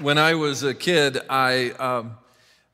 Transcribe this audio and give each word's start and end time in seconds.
when 0.00 0.16
I 0.16 0.34
was 0.34 0.62
a 0.62 0.74
kid, 0.74 1.18
I, 1.28 1.70
um, 1.70 2.16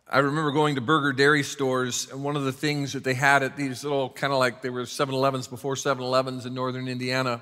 I 0.06 0.18
remember 0.18 0.50
going 0.52 0.74
to 0.74 0.82
burger 0.82 1.12
dairy 1.12 1.42
stores, 1.42 2.10
and 2.10 2.22
one 2.22 2.36
of 2.36 2.44
the 2.44 2.52
things 2.52 2.92
that 2.92 3.02
they 3.02 3.14
had 3.14 3.42
at 3.42 3.56
these 3.56 3.82
little 3.82 4.10
kind 4.10 4.32
of 4.32 4.38
like 4.38 4.60
they 4.60 4.68
were 4.68 4.84
7 4.84 5.14
Elevens 5.14 5.48
before 5.48 5.74
7 5.74 6.04
Elevens 6.04 6.44
in 6.44 6.52
northern 6.52 6.86
Indiana, 6.86 7.40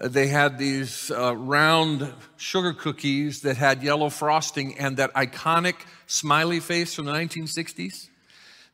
uh, 0.00 0.06
they 0.06 0.28
had 0.28 0.56
these 0.56 1.10
uh, 1.10 1.34
round 1.34 2.12
sugar 2.36 2.72
cookies 2.72 3.40
that 3.40 3.56
had 3.56 3.82
yellow 3.82 4.08
frosting 4.08 4.78
and 4.78 4.96
that 4.98 5.12
iconic 5.14 5.74
smiley 6.06 6.60
face 6.60 6.94
from 6.94 7.06
the 7.06 7.12
1960s. 7.12 8.08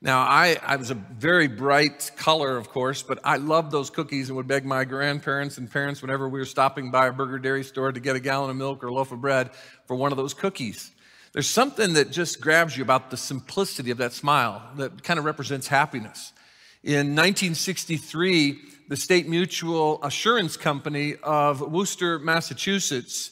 Now, 0.04 0.20
I, 0.20 0.58
I 0.62 0.76
was 0.76 0.90
a 0.90 0.94
very 0.94 1.48
bright 1.48 2.10
color, 2.14 2.58
of 2.58 2.68
course, 2.68 3.02
but 3.02 3.20
I 3.24 3.38
loved 3.38 3.72
those 3.72 3.88
cookies 3.88 4.28
and 4.28 4.36
would 4.36 4.46
beg 4.46 4.66
my 4.66 4.84
grandparents 4.84 5.56
and 5.56 5.70
parents 5.70 6.02
whenever 6.02 6.28
we 6.28 6.38
were 6.38 6.44
stopping 6.44 6.90
by 6.90 7.06
a 7.06 7.12
burger 7.12 7.38
dairy 7.38 7.64
store 7.64 7.90
to 7.90 8.00
get 8.00 8.14
a 8.14 8.20
gallon 8.20 8.50
of 8.50 8.56
milk 8.56 8.84
or 8.84 8.88
a 8.88 8.92
loaf 8.92 9.12
of 9.12 9.22
bread 9.22 9.52
for 9.86 9.96
one 9.96 10.12
of 10.12 10.18
those 10.18 10.34
cookies. 10.34 10.90
There's 11.32 11.48
something 11.48 11.94
that 11.94 12.10
just 12.10 12.38
grabs 12.38 12.76
you 12.76 12.82
about 12.82 13.10
the 13.10 13.16
simplicity 13.16 13.90
of 13.90 13.96
that 13.96 14.12
smile 14.12 14.62
that 14.76 15.02
kind 15.02 15.18
of 15.18 15.24
represents 15.24 15.68
happiness. 15.68 16.34
In 16.82 17.16
1963, 17.16 18.58
the 18.90 18.96
State 18.98 19.26
Mutual 19.26 20.04
Assurance 20.04 20.58
Company 20.58 21.14
of 21.22 21.62
Worcester, 21.62 22.18
Massachusetts, 22.18 23.30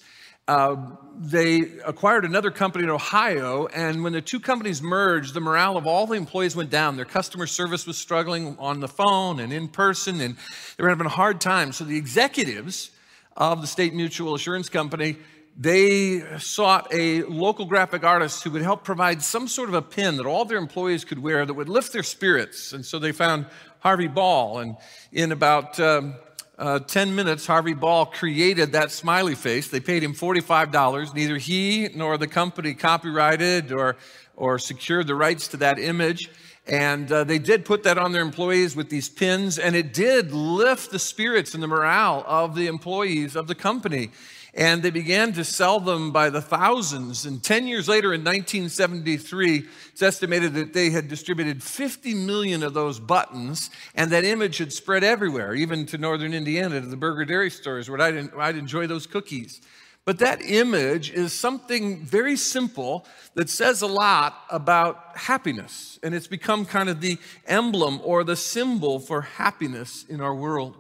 uh, 0.52 0.76
they 1.18 1.60
acquired 1.86 2.26
another 2.26 2.50
company 2.50 2.84
in 2.84 2.90
Ohio, 2.90 3.66
and 3.68 4.04
when 4.04 4.12
the 4.12 4.20
two 4.20 4.38
companies 4.38 4.82
merged, 4.82 5.32
the 5.32 5.40
morale 5.40 5.78
of 5.78 5.86
all 5.86 6.06
the 6.06 6.14
employees 6.14 6.54
went 6.54 6.68
down. 6.68 6.96
Their 6.96 7.06
customer 7.06 7.46
service 7.46 7.86
was 7.86 7.96
struggling 7.96 8.56
on 8.58 8.80
the 8.80 8.88
phone 8.88 9.40
and 9.40 9.50
in 9.50 9.68
person, 9.68 10.20
and 10.20 10.36
they 10.76 10.82
were 10.82 10.90
having 10.90 11.06
a 11.06 11.10
hard 11.10 11.40
time. 11.40 11.72
So 11.72 11.84
the 11.84 11.96
executives 11.96 12.90
of 13.34 13.62
the 13.62 13.66
State 13.66 13.94
Mutual 13.94 14.34
Assurance 14.34 14.68
Company 14.68 15.16
they 15.54 16.38
sought 16.38 16.88
a 16.92 17.22
local 17.24 17.66
graphic 17.66 18.04
artist 18.04 18.42
who 18.42 18.50
would 18.50 18.62
help 18.62 18.84
provide 18.84 19.22
some 19.22 19.46
sort 19.46 19.68
of 19.68 19.74
a 19.74 19.82
pin 19.82 20.16
that 20.16 20.24
all 20.24 20.46
their 20.46 20.56
employees 20.56 21.04
could 21.04 21.18
wear 21.18 21.44
that 21.44 21.52
would 21.52 21.68
lift 21.68 21.92
their 21.92 22.02
spirits. 22.02 22.72
And 22.72 22.84
so 22.86 22.98
they 22.98 23.12
found 23.12 23.44
Harvey 23.80 24.08
Ball, 24.08 24.60
and 24.60 24.76
in 25.12 25.30
about 25.30 25.78
um, 25.78 26.14
uh, 26.62 26.78
10 26.78 27.16
minutes, 27.16 27.44
Harvey 27.44 27.74
Ball 27.74 28.06
created 28.06 28.70
that 28.70 28.92
smiley 28.92 29.34
face. 29.34 29.66
They 29.66 29.80
paid 29.80 30.04
him 30.04 30.14
$45. 30.14 31.12
Neither 31.12 31.36
he 31.36 31.88
nor 31.92 32.16
the 32.16 32.28
company 32.28 32.72
copyrighted 32.72 33.72
or, 33.72 33.96
or 34.36 34.60
secured 34.60 35.08
the 35.08 35.16
rights 35.16 35.48
to 35.48 35.56
that 35.56 35.80
image. 35.80 36.30
And 36.68 37.10
uh, 37.10 37.24
they 37.24 37.40
did 37.40 37.64
put 37.64 37.82
that 37.82 37.98
on 37.98 38.12
their 38.12 38.22
employees 38.22 38.76
with 38.76 38.90
these 38.90 39.08
pins, 39.08 39.58
and 39.58 39.74
it 39.74 39.92
did 39.92 40.30
lift 40.30 40.92
the 40.92 41.00
spirits 41.00 41.54
and 41.54 41.62
the 41.62 41.66
morale 41.66 42.22
of 42.28 42.54
the 42.54 42.68
employees 42.68 43.34
of 43.34 43.48
the 43.48 43.56
company. 43.56 44.12
And 44.54 44.82
they 44.82 44.90
began 44.90 45.32
to 45.32 45.44
sell 45.44 45.80
them 45.80 46.12
by 46.12 46.28
the 46.28 46.42
thousands. 46.42 47.24
And 47.24 47.42
10 47.42 47.66
years 47.66 47.88
later, 47.88 48.12
in 48.12 48.20
1973, 48.20 49.64
it's 49.92 50.02
estimated 50.02 50.52
that 50.54 50.74
they 50.74 50.90
had 50.90 51.08
distributed 51.08 51.62
50 51.62 52.12
million 52.14 52.62
of 52.62 52.74
those 52.74 53.00
buttons, 53.00 53.70
and 53.94 54.10
that 54.10 54.24
image 54.24 54.58
had 54.58 54.72
spread 54.72 55.04
everywhere, 55.04 55.54
even 55.54 55.86
to 55.86 55.96
northern 55.96 56.34
Indiana, 56.34 56.82
to 56.82 56.86
the 56.86 56.96
burger 56.96 57.24
dairy 57.24 57.50
stores 57.50 57.88
where 57.88 58.00
I'd, 58.00 58.34
I'd 58.34 58.56
enjoy 58.56 58.86
those 58.86 59.06
cookies. 59.06 59.62
But 60.04 60.18
that 60.18 60.42
image 60.42 61.12
is 61.12 61.32
something 61.32 62.04
very 62.04 62.36
simple 62.36 63.06
that 63.34 63.48
says 63.48 63.82
a 63.82 63.86
lot 63.86 64.36
about 64.50 65.16
happiness. 65.16 65.98
And 66.02 66.14
it's 66.14 66.26
become 66.26 66.64
kind 66.64 66.88
of 66.88 67.00
the 67.00 67.18
emblem 67.46 68.00
or 68.02 68.24
the 68.24 68.36
symbol 68.36 68.98
for 68.98 69.22
happiness 69.22 70.04
in 70.08 70.20
our 70.20 70.34
world. 70.34 70.76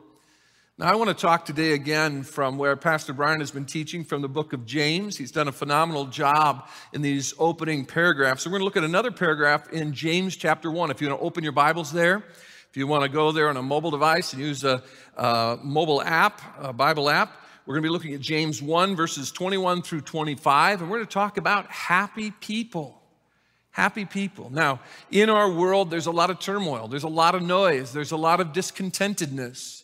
Now, 0.82 0.88
I 0.88 0.96
want 0.96 1.10
to 1.10 1.14
talk 1.14 1.44
today 1.44 1.74
again 1.74 2.24
from 2.24 2.58
where 2.58 2.74
Pastor 2.74 3.12
Brian 3.12 3.38
has 3.38 3.52
been 3.52 3.66
teaching 3.66 4.02
from 4.02 4.20
the 4.20 4.28
book 4.28 4.52
of 4.52 4.66
James. 4.66 5.16
He's 5.16 5.30
done 5.30 5.46
a 5.46 5.52
phenomenal 5.52 6.06
job 6.06 6.68
in 6.92 7.02
these 7.02 7.34
opening 7.38 7.86
paragraphs. 7.86 8.42
So, 8.42 8.50
we're 8.50 8.58
going 8.58 8.62
to 8.62 8.64
look 8.64 8.76
at 8.76 8.82
another 8.82 9.12
paragraph 9.12 9.70
in 9.70 9.92
James 9.92 10.34
chapter 10.34 10.72
1. 10.72 10.90
If 10.90 11.00
you 11.00 11.06
want 11.06 11.20
to 11.20 11.24
open 11.24 11.44
your 11.44 11.52
Bibles 11.52 11.92
there, 11.92 12.24
if 12.68 12.76
you 12.76 12.88
want 12.88 13.04
to 13.04 13.08
go 13.08 13.30
there 13.30 13.48
on 13.48 13.56
a 13.56 13.62
mobile 13.62 13.92
device 13.92 14.32
and 14.32 14.42
use 14.42 14.64
a, 14.64 14.82
a 15.16 15.56
mobile 15.62 16.02
app, 16.02 16.42
a 16.58 16.72
Bible 16.72 17.08
app, 17.08 17.32
we're 17.64 17.74
going 17.74 17.84
to 17.84 17.88
be 17.88 17.92
looking 17.92 18.14
at 18.14 18.20
James 18.20 18.60
1, 18.60 18.96
verses 18.96 19.30
21 19.30 19.82
through 19.82 20.00
25, 20.00 20.80
and 20.80 20.90
we're 20.90 20.96
going 20.96 21.06
to 21.06 21.14
talk 21.14 21.36
about 21.36 21.70
happy 21.70 22.32
people. 22.32 23.00
Happy 23.70 24.04
people. 24.04 24.50
Now, 24.50 24.80
in 25.12 25.30
our 25.30 25.48
world, 25.48 25.92
there's 25.92 26.06
a 26.06 26.10
lot 26.10 26.30
of 26.30 26.40
turmoil, 26.40 26.88
there's 26.88 27.04
a 27.04 27.08
lot 27.08 27.36
of 27.36 27.42
noise, 27.42 27.92
there's 27.92 28.10
a 28.10 28.16
lot 28.16 28.40
of 28.40 28.48
discontentedness. 28.48 29.81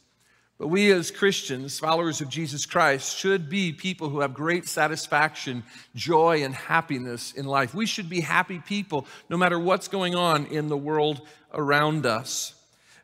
But 0.58 0.68
we 0.68 0.90
as 0.90 1.12
Christians, 1.12 1.78
followers 1.78 2.20
of 2.20 2.28
Jesus 2.28 2.66
Christ, 2.66 3.16
should 3.16 3.48
be 3.48 3.72
people 3.72 4.08
who 4.08 4.20
have 4.20 4.34
great 4.34 4.66
satisfaction, 4.66 5.62
joy, 5.94 6.42
and 6.42 6.52
happiness 6.52 7.32
in 7.32 7.46
life. 7.46 7.74
We 7.74 7.86
should 7.86 8.08
be 8.08 8.20
happy 8.20 8.58
people 8.58 9.06
no 9.30 9.36
matter 9.36 9.58
what's 9.58 9.86
going 9.86 10.16
on 10.16 10.46
in 10.46 10.68
the 10.68 10.76
world 10.76 11.20
around 11.54 12.06
us. 12.06 12.54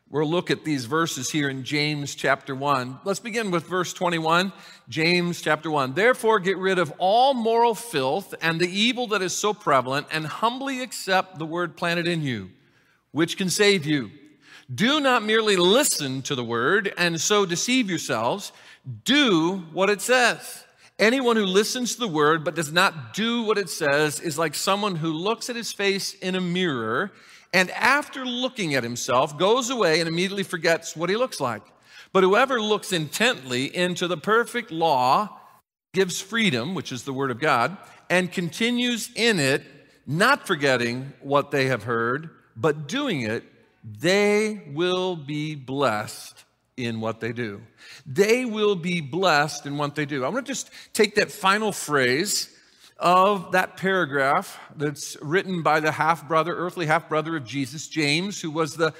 We'll 0.09 0.29
look 0.29 0.51
at 0.51 0.65
these 0.65 0.85
verses 0.85 1.31
here 1.31 1.49
in 1.49 1.63
James 1.63 2.13
chapter 2.13 2.53
1. 2.53 2.99
Let's 3.05 3.19
begin 3.19 3.51
with 3.51 3.65
verse 3.67 3.93
21. 3.93 4.51
James 4.89 5.41
chapter 5.41 5.71
1. 5.71 5.93
Therefore, 5.93 6.39
get 6.39 6.57
rid 6.57 6.77
of 6.77 6.93
all 6.97 7.33
moral 7.33 7.73
filth 7.73 8.35
and 8.41 8.59
the 8.59 8.69
evil 8.69 9.07
that 9.07 9.21
is 9.21 9.35
so 9.35 9.53
prevalent, 9.53 10.07
and 10.11 10.27
humbly 10.27 10.81
accept 10.81 11.39
the 11.39 11.45
word 11.45 11.75
planted 11.77 12.05
in 12.05 12.21
you, 12.21 12.51
which 13.11 13.37
can 13.37 13.49
save 13.49 13.85
you. 13.85 14.11
Do 14.73 14.99
not 14.99 15.23
merely 15.23 15.57
listen 15.57 16.21
to 16.23 16.35
the 16.35 16.43
word 16.43 16.91
and 16.97 17.21
so 17.21 17.45
deceive 17.45 17.89
yourselves. 17.89 18.51
Do 19.03 19.63
what 19.71 19.89
it 19.89 20.01
says. 20.01 20.63
Anyone 20.97 21.35
who 21.35 21.45
listens 21.45 21.93
to 21.93 21.99
the 21.99 22.07
word 22.07 22.43
but 22.43 22.55
does 22.55 22.71
not 22.71 23.13
do 23.13 23.43
what 23.43 23.57
it 23.57 23.69
says 23.69 24.19
is 24.19 24.39
like 24.39 24.55
someone 24.55 24.95
who 24.95 25.11
looks 25.11 25.49
at 25.49 25.55
his 25.55 25.71
face 25.71 26.13
in 26.15 26.35
a 26.35 26.41
mirror 26.41 27.11
and 27.53 27.69
after 27.71 28.25
looking 28.25 28.73
at 28.73 28.83
himself 28.83 29.37
goes 29.37 29.69
away 29.69 29.99
and 29.99 30.07
immediately 30.07 30.43
forgets 30.43 30.95
what 30.95 31.09
he 31.09 31.15
looks 31.15 31.39
like. 31.39 31.61
But 32.11 32.23
whoever 32.23 32.61
looks 32.61 32.91
intently 32.91 33.75
into 33.75 34.07
the 34.07 34.17
perfect 34.17 34.71
law 34.71 35.37
gives 35.93 36.21
freedom, 36.21 36.73
which 36.73 36.91
is 36.91 37.03
the 37.03 37.13
word 37.13 37.29
of 37.29 37.39
God, 37.39 37.77
and 38.09 38.31
continues 38.31 39.09
in 39.15 39.39
it, 39.39 39.63
not 40.07 40.47
forgetting 40.47 41.13
what 41.21 41.51
they 41.51 41.67
have 41.67 41.83
heard, 41.83 42.29
but 42.55 42.87
doing 42.87 43.21
it 43.21 43.43
they 43.85 44.63
will 44.73 45.15
be 45.15 45.53
blessed 45.53 46.43
in 46.75 46.99
what 46.99 47.19
they 47.19 47.31
do. 47.31 47.61
They 48.05 48.43
will 48.43 48.75
be 48.75 48.99
blessed 48.99 49.67
in 49.67 49.77
what 49.77 49.93
they 49.93 50.05
do. 50.05 50.25
I 50.25 50.29
want 50.29 50.45
to 50.45 50.51
just 50.51 50.71
take 50.93 51.15
that 51.15 51.31
final 51.31 51.71
phrase 51.71 52.49
of 52.97 53.51
that 53.51 53.77
paragraph 53.77 54.59
that's 54.75 55.17
written 55.21 55.61
by 55.61 55.79
the 55.81 55.91
half 55.91 56.27
brother, 56.27 56.55
earthly 56.55 56.87
half 56.87 57.07
brother 57.07 57.37
of 57.37 57.45
Jesus, 57.45 57.87
James, 57.87 58.41
who 58.41 58.49
was 58.49 58.75
the 58.75 58.93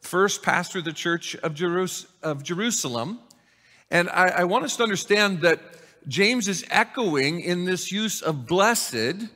first 0.00 0.42
pastor 0.42 0.78
of 0.78 0.86
the 0.86 0.92
church 0.92 1.34
of, 1.36 1.54
Jerus- 1.54 2.06
of 2.22 2.42
Jerusalem. 2.42 3.20
And 3.90 4.08
I, 4.08 4.28
I 4.28 4.44
want 4.44 4.64
us 4.64 4.76
to 4.76 4.82
understand 4.82 5.42
that 5.42 5.60
James 6.08 6.48
is 6.48 6.64
echoing 6.70 7.40
in 7.40 7.66
this 7.66 7.92
use 7.92 8.22
of 8.22 8.46
blessed 8.46 9.28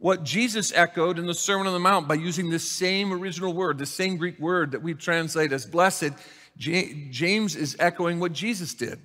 what 0.00 0.24
Jesus 0.24 0.72
echoed 0.74 1.18
in 1.18 1.26
the 1.26 1.34
Sermon 1.34 1.66
on 1.66 1.74
the 1.74 1.78
Mount 1.78 2.08
by 2.08 2.14
using 2.14 2.48
the 2.48 2.58
same 2.58 3.12
original 3.12 3.52
word, 3.52 3.76
the 3.76 3.84
same 3.84 4.16
Greek 4.16 4.40
word 4.40 4.72
that 4.72 4.82
we 4.82 4.94
translate 4.94 5.52
as 5.52 5.66
blessed. 5.66 6.12
James 6.56 7.54
is 7.54 7.76
echoing 7.78 8.18
what 8.18 8.32
Jesus 8.32 8.72
did. 8.74 8.98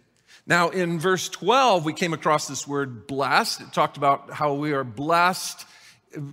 Now, 0.47 0.69
in 0.69 0.99
verse 0.99 1.27
12, 1.27 1.83
we 1.83 1.91
came 1.91 2.13
across 2.13 2.47
this 2.47 2.65
word 2.65 3.07
blessed. 3.07 3.61
It 3.61 3.73
talked 3.73 3.97
about 3.97 4.31
how 4.31 4.53
we 4.53 4.71
are 4.71 4.85
blessed 4.85 5.65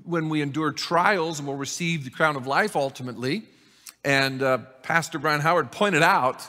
when 0.05 0.29
we 0.29 0.43
endure 0.43 0.71
trials 0.71 1.41
and 1.41 1.49
will 1.49 1.57
receive 1.57 2.05
the 2.05 2.11
crown 2.11 2.37
of 2.37 2.47
life 2.47 2.77
ultimately. 2.77 3.43
And 4.05 4.43
uh, 4.43 4.59
Pastor 4.83 5.19
Brian 5.19 5.41
Howard 5.41 5.73
pointed 5.73 6.03
out 6.03 6.47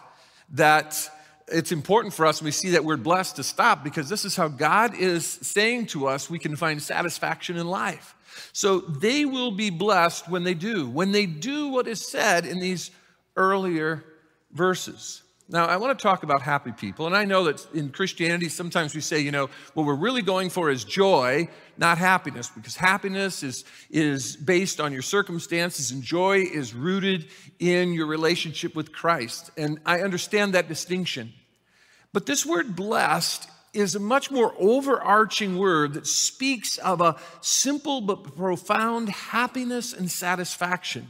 that 0.52 1.10
it's 1.48 1.72
important 1.72 2.14
for 2.14 2.26
us 2.26 2.42
we 2.42 2.52
see 2.52 2.72
that 2.72 2.86
we're 2.86 2.98
blessed 2.98 3.36
to 3.38 3.44
stop 3.44 3.84
because 3.84 4.10
this 4.10 4.26
is 4.26 4.36
how 4.36 4.48
God 4.48 4.96
is 4.96 5.26
saying 5.26 5.88
to 5.88 6.08
us 6.08 6.30
we 6.30 6.40
can 6.40 6.56
find 6.56 6.82
satisfaction 6.82 7.58
in 7.58 7.68
life. 7.68 8.16
So 8.52 8.80
they 8.80 9.26
will 9.26 9.52
be 9.52 9.70
blessed 9.70 10.30
when 10.30 10.44
they 10.44 10.54
do, 10.54 10.90
when 10.90 11.12
they 11.12 11.26
do 11.26 11.70
what 11.70 11.88
is 11.88 12.10
said 12.10 12.46
in 12.46 12.60
these 12.60 12.92
earlier 13.36 14.04
verses. 14.52 15.24
Now, 15.50 15.66
I 15.66 15.78
want 15.78 15.98
to 15.98 16.02
talk 16.02 16.24
about 16.24 16.42
happy 16.42 16.72
people. 16.72 17.06
And 17.06 17.16
I 17.16 17.26
know 17.26 17.44
that 17.44 17.66
in 17.74 17.90
Christianity, 17.90 18.48
sometimes 18.48 18.96
we 18.96 19.02
say, 19.02 19.20
you 19.20 19.32
know, 19.32 19.50
what 19.74 19.86
we're 19.86 19.94
really 19.94 20.22
going 20.22 20.50
for 20.50 20.72
is 20.72 20.84
joy, 20.86 21.50
not 21.78 21.98
happiness, 21.98 22.50
because 22.50 22.76
happiness 22.76 23.44
is, 23.44 23.66
is 23.90 24.38
based 24.38 24.80
on 24.80 24.94
your 24.94 25.02
circumstances 25.02 25.92
and 25.92 26.02
joy 26.02 26.40
is 26.40 26.74
rooted 26.74 27.28
in 27.60 27.92
your 27.92 28.08
relationship 28.08 28.74
with 28.74 28.94
Christ. 28.94 29.52
And 29.58 29.80
I 29.86 30.02
understand 30.02 30.54
that 30.54 30.70
distinction. 30.70 31.34
But 32.14 32.28
this 32.28 32.46
word 32.46 32.76
blessed 32.76 33.50
is 33.74 33.96
a 33.96 34.00
much 34.00 34.30
more 34.30 34.54
overarching 34.60 35.58
word 35.58 35.96
that 35.96 36.06
speaks 36.06 36.78
of 36.78 37.02
a 37.02 37.16
simple 37.42 38.02
but 38.02 38.36
profound 38.36 39.10
happiness 39.10 39.94
and 39.94 40.10
satisfaction. 40.10 41.10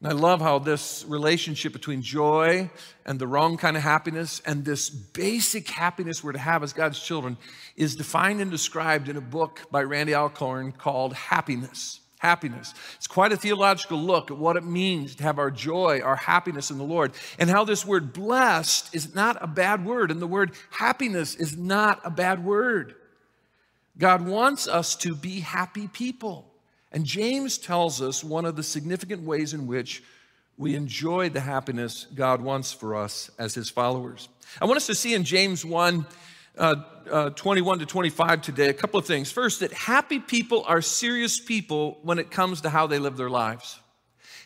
And 0.00 0.08
I 0.10 0.14
love 0.14 0.40
how 0.40 0.58
this 0.58 1.04
relationship 1.08 1.72
between 1.72 2.02
joy 2.02 2.70
and 3.04 3.18
the 3.18 3.26
wrong 3.26 3.56
kind 3.56 3.76
of 3.76 3.82
happiness 3.82 4.40
and 4.46 4.64
this 4.64 4.90
basic 4.90 5.68
happiness 5.68 6.22
we're 6.22 6.32
to 6.32 6.38
have 6.38 6.62
as 6.62 6.72
God's 6.72 7.00
children 7.00 7.36
is 7.76 7.96
defined 7.96 8.40
and 8.40 8.50
described 8.50 9.08
in 9.08 9.16
a 9.16 9.20
book 9.20 9.60
by 9.70 9.82
Randy 9.82 10.14
Alcorn 10.14 10.72
called 10.72 11.14
Happiness. 11.14 12.01
Happiness. 12.22 12.72
It's 12.94 13.08
quite 13.08 13.32
a 13.32 13.36
theological 13.36 13.98
look 13.98 14.30
at 14.30 14.38
what 14.38 14.56
it 14.56 14.62
means 14.62 15.16
to 15.16 15.24
have 15.24 15.40
our 15.40 15.50
joy, 15.50 16.00
our 16.02 16.14
happiness 16.14 16.70
in 16.70 16.78
the 16.78 16.84
Lord, 16.84 17.14
and 17.36 17.50
how 17.50 17.64
this 17.64 17.84
word 17.84 18.12
blessed 18.12 18.94
is 18.94 19.12
not 19.12 19.42
a 19.42 19.48
bad 19.48 19.84
word, 19.84 20.12
and 20.12 20.22
the 20.22 20.26
word 20.28 20.52
happiness 20.70 21.34
is 21.34 21.56
not 21.56 22.00
a 22.04 22.10
bad 22.10 22.44
word. 22.44 22.94
God 23.98 24.24
wants 24.24 24.68
us 24.68 24.94
to 24.98 25.16
be 25.16 25.40
happy 25.40 25.88
people. 25.88 26.48
And 26.92 27.04
James 27.04 27.58
tells 27.58 28.00
us 28.00 28.22
one 28.22 28.44
of 28.44 28.54
the 28.54 28.62
significant 28.62 29.22
ways 29.22 29.52
in 29.52 29.66
which 29.66 30.04
we 30.56 30.76
enjoy 30.76 31.28
the 31.28 31.40
happiness 31.40 32.06
God 32.14 32.40
wants 32.40 32.72
for 32.72 32.94
us 32.94 33.32
as 33.36 33.52
his 33.52 33.68
followers. 33.68 34.28
I 34.60 34.66
want 34.66 34.76
us 34.76 34.86
to 34.86 34.94
see 34.94 35.14
in 35.14 35.24
James 35.24 35.64
1 35.64 36.06
uh, 36.58 36.76
uh, 37.10 37.30
21 37.30 37.80
to 37.80 37.86
25 37.86 38.42
today 38.42 38.68
a 38.68 38.74
couple 38.74 38.98
of 38.98 39.06
things. 39.06 39.32
First, 39.32 39.60
that 39.60 39.72
happy 39.72 40.18
people 40.18 40.64
are 40.66 40.82
serious 40.82 41.40
people 41.40 41.98
when 42.02 42.18
it 42.18 42.30
comes 42.30 42.60
to 42.62 42.70
how 42.70 42.86
they 42.86 42.98
live 42.98 43.16
their 43.16 43.30
lives. 43.30 43.78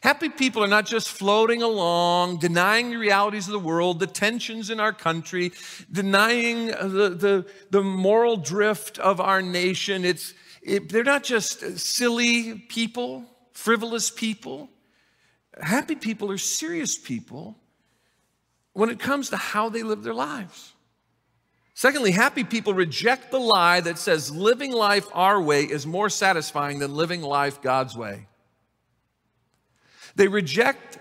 Happy 0.02 0.28
people 0.28 0.62
are 0.62 0.68
not 0.68 0.86
just 0.86 1.08
floating 1.08 1.62
along, 1.62 2.38
denying 2.38 2.90
the 2.90 2.96
realities 2.96 3.46
of 3.48 3.52
the 3.52 3.58
world, 3.58 3.98
the 3.98 4.06
tensions 4.06 4.70
in 4.70 4.78
our 4.78 4.92
country, 4.92 5.52
denying 5.90 6.66
the, 6.66 7.16
the, 7.18 7.46
the 7.70 7.82
moral 7.82 8.36
drift 8.36 8.98
of 8.98 9.20
our 9.20 9.42
nation. 9.42 10.04
It's, 10.04 10.34
it, 10.62 10.90
they're 10.90 11.02
not 11.02 11.24
just 11.24 11.78
silly 11.78 12.54
people, 12.68 13.24
frivolous 13.52 14.10
people. 14.10 14.68
Happy 15.60 15.96
people 15.96 16.30
are 16.30 16.38
serious 16.38 16.98
people 16.98 17.56
when 18.74 18.90
it 18.90 19.00
comes 19.00 19.30
to 19.30 19.36
how 19.36 19.70
they 19.70 19.82
live 19.82 20.02
their 20.02 20.14
lives. 20.14 20.74
Secondly, 21.76 22.10
happy 22.10 22.42
people 22.42 22.72
reject 22.72 23.30
the 23.30 23.38
lie 23.38 23.82
that 23.82 23.98
says 23.98 24.34
living 24.34 24.72
life 24.72 25.06
our 25.12 25.38
way 25.38 25.64
is 25.64 25.86
more 25.86 26.08
satisfying 26.08 26.78
than 26.78 26.94
living 26.94 27.20
life 27.20 27.60
God's 27.60 27.94
way. 27.94 28.28
They 30.14 30.26
reject 30.26 30.98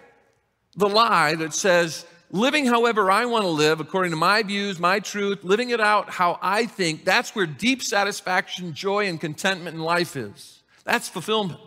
the 0.75 0.89
lie 0.89 1.35
that 1.35 1.53
says 1.53 2.05
living 2.29 2.65
however 2.65 3.09
I 3.09 3.25
want 3.25 3.45
to 3.45 3.49
live, 3.49 3.79
according 3.79 4.11
to 4.11 4.17
my 4.17 4.43
views, 4.43 4.77
my 4.77 4.99
truth, 4.99 5.45
living 5.45 5.69
it 5.69 5.79
out 5.79 6.09
how 6.09 6.37
I 6.41 6.65
think, 6.65 7.05
that's 7.05 7.33
where 7.33 7.45
deep 7.45 7.81
satisfaction, 7.81 8.73
joy, 8.73 9.07
and 9.07 9.19
contentment 9.19 9.77
in 9.77 9.81
life 9.81 10.17
is. 10.17 10.61
That's 10.83 11.07
fulfillment. 11.07 11.61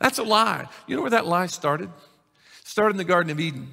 That's 0.00 0.18
a 0.18 0.24
lie. 0.24 0.66
You 0.88 0.96
know 0.96 1.02
where 1.02 1.10
that 1.10 1.28
lie 1.28 1.46
started? 1.46 1.88
It 1.88 2.66
started 2.66 2.94
in 2.94 2.98
the 2.98 3.04
Garden 3.04 3.30
of 3.30 3.38
Eden. 3.38 3.68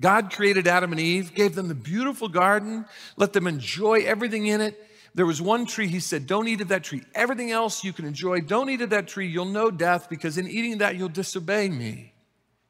God 0.00 0.32
created 0.32 0.66
Adam 0.66 0.92
and 0.92 1.00
Eve, 1.00 1.34
gave 1.34 1.54
them 1.54 1.68
the 1.68 1.74
beautiful 1.74 2.28
garden, 2.28 2.86
let 3.16 3.32
them 3.32 3.46
enjoy 3.46 4.00
everything 4.00 4.46
in 4.46 4.60
it. 4.60 4.86
There 5.14 5.26
was 5.26 5.42
one 5.42 5.66
tree, 5.66 5.88
he 5.88 6.00
said, 6.00 6.26
Don't 6.26 6.48
eat 6.48 6.60
of 6.60 6.68
that 6.68 6.84
tree. 6.84 7.02
Everything 7.14 7.50
else 7.50 7.84
you 7.84 7.92
can 7.92 8.04
enjoy. 8.04 8.40
Don't 8.40 8.70
eat 8.70 8.80
of 8.80 8.90
that 8.90 9.08
tree. 9.08 9.26
You'll 9.26 9.44
know 9.44 9.70
death 9.70 10.08
because 10.08 10.38
in 10.38 10.48
eating 10.48 10.78
that, 10.78 10.96
you'll 10.96 11.08
disobey 11.08 11.68
me. 11.68 12.12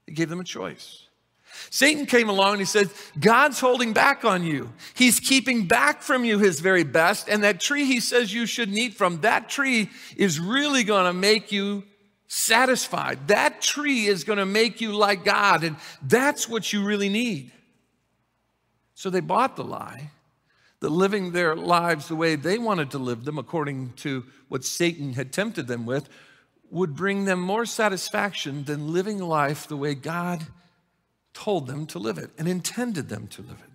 He 0.07 0.13
gave 0.13 0.29
them 0.29 0.41
a 0.41 0.45
choice. 0.45 1.07
Satan 1.69 2.07
came 2.07 2.29
along 2.29 2.53
and 2.53 2.61
he 2.61 2.67
said, 2.67 2.91
God's 3.19 3.61
holding 3.61 3.93
back 3.93 4.25
on 4.25 4.45
you. 4.45 4.73
He's 4.95 5.21
keeping 5.21 5.67
back 5.67 6.03
from 6.03 6.25
you 6.25 6.39
his 6.39 6.61
very 6.61 6.85
best. 6.85 7.29
And 7.29 7.45
that 7.45 7.61
tree 7.61 7.85
he 7.85 8.01
says 8.01 8.33
you 8.33 8.47
shouldn't 8.47 8.79
eat 8.79 8.95
from, 8.95 9.21
that 9.21 9.49
tree 9.49 9.91
is 10.17 10.41
really 10.41 10.85
going 10.85 11.07
to 11.07 11.13
make 11.13 11.53
you 11.53 11.85
satisfied. 12.33 13.27
That 13.27 13.61
tree 13.61 14.07
is 14.07 14.23
going 14.23 14.39
to 14.39 14.47
make 14.47 14.81
you 14.81 14.93
like 14.93 15.25
God. 15.25 15.65
And 15.65 15.75
that's 16.01 16.49
what 16.49 16.73
you 16.73 16.85
really 16.85 17.09
need. 17.09 17.51
So 18.95 19.11
they 19.11 19.19
bought 19.19 19.57
the 19.57 19.65
lie 19.65 20.13
that 20.79 20.91
living 20.91 21.33
their 21.33 21.57
lives 21.57 22.07
the 22.07 22.15
way 22.15 22.37
they 22.37 22.57
wanted 22.57 22.93
to 22.93 22.99
live 22.99 23.25
them, 23.25 23.37
according 23.37 23.95
to 23.95 24.25
what 24.47 24.65
Satan 24.65 25.15
had 25.15 25.33
tempted 25.33 25.67
them 25.67 25.85
with, 25.85 26.09
would 26.71 26.95
bring 26.95 27.25
them 27.25 27.41
more 27.41 27.67
satisfaction 27.67 28.63
than 28.63 28.93
living 28.93 29.19
life 29.19 29.67
the 29.67 29.77
way 29.77 29.97
God 29.97 30.47
told 31.35 31.67
them 31.67 31.85
to 31.87 31.99
live 31.99 32.17
it 32.17 32.31
and 32.39 32.47
intended 32.47 33.09
them 33.09 33.27
to 33.27 33.43
live 33.43 33.59
it. 33.59 33.73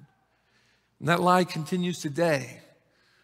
And 1.00 1.10
that 1.10 1.20
lie 1.20 1.44
continues 1.44 2.00
today. 2.00 2.62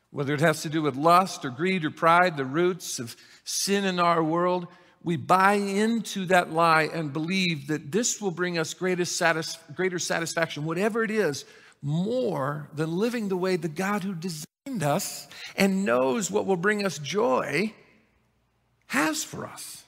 Whether 0.10 0.34
it 0.34 0.42
has 0.42 0.62
to 0.64 0.70
do 0.70 0.82
with 0.82 0.98
lust 0.98 1.46
or 1.46 1.52
greed 1.52 1.86
or 1.86 1.90
pride, 1.90 2.36
the 2.36 2.44
roots 2.44 3.00
of 3.00 3.16
sin 3.46 3.86
in 3.86 3.98
our 3.98 4.22
world, 4.22 4.68
we 5.04 5.18
buy 5.18 5.54
into 5.54 6.26
that 6.26 6.52
lie 6.52 6.90
and 6.94 7.12
believe 7.12 7.68
that 7.68 7.92
this 7.92 8.22
will 8.22 8.32
bring 8.32 8.58
us 8.58 8.74
satis- 8.74 9.58
greater 9.74 10.00
satisfaction, 10.00 10.66
whatever 10.66 11.04
it 11.04 11.12
is, 11.12 11.46
more 11.82 12.70
than 12.76 12.96
living 12.96 13.28
the 13.28 13.38
way 13.38 13.56
the 13.56 13.68
God 13.68 14.04
who 14.04 14.14
designed 14.14 14.84
us 14.84 15.28
and 15.56 15.84
knows 15.84 16.30
what 16.30 16.46
will 16.46 16.58
bring 16.58 16.86
us 16.86 17.00
joy 17.00 17.74
has 18.88 19.24
for 19.24 19.48
us. 19.48 19.84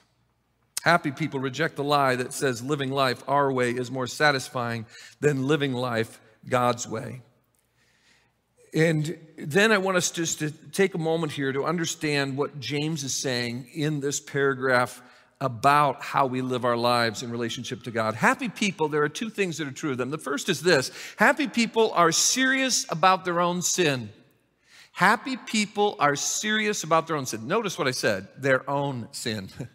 Happy 0.82 1.12
people 1.12 1.40
reject 1.40 1.76
the 1.76 1.84
lie 1.84 2.16
that 2.16 2.32
says 2.32 2.62
living 2.62 2.90
life 2.90 3.22
our 3.28 3.52
way 3.52 3.70
is 3.70 3.90
more 3.90 4.06
satisfying 4.06 4.84
than 5.20 5.46
living 5.46 5.72
life 5.72 6.20
God's 6.48 6.88
way. 6.88 7.22
And 8.74 9.16
then 9.36 9.72
I 9.72 9.78
want 9.78 9.96
us 9.96 10.10
just 10.10 10.38
to 10.40 10.50
take 10.50 10.94
a 10.94 10.98
moment 10.98 11.32
here 11.32 11.52
to 11.52 11.64
understand 11.64 12.36
what 12.36 12.60
James 12.60 13.02
is 13.04 13.14
saying 13.14 13.68
in 13.74 14.00
this 14.00 14.20
paragraph 14.20 15.02
about 15.40 16.02
how 16.02 16.26
we 16.26 16.40
live 16.40 16.64
our 16.64 16.76
lives 16.76 17.22
in 17.22 17.30
relationship 17.30 17.82
to 17.82 17.90
God. 17.90 18.14
Happy 18.14 18.48
people, 18.48 18.88
there 18.88 19.02
are 19.02 19.08
two 19.08 19.30
things 19.30 19.58
that 19.58 19.68
are 19.68 19.72
true 19.72 19.92
of 19.92 19.98
them. 19.98 20.10
The 20.10 20.18
first 20.18 20.48
is 20.48 20.62
this 20.62 20.90
happy 21.16 21.48
people 21.48 21.92
are 21.92 22.12
serious 22.12 22.86
about 22.90 23.24
their 23.24 23.40
own 23.40 23.60
sin. 23.62 24.10
Happy 24.92 25.36
people 25.36 25.96
are 25.98 26.14
serious 26.14 26.84
about 26.84 27.08
their 27.08 27.16
own 27.16 27.26
sin. 27.26 27.48
Notice 27.48 27.76
what 27.76 27.88
I 27.88 27.90
said 27.90 28.28
their 28.38 28.68
own 28.70 29.08
sin. 29.12 29.50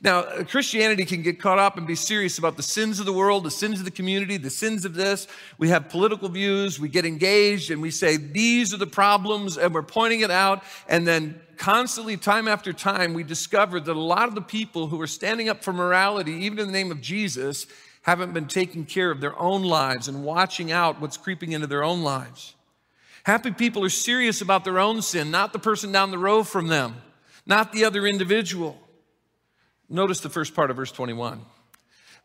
Now, 0.00 0.20
uh, 0.20 0.44
Christianity 0.44 1.04
can 1.04 1.22
get 1.22 1.40
caught 1.40 1.58
up 1.58 1.76
and 1.76 1.86
be 1.86 1.94
serious 1.94 2.38
about 2.38 2.56
the 2.56 2.62
sins 2.62 3.00
of 3.00 3.06
the 3.06 3.12
world, 3.12 3.44
the 3.44 3.50
sins 3.50 3.78
of 3.78 3.84
the 3.84 3.90
community, 3.90 4.36
the 4.36 4.50
sins 4.50 4.84
of 4.84 4.94
this. 4.94 5.26
We 5.58 5.68
have 5.70 5.88
political 5.88 6.28
views, 6.28 6.78
we 6.78 6.88
get 6.88 7.04
engaged, 7.04 7.70
and 7.70 7.82
we 7.82 7.90
say, 7.90 8.16
these 8.16 8.72
are 8.72 8.76
the 8.78 8.86
problems, 8.86 9.58
and 9.58 9.74
we're 9.74 9.82
pointing 9.82 10.20
it 10.20 10.30
out. 10.30 10.62
And 10.88 11.06
then, 11.06 11.40
constantly, 11.56 12.16
time 12.16 12.48
after 12.48 12.72
time, 12.72 13.14
we 13.14 13.24
discover 13.24 13.80
that 13.80 13.96
a 13.96 14.00
lot 14.00 14.28
of 14.28 14.34
the 14.34 14.42
people 14.42 14.88
who 14.88 15.00
are 15.00 15.06
standing 15.06 15.48
up 15.48 15.64
for 15.64 15.72
morality, 15.72 16.32
even 16.32 16.58
in 16.58 16.66
the 16.66 16.72
name 16.72 16.90
of 16.90 17.00
Jesus, 17.00 17.66
haven't 18.02 18.32
been 18.32 18.46
taking 18.46 18.84
care 18.84 19.10
of 19.10 19.20
their 19.20 19.38
own 19.38 19.62
lives 19.62 20.08
and 20.08 20.24
watching 20.24 20.70
out 20.72 21.00
what's 21.00 21.16
creeping 21.16 21.52
into 21.52 21.66
their 21.66 21.84
own 21.84 22.02
lives. 22.02 22.54
Happy 23.24 23.50
people 23.50 23.84
are 23.84 23.90
serious 23.90 24.40
about 24.40 24.64
their 24.64 24.78
own 24.78 25.02
sin, 25.02 25.30
not 25.30 25.52
the 25.52 25.58
person 25.58 25.92
down 25.92 26.10
the 26.10 26.18
row 26.18 26.42
from 26.42 26.68
them, 26.68 26.96
not 27.44 27.72
the 27.72 27.84
other 27.84 28.06
individual. 28.06 28.80
Notice 29.88 30.20
the 30.20 30.28
first 30.28 30.54
part 30.54 30.70
of 30.70 30.76
verse 30.76 30.92
21. 30.92 31.40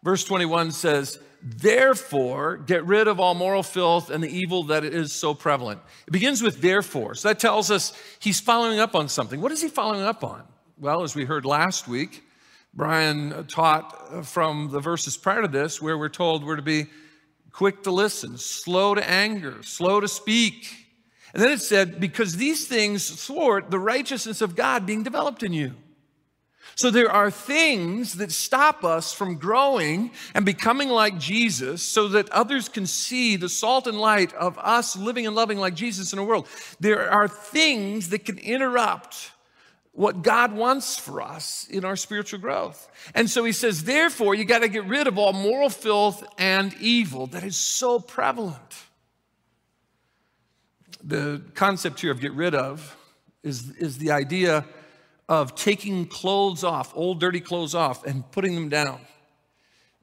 Verse 0.03 0.25
21 0.25 0.71
says, 0.71 1.17
Therefore, 1.41 2.57
get 2.57 2.85
rid 2.85 3.07
of 3.07 3.19
all 3.19 3.33
moral 3.33 3.63
filth 3.63 4.09
and 4.09 4.23
the 4.23 4.29
evil 4.29 4.63
that 4.65 4.83
is 4.83 5.13
so 5.13 5.33
prevalent. 5.33 5.81
It 6.07 6.11
begins 6.11 6.41
with 6.41 6.61
therefore. 6.61 7.15
So 7.15 7.29
that 7.29 7.39
tells 7.39 7.71
us 7.71 7.93
he's 8.19 8.39
following 8.39 8.79
up 8.79 8.95
on 8.95 9.07
something. 9.07 9.41
What 9.41 9.51
is 9.51 9.61
he 9.61 9.69
following 9.69 10.01
up 10.01 10.23
on? 10.23 10.43
Well, 10.77 11.03
as 11.03 11.15
we 11.15 11.25
heard 11.25 11.45
last 11.45 11.87
week, 11.87 12.23
Brian 12.73 13.45
taught 13.47 14.25
from 14.25 14.69
the 14.71 14.79
verses 14.79 15.15
prior 15.15 15.43
to 15.43 15.47
this, 15.47 15.81
where 15.81 15.97
we're 15.97 16.09
told 16.09 16.45
we're 16.45 16.55
to 16.55 16.61
be 16.61 16.87
quick 17.51 17.83
to 17.83 17.91
listen, 17.91 18.37
slow 18.37 18.95
to 18.95 19.09
anger, 19.09 19.61
slow 19.63 19.99
to 19.99 20.07
speak. 20.07 20.87
And 21.33 21.41
then 21.41 21.51
it 21.51 21.61
said, 21.61 21.99
because 21.99 22.35
these 22.35 22.67
things 22.67 23.25
thwart 23.25 23.69
the 23.69 23.79
righteousness 23.79 24.41
of 24.41 24.55
God 24.55 24.85
being 24.85 25.03
developed 25.03 25.43
in 25.43 25.53
you. 25.53 25.73
So 26.75 26.89
there 26.89 27.11
are 27.11 27.29
things 27.29 28.15
that 28.15 28.31
stop 28.31 28.83
us 28.83 29.13
from 29.13 29.35
growing 29.35 30.11
and 30.33 30.45
becoming 30.45 30.89
like 30.89 31.19
Jesus 31.19 31.83
so 31.83 32.07
that 32.09 32.29
others 32.29 32.67
can 32.67 32.87
see 32.87 33.35
the 33.35 33.49
salt 33.49 33.85
and 33.85 33.99
light 33.99 34.33
of 34.33 34.57
us 34.57 34.95
living 34.95 35.27
and 35.27 35.35
loving 35.35 35.59
like 35.59 35.75
Jesus 35.75 36.13
in 36.13 36.17
the 36.17 36.23
world. 36.23 36.47
There 36.79 37.11
are 37.11 37.27
things 37.27 38.09
that 38.09 38.25
can 38.25 38.39
interrupt 38.39 39.31
what 39.91 40.23
God 40.23 40.53
wants 40.53 40.97
for 40.97 41.21
us 41.21 41.67
in 41.69 41.85
our 41.85 41.95
spiritual 41.95 42.39
growth. 42.39 42.89
And 43.13 43.29
so 43.29 43.43
he 43.43 43.51
says, 43.51 43.83
therefore, 43.83 44.33
you 44.33 44.43
got 44.43 44.59
to 44.59 44.67
get 44.67 44.85
rid 44.85 45.05
of 45.05 45.19
all 45.19 45.33
moral 45.33 45.69
filth 45.69 46.23
and 46.39 46.73
evil 46.81 47.27
that 47.27 47.43
is 47.43 47.55
so 47.55 47.99
prevalent. 47.99 48.57
The 51.03 51.43
concept 51.53 52.01
here 52.01 52.11
of 52.11 52.19
get 52.19 52.33
rid 52.33 52.55
of 52.55 52.97
is, 53.43 53.69
is 53.77 53.99
the 53.99 54.09
idea 54.11 54.65
of 55.29 55.55
taking 55.55 56.05
clothes 56.05 56.63
off, 56.63 56.91
old 56.95 57.19
dirty 57.19 57.39
clothes 57.39 57.75
off, 57.75 58.05
and 58.05 58.29
putting 58.31 58.55
them 58.55 58.69
down. 58.69 58.99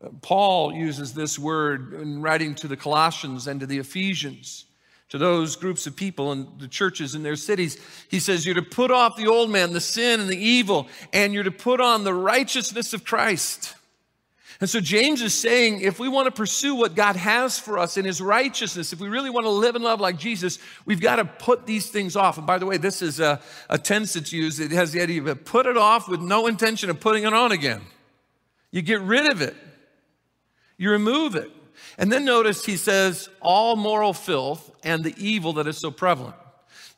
Uh, 0.02 0.08
Paul 0.22 0.72
uses 0.72 1.12
this 1.12 1.38
word 1.38 1.94
in 1.94 2.22
writing 2.22 2.54
to 2.56 2.68
the 2.68 2.76
Colossians 2.76 3.46
and 3.46 3.60
to 3.60 3.66
the 3.66 3.78
Ephesians, 3.78 4.64
to 5.10 5.18
those 5.18 5.56
groups 5.56 5.86
of 5.86 5.94
people 5.94 6.32
and 6.32 6.58
the 6.58 6.68
churches 6.68 7.14
in 7.14 7.22
their 7.22 7.36
cities. 7.36 7.78
He 8.08 8.20
says, 8.20 8.46
You're 8.46 8.54
to 8.54 8.62
put 8.62 8.90
off 8.90 9.16
the 9.16 9.26
old 9.26 9.50
man, 9.50 9.72
the 9.72 9.80
sin 9.80 10.20
and 10.20 10.28
the 10.28 10.38
evil, 10.38 10.88
and 11.12 11.34
you're 11.34 11.44
to 11.44 11.50
put 11.50 11.80
on 11.80 12.04
the 12.04 12.14
righteousness 12.14 12.94
of 12.94 13.04
Christ. 13.04 13.74
And 14.60 14.68
so 14.68 14.78
James 14.78 15.22
is 15.22 15.32
saying 15.32 15.80
if 15.80 15.98
we 15.98 16.08
want 16.08 16.26
to 16.26 16.30
pursue 16.30 16.74
what 16.74 16.94
God 16.94 17.16
has 17.16 17.58
for 17.58 17.78
us 17.78 17.96
in 17.96 18.04
his 18.04 18.20
righteousness, 18.20 18.92
if 18.92 19.00
we 19.00 19.08
really 19.08 19.30
want 19.30 19.46
to 19.46 19.50
live 19.50 19.74
and 19.74 19.82
love 19.82 20.00
like 20.00 20.18
Jesus, 20.18 20.58
we've 20.84 21.00
got 21.00 21.16
to 21.16 21.24
put 21.24 21.66
these 21.66 21.88
things 21.88 22.14
off. 22.14 22.36
And 22.36 22.46
by 22.46 22.58
the 22.58 22.66
way, 22.66 22.76
this 22.76 23.00
is 23.00 23.20
a, 23.20 23.40
a 23.70 23.78
tense 23.78 24.12
that's 24.12 24.34
used. 24.34 24.60
It 24.60 24.70
has 24.72 24.92
the 24.92 25.00
idea 25.00 25.22
of 25.22 25.44
put 25.46 25.64
it 25.64 25.78
off 25.78 26.08
with 26.08 26.20
no 26.20 26.46
intention 26.46 26.90
of 26.90 27.00
putting 27.00 27.24
it 27.24 27.32
on 27.32 27.52
again. 27.52 27.80
You 28.70 28.82
get 28.82 29.00
rid 29.00 29.32
of 29.32 29.40
it, 29.40 29.56
you 30.76 30.90
remove 30.90 31.36
it. 31.36 31.50
And 31.96 32.12
then 32.12 32.24
notice 32.26 32.64
he 32.64 32.76
says, 32.76 33.30
all 33.40 33.76
moral 33.76 34.12
filth 34.12 34.70
and 34.84 35.02
the 35.02 35.14
evil 35.16 35.54
that 35.54 35.66
is 35.66 35.78
so 35.78 35.90
prevalent. 35.90 36.36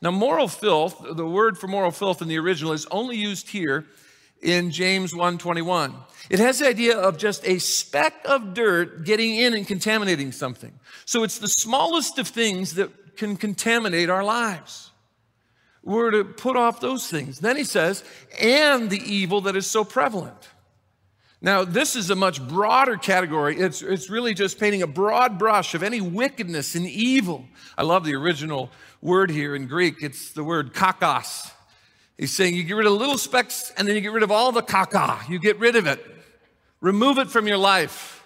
Now, 0.00 0.10
moral 0.10 0.48
filth, 0.48 1.00
the 1.14 1.26
word 1.26 1.56
for 1.56 1.68
moral 1.68 1.92
filth 1.92 2.22
in 2.22 2.28
the 2.28 2.38
original 2.38 2.72
is 2.72 2.86
only 2.86 3.16
used 3.16 3.48
here 3.48 3.86
in 4.42 4.70
James 4.70 5.14
1:21. 5.14 5.94
It 6.28 6.38
has 6.38 6.58
the 6.58 6.68
idea 6.68 6.98
of 6.98 7.16
just 7.16 7.46
a 7.46 7.58
speck 7.58 8.14
of 8.24 8.54
dirt 8.54 9.04
getting 9.04 9.36
in 9.36 9.54
and 9.54 9.66
contaminating 9.66 10.32
something. 10.32 10.72
So 11.04 11.22
it's 11.22 11.38
the 11.38 11.48
smallest 11.48 12.18
of 12.18 12.28
things 12.28 12.74
that 12.74 13.16
can 13.16 13.36
contaminate 13.36 14.10
our 14.10 14.24
lives. 14.24 14.90
We're 15.82 16.12
to 16.12 16.24
put 16.24 16.56
off 16.56 16.80
those 16.80 17.08
things. 17.08 17.40
Then 17.40 17.56
he 17.56 17.64
says, 17.64 18.04
and 18.40 18.88
the 18.88 19.00
evil 19.00 19.40
that 19.42 19.56
is 19.56 19.66
so 19.66 19.84
prevalent. 19.84 20.48
Now, 21.40 21.64
this 21.64 21.96
is 21.96 22.08
a 22.08 22.14
much 22.14 22.40
broader 22.46 22.96
category. 22.96 23.58
It's, 23.58 23.82
it's 23.82 24.08
really 24.08 24.32
just 24.32 24.60
painting 24.60 24.82
a 24.82 24.86
broad 24.86 25.40
brush 25.40 25.74
of 25.74 25.82
any 25.82 26.00
wickedness 26.00 26.76
and 26.76 26.86
evil. 26.86 27.46
I 27.76 27.82
love 27.82 28.04
the 28.04 28.14
original 28.14 28.70
word 29.00 29.28
here 29.28 29.56
in 29.56 29.66
Greek. 29.66 29.96
It's 30.02 30.30
the 30.30 30.44
word 30.44 30.72
kakos. 30.72 31.50
He's 32.22 32.36
saying 32.36 32.54
you 32.54 32.62
get 32.62 32.76
rid 32.76 32.86
of 32.86 32.92
little 32.92 33.18
specks 33.18 33.72
and 33.76 33.88
then 33.88 33.96
you 33.96 34.00
get 34.00 34.12
rid 34.12 34.22
of 34.22 34.30
all 34.30 34.52
the 34.52 34.62
caca. 34.62 35.28
You 35.28 35.40
get 35.40 35.58
rid 35.58 35.74
of 35.74 35.88
it. 35.88 36.06
Remove 36.80 37.18
it 37.18 37.28
from 37.28 37.48
your 37.48 37.56
life. 37.56 38.24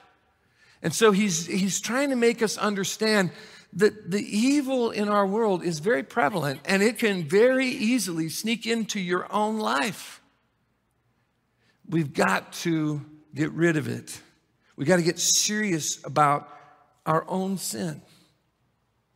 And 0.83 0.93
so 0.93 1.13
he's, 1.13 1.47
he's 1.47 1.81
trying 1.81 2.11
to 2.11 2.15
make 2.15 2.43
us 2.43 2.59
understand 2.59 3.31
that 3.73 4.11
the 4.11 4.21
evil 4.21 4.91
in 4.91 5.09
our 5.09 5.27
world 5.27 5.65
is 5.65 5.79
very 5.79 6.03
prevalent 6.03 6.61
and 6.67 6.83
it 6.83 6.99
can 6.99 7.27
very 7.27 7.69
easily 7.69 8.29
sneak 8.29 8.67
into 8.67 9.01
your 9.01 9.33
own 9.33 9.61
life. 9.61 10.21
We've 11.89 12.13
got 12.13 12.53
to 12.53 13.01
get 13.35 13.51
rid 13.53 13.79
of 13.79 13.89
it. 13.89 14.21
We've 14.77 14.87
got 14.87 14.97
to 14.97 15.03
get 15.03 15.19
serious 15.19 16.05
about 16.05 16.51
our 17.07 17.25
own 17.29 17.57
sin. 17.57 18.03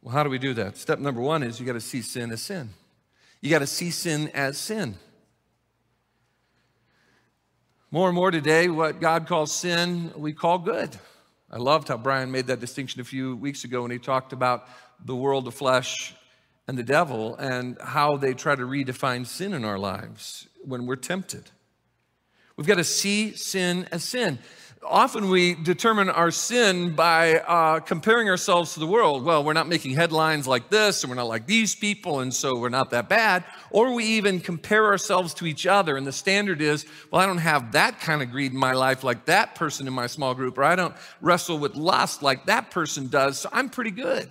Well, 0.00 0.14
how 0.14 0.22
do 0.22 0.30
we 0.30 0.38
do 0.38 0.54
that? 0.54 0.78
Step 0.78 1.00
number 1.00 1.20
one 1.20 1.42
is 1.42 1.60
you 1.60 1.66
got 1.66 1.74
to 1.74 1.82
see 1.82 2.00
sin 2.00 2.30
as 2.30 2.40
sin. 2.40 2.70
You 3.40 3.48
got 3.50 3.60
to 3.60 3.66
see 3.66 3.90
sin 3.90 4.28
as 4.34 4.58
sin. 4.58 4.96
More 7.90 8.08
and 8.08 8.14
more 8.14 8.30
today, 8.30 8.68
what 8.68 9.00
God 9.00 9.26
calls 9.26 9.50
sin, 9.50 10.12
we 10.16 10.32
call 10.32 10.58
good. 10.58 10.96
I 11.50 11.56
loved 11.56 11.88
how 11.88 11.96
Brian 11.96 12.30
made 12.30 12.46
that 12.46 12.60
distinction 12.60 13.00
a 13.00 13.04
few 13.04 13.34
weeks 13.36 13.64
ago 13.64 13.82
when 13.82 13.90
he 13.90 13.98
talked 13.98 14.32
about 14.32 14.68
the 15.04 15.16
world 15.16 15.48
of 15.48 15.54
flesh 15.54 16.14
and 16.68 16.78
the 16.78 16.84
devil 16.84 17.34
and 17.36 17.76
how 17.80 18.16
they 18.16 18.34
try 18.34 18.54
to 18.54 18.62
redefine 18.62 19.26
sin 19.26 19.54
in 19.54 19.64
our 19.64 19.78
lives 19.78 20.46
when 20.64 20.86
we're 20.86 20.94
tempted. 20.94 21.50
We've 22.56 22.66
got 22.66 22.76
to 22.76 22.84
see 22.84 23.34
sin 23.34 23.88
as 23.90 24.04
sin. 24.04 24.38
Often 24.82 25.28
we 25.28 25.54
determine 25.54 26.08
our 26.08 26.30
sin 26.30 26.94
by 26.94 27.40
uh, 27.40 27.80
comparing 27.80 28.30
ourselves 28.30 28.72
to 28.74 28.80
the 28.80 28.86
world. 28.86 29.24
Well, 29.24 29.44
we're 29.44 29.52
not 29.52 29.68
making 29.68 29.94
headlines 29.94 30.46
like 30.46 30.70
this, 30.70 31.02
and 31.02 31.10
we're 31.10 31.16
not 31.16 31.28
like 31.28 31.46
these 31.46 31.74
people, 31.74 32.20
and 32.20 32.32
so 32.32 32.56
we're 32.56 32.70
not 32.70 32.88
that 32.90 33.06
bad. 33.06 33.44
Or 33.70 33.92
we 33.92 34.04
even 34.04 34.40
compare 34.40 34.86
ourselves 34.86 35.34
to 35.34 35.46
each 35.46 35.66
other, 35.66 35.98
and 35.98 36.06
the 36.06 36.12
standard 36.12 36.62
is, 36.62 36.86
well, 37.10 37.20
I 37.20 37.26
don't 37.26 37.38
have 37.38 37.72
that 37.72 38.00
kind 38.00 38.22
of 38.22 38.30
greed 38.30 38.52
in 38.52 38.58
my 38.58 38.72
life 38.72 39.04
like 39.04 39.26
that 39.26 39.54
person 39.54 39.86
in 39.86 39.92
my 39.92 40.06
small 40.06 40.34
group, 40.34 40.56
or 40.56 40.64
I 40.64 40.76
don't 40.76 40.94
wrestle 41.20 41.58
with 41.58 41.76
lust 41.76 42.22
like 42.22 42.46
that 42.46 42.70
person 42.70 43.08
does, 43.08 43.38
so 43.38 43.50
I'm 43.52 43.68
pretty 43.68 43.90
good. 43.90 44.30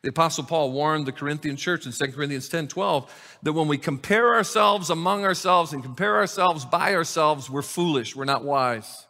The 0.00 0.08
Apostle 0.08 0.44
Paul 0.44 0.72
warned 0.72 1.04
the 1.06 1.12
Corinthian 1.12 1.56
church 1.56 1.84
in 1.84 1.92
2 1.92 2.12
Corinthians 2.12 2.48
10 2.48 2.68
12 2.68 3.38
that 3.42 3.52
when 3.52 3.68
we 3.68 3.76
compare 3.76 4.34
ourselves 4.34 4.88
among 4.88 5.24
ourselves 5.26 5.74
and 5.74 5.82
compare 5.82 6.16
ourselves 6.16 6.64
by 6.64 6.94
ourselves, 6.94 7.50
we're 7.50 7.60
foolish, 7.60 8.16
we're 8.16 8.24
not 8.24 8.44
wise. 8.44 9.06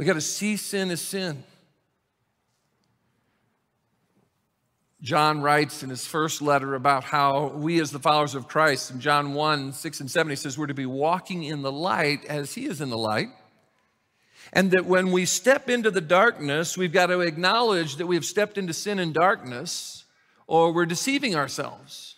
We 0.00 0.06
got 0.06 0.14
to 0.14 0.22
see 0.22 0.56
sin 0.56 0.90
as 0.90 1.02
sin. 1.02 1.44
John 5.02 5.42
writes 5.42 5.82
in 5.82 5.90
his 5.90 6.06
first 6.06 6.40
letter 6.40 6.74
about 6.74 7.04
how 7.04 7.48
we, 7.48 7.78
as 7.82 7.90
the 7.90 7.98
followers 7.98 8.34
of 8.34 8.48
Christ, 8.48 8.90
in 8.90 9.00
John 9.00 9.34
1 9.34 9.74
6 9.74 10.00
and 10.00 10.10
7, 10.10 10.30
he 10.30 10.36
says, 10.36 10.56
We're 10.56 10.68
to 10.68 10.72
be 10.72 10.86
walking 10.86 11.44
in 11.44 11.60
the 11.60 11.70
light 11.70 12.24
as 12.24 12.54
he 12.54 12.64
is 12.64 12.80
in 12.80 12.88
the 12.88 12.96
light. 12.96 13.28
And 14.54 14.70
that 14.70 14.86
when 14.86 15.12
we 15.12 15.26
step 15.26 15.68
into 15.68 15.90
the 15.90 16.00
darkness, 16.00 16.78
we've 16.78 16.94
got 16.94 17.08
to 17.08 17.20
acknowledge 17.20 17.96
that 17.96 18.06
we 18.06 18.14
have 18.14 18.24
stepped 18.24 18.56
into 18.56 18.72
sin 18.72 19.00
and 19.00 19.12
darkness, 19.12 20.06
or 20.46 20.72
we're 20.72 20.86
deceiving 20.86 21.36
ourselves. 21.36 22.09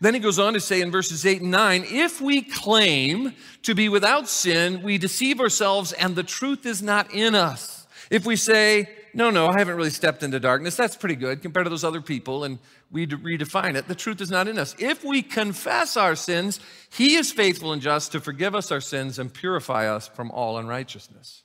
Then 0.00 0.14
he 0.14 0.20
goes 0.20 0.38
on 0.38 0.52
to 0.52 0.60
say 0.60 0.80
in 0.80 0.90
verses 0.90 1.24
8 1.24 1.42
and 1.42 1.50
9 1.50 1.84
if 1.88 2.20
we 2.20 2.42
claim 2.42 3.32
to 3.62 3.74
be 3.74 3.88
without 3.88 4.28
sin, 4.28 4.82
we 4.82 4.98
deceive 4.98 5.40
ourselves 5.40 5.92
and 5.92 6.14
the 6.14 6.22
truth 6.22 6.66
is 6.66 6.82
not 6.82 7.12
in 7.12 7.34
us. 7.34 7.86
If 8.10 8.24
we 8.24 8.36
say, 8.36 8.88
no, 9.14 9.30
no, 9.30 9.46
I 9.46 9.58
haven't 9.58 9.76
really 9.76 9.90
stepped 9.90 10.22
into 10.22 10.38
darkness, 10.38 10.76
that's 10.76 10.96
pretty 10.96 11.16
good 11.16 11.42
compared 11.42 11.66
to 11.66 11.70
those 11.70 11.84
other 11.84 12.02
people, 12.02 12.44
and 12.44 12.58
we 12.92 13.06
redefine 13.06 13.74
it, 13.74 13.88
the 13.88 13.94
truth 13.94 14.20
is 14.20 14.30
not 14.30 14.46
in 14.46 14.58
us. 14.58 14.76
If 14.78 15.02
we 15.04 15.22
confess 15.22 15.96
our 15.96 16.14
sins, 16.14 16.60
he 16.90 17.14
is 17.16 17.32
faithful 17.32 17.72
and 17.72 17.82
just 17.82 18.12
to 18.12 18.20
forgive 18.20 18.54
us 18.54 18.70
our 18.70 18.80
sins 18.80 19.18
and 19.18 19.32
purify 19.32 19.88
us 19.88 20.06
from 20.06 20.30
all 20.30 20.58
unrighteousness. 20.58 21.42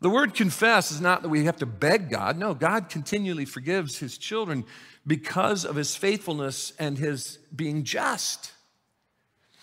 The 0.00 0.10
word 0.10 0.34
confess 0.34 0.92
is 0.92 1.00
not 1.00 1.22
that 1.22 1.28
we 1.28 1.44
have 1.44 1.56
to 1.56 1.66
beg 1.66 2.08
God. 2.08 2.38
No, 2.38 2.54
God 2.54 2.88
continually 2.88 3.44
forgives 3.44 3.98
his 3.98 4.16
children 4.16 4.64
because 5.08 5.64
of 5.64 5.74
his 5.74 5.96
faithfulness 5.96 6.72
and 6.78 6.98
his 6.98 7.38
being 7.54 7.82
just. 7.82 8.52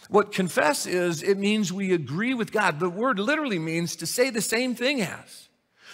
What 0.09 0.33
confess 0.33 0.85
is, 0.85 1.23
it 1.23 1.37
means 1.37 1.71
we 1.71 1.93
agree 1.93 2.33
with 2.33 2.51
God. 2.51 2.79
The 2.79 2.89
word 2.89 3.19
literally 3.19 3.59
means 3.59 3.95
to 3.97 4.07
say 4.07 4.29
the 4.29 4.41
same 4.41 4.75
thing 4.75 5.01
as. 5.01 5.47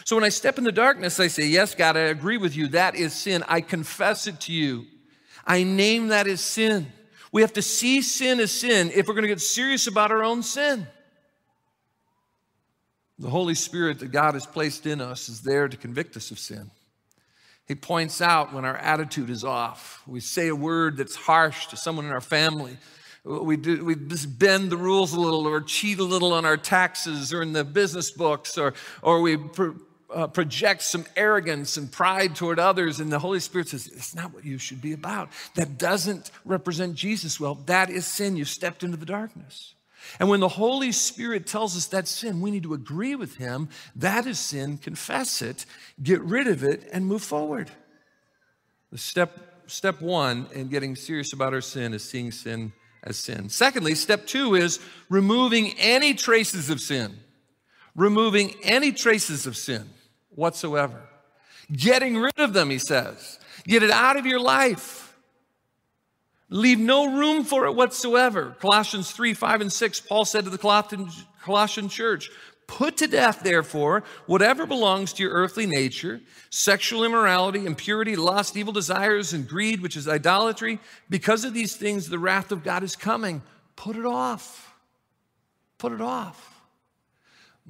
So 0.06 0.16
when 0.16 0.26
I 0.26 0.30
step 0.30 0.58
in 0.58 0.64
the 0.64 0.72
darkness, 0.72 1.20
I 1.20 1.28
say, 1.28 1.46
Yes, 1.46 1.76
God, 1.76 1.96
I 1.96 2.02
agree 2.02 2.38
with 2.38 2.56
you. 2.56 2.70
That 2.70 2.96
is 2.96 3.14
sin. 3.14 3.44
I 3.48 3.62
confess 3.62 4.26
it 4.26 4.40
to 4.42 4.54
you. 4.54 4.86
I 5.46 5.64
name 5.64 6.08
that 6.08 6.28
as 6.28 6.42
sin. 6.42 6.88
We 7.32 7.42
have 7.42 7.54
to 7.54 7.62
see 7.62 8.02
sin 8.02 8.40
as 8.40 8.52
sin 8.52 8.92
if 8.94 9.08
we're 9.08 9.14
going 9.14 9.24
to 9.24 9.30
get 9.30 9.42
serious 9.42 9.88
about 9.88 10.12
our 10.12 10.24
own 10.24 10.44
sin. 10.44 10.88
The 13.20 13.30
Holy 13.30 13.56
Spirit 13.56 14.00
that 14.00 14.12
God 14.12 14.34
has 14.34 14.46
placed 14.46 14.86
in 14.86 15.00
us 15.00 15.30
is 15.30 15.42
there 15.42 15.68
to 15.68 15.78
convict 15.78 16.18
us 16.18 16.32
of 16.32 16.40
sin. 16.40 16.72
He 17.68 17.76
points 17.76 18.22
out 18.22 18.54
when 18.54 18.66
our 18.66 18.78
attitude 18.78 19.30
is 19.30 19.44
off. 19.44 20.02
We 20.06 20.20
say 20.20 20.48
a 20.48 20.56
word 20.56 20.98
that's 20.98 21.16
harsh 21.16 21.68
to 21.68 21.78
someone 21.78 22.06
in 22.06 22.12
our 22.12 22.22
family. 22.22 22.78
We, 23.24 23.56
do, 23.56 23.86
we 23.86 23.96
just 23.96 24.40
bend 24.40 24.72
the 24.72 24.78
rules 24.78 25.14
a 25.14 25.20
little 25.20 25.48
or 25.48 25.62
cheat 25.62 26.00
a 26.00 26.04
little 26.04 26.34
on 26.34 26.44
our 26.44 26.58
taxes 26.58 27.32
or 27.32 27.42
in 27.42 27.54
the 27.54 27.64
business 27.64 28.10
books 28.10 28.58
or, 28.58 28.74
or 29.04 29.22
we 29.22 29.38
pro, 29.38 29.76
uh, 30.14 30.28
project 30.28 30.82
some 30.82 31.06
arrogance 31.16 31.78
and 31.78 31.92
pride 31.92 32.36
toward 32.36 32.60
others. 32.60 33.00
And 33.00 33.12
the 33.12 33.20
Holy 33.20 33.40
Spirit 33.40 33.70
says, 33.70 33.88
It's 33.88 34.16
not 34.16 34.34
what 34.34 34.44
you 34.44 34.58
should 34.58 34.82
be 34.82 34.94
about. 34.94 35.30
That 35.56 35.78
doesn't 35.78 36.32
represent 36.46 36.96
Jesus 36.96 37.40
well. 37.40 37.56
That 37.56 37.90
is 37.90 38.06
sin. 38.06 38.36
You 38.36 38.46
stepped 38.46 38.84
into 38.84 38.98
the 38.98 39.06
darkness. 39.06 39.76
And 40.20 40.30
when 40.30 40.40
the 40.40 40.48
Holy 40.48 40.92
Spirit 40.92 41.48
tells 41.48 41.76
us 41.76 41.88
that's 41.88 42.12
sin, 42.12 42.42
we 42.42 42.52
need 42.52 42.64
to 42.64 42.74
agree 42.74 43.16
with 43.16 43.36
Him. 43.36 43.70
That 43.96 44.26
is 44.26 44.40
sin, 44.40 44.78
confess 44.78 45.42
it, 45.42 45.66
get 46.02 46.22
rid 46.22 46.48
of 46.48 46.64
it, 46.64 46.88
and 46.92 47.06
move 47.06 47.24
forward. 47.24 47.72
The 48.92 48.98
step, 48.98 49.38
step 49.68 50.02
one 50.02 50.48
in 50.54 50.68
getting 50.68 50.96
serious 50.96 51.34
about 51.34 51.54
our 51.54 51.62
sin 51.62 51.94
is 51.94 52.04
seeing 52.04 52.32
sin 52.32 52.74
as 53.04 53.18
sin. 53.18 53.50
Secondly, 53.50 53.96
step 53.96 54.28
two 54.28 54.56
is 54.56 54.80
removing 55.10 55.74
any 55.80 56.14
traces 56.14 56.70
of 56.70 56.82
sin. 56.82 57.18
Removing 57.96 58.56
any 58.64 58.92
traces 58.92 59.46
of 59.46 59.58
sin 59.58 59.90
whatsoever. 60.30 61.02
Getting 61.72 62.18
rid 62.18 62.38
of 62.38 62.54
them, 62.54 62.70
he 62.70 62.78
says. 62.78 63.40
Get 63.66 63.84
it 63.84 63.92
out 63.92 64.18
of 64.18 64.26
your 64.26 64.40
life. 64.40 65.11
Leave 66.54 66.80
no 66.80 67.18
room 67.18 67.46
for 67.46 67.66
it 67.66 67.76
whatsoever. 67.76 68.58
Colossians 68.60 69.12
3 69.12 69.34
5 69.34 69.62
and 69.62 69.74
6, 69.74 70.02
Paul 70.02 70.26
said 70.26 70.44
to 70.44 70.50
the 70.50 70.58
Colossian 71.44 71.90
church, 71.90 72.30
Put 72.68 72.98
to 72.98 73.08
death, 73.08 73.42
therefore, 73.42 74.04
whatever 74.28 74.66
belongs 74.66 75.14
to 75.14 75.24
your 75.24 75.32
earthly 75.32 75.66
nature 75.66 76.22
sexual 76.50 77.06
immorality, 77.06 77.66
impurity, 77.66 78.18
lust, 78.18 78.58
evil 78.58 78.74
desires, 78.74 79.32
and 79.32 79.48
greed, 79.48 79.82
which 79.82 79.96
is 79.96 80.10
idolatry. 80.10 80.80
Because 81.10 81.46
of 81.46 81.54
these 81.54 81.78
things, 81.78 82.10
the 82.10 82.20
wrath 82.20 82.52
of 82.52 82.64
God 82.64 82.84
is 82.84 82.98
coming. 82.98 83.42
Put 83.78 83.96
it 83.96 84.06
off. 84.06 84.74
Put 85.78 85.94
it 85.94 86.02
off. 86.02 86.51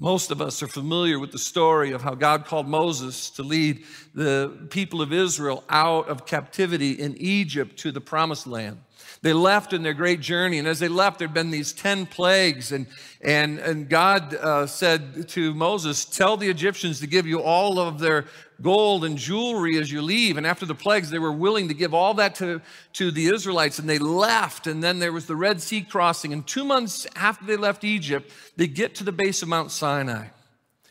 Most 0.01 0.31
of 0.31 0.41
us 0.41 0.63
are 0.63 0.67
familiar 0.67 1.19
with 1.19 1.31
the 1.31 1.37
story 1.37 1.91
of 1.91 2.01
how 2.01 2.15
God 2.15 2.45
called 2.45 2.67
Moses 2.67 3.29
to 3.29 3.43
lead 3.43 3.83
the 4.15 4.67
people 4.71 4.99
of 4.99 5.13
Israel 5.13 5.63
out 5.69 6.09
of 6.09 6.25
captivity 6.25 6.93
in 6.93 7.15
Egypt 7.19 7.77
to 7.81 7.91
the 7.91 8.01
promised 8.01 8.47
land. 8.47 8.79
They 9.23 9.33
left 9.33 9.71
in 9.71 9.83
their 9.83 9.93
great 9.93 10.19
journey, 10.19 10.57
and 10.57 10.67
as 10.67 10.79
they 10.79 10.87
left, 10.87 11.19
there'd 11.19 11.33
been 11.33 11.51
these 11.51 11.73
10 11.73 12.07
plagues. 12.07 12.71
And, 12.71 12.87
and, 13.21 13.59
and 13.59 13.87
God 13.87 14.33
uh, 14.33 14.65
said 14.65 15.27
to 15.29 15.53
Moses, 15.53 16.05
Tell 16.05 16.37
the 16.37 16.49
Egyptians 16.49 16.99
to 17.01 17.07
give 17.07 17.27
you 17.27 17.39
all 17.39 17.77
of 17.77 17.99
their 17.99 18.25
gold 18.63 19.05
and 19.05 19.19
jewelry 19.19 19.77
as 19.77 19.91
you 19.91 20.01
leave. 20.01 20.37
And 20.37 20.47
after 20.47 20.65
the 20.65 20.73
plagues, 20.73 21.11
they 21.11 21.19
were 21.19 21.31
willing 21.31 21.67
to 21.67 21.75
give 21.75 21.93
all 21.93 22.15
that 22.15 22.33
to, 22.35 22.61
to 22.93 23.11
the 23.11 23.27
Israelites, 23.27 23.77
and 23.77 23.87
they 23.87 23.99
left. 23.99 24.65
And 24.65 24.83
then 24.83 24.97
there 24.97 25.13
was 25.13 25.27
the 25.27 25.35
Red 25.35 25.61
Sea 25.61 25.81
crossing. 25.81 26.33
And 26.33 26.45
two 26.47 26.65
months 26.65 27.05
after 27.15 27.45
they 27.45 27.57
left 27.57 27.83
Egypt, 27.83 28.31
they 28.55 28.65
get 28.65 28.95
to 28.95 29.03
the 29.03 29.11
base 29.11 29.43
of 29.43 29.49
Mount 29.49 29.69
Sinai. 29.69 30.29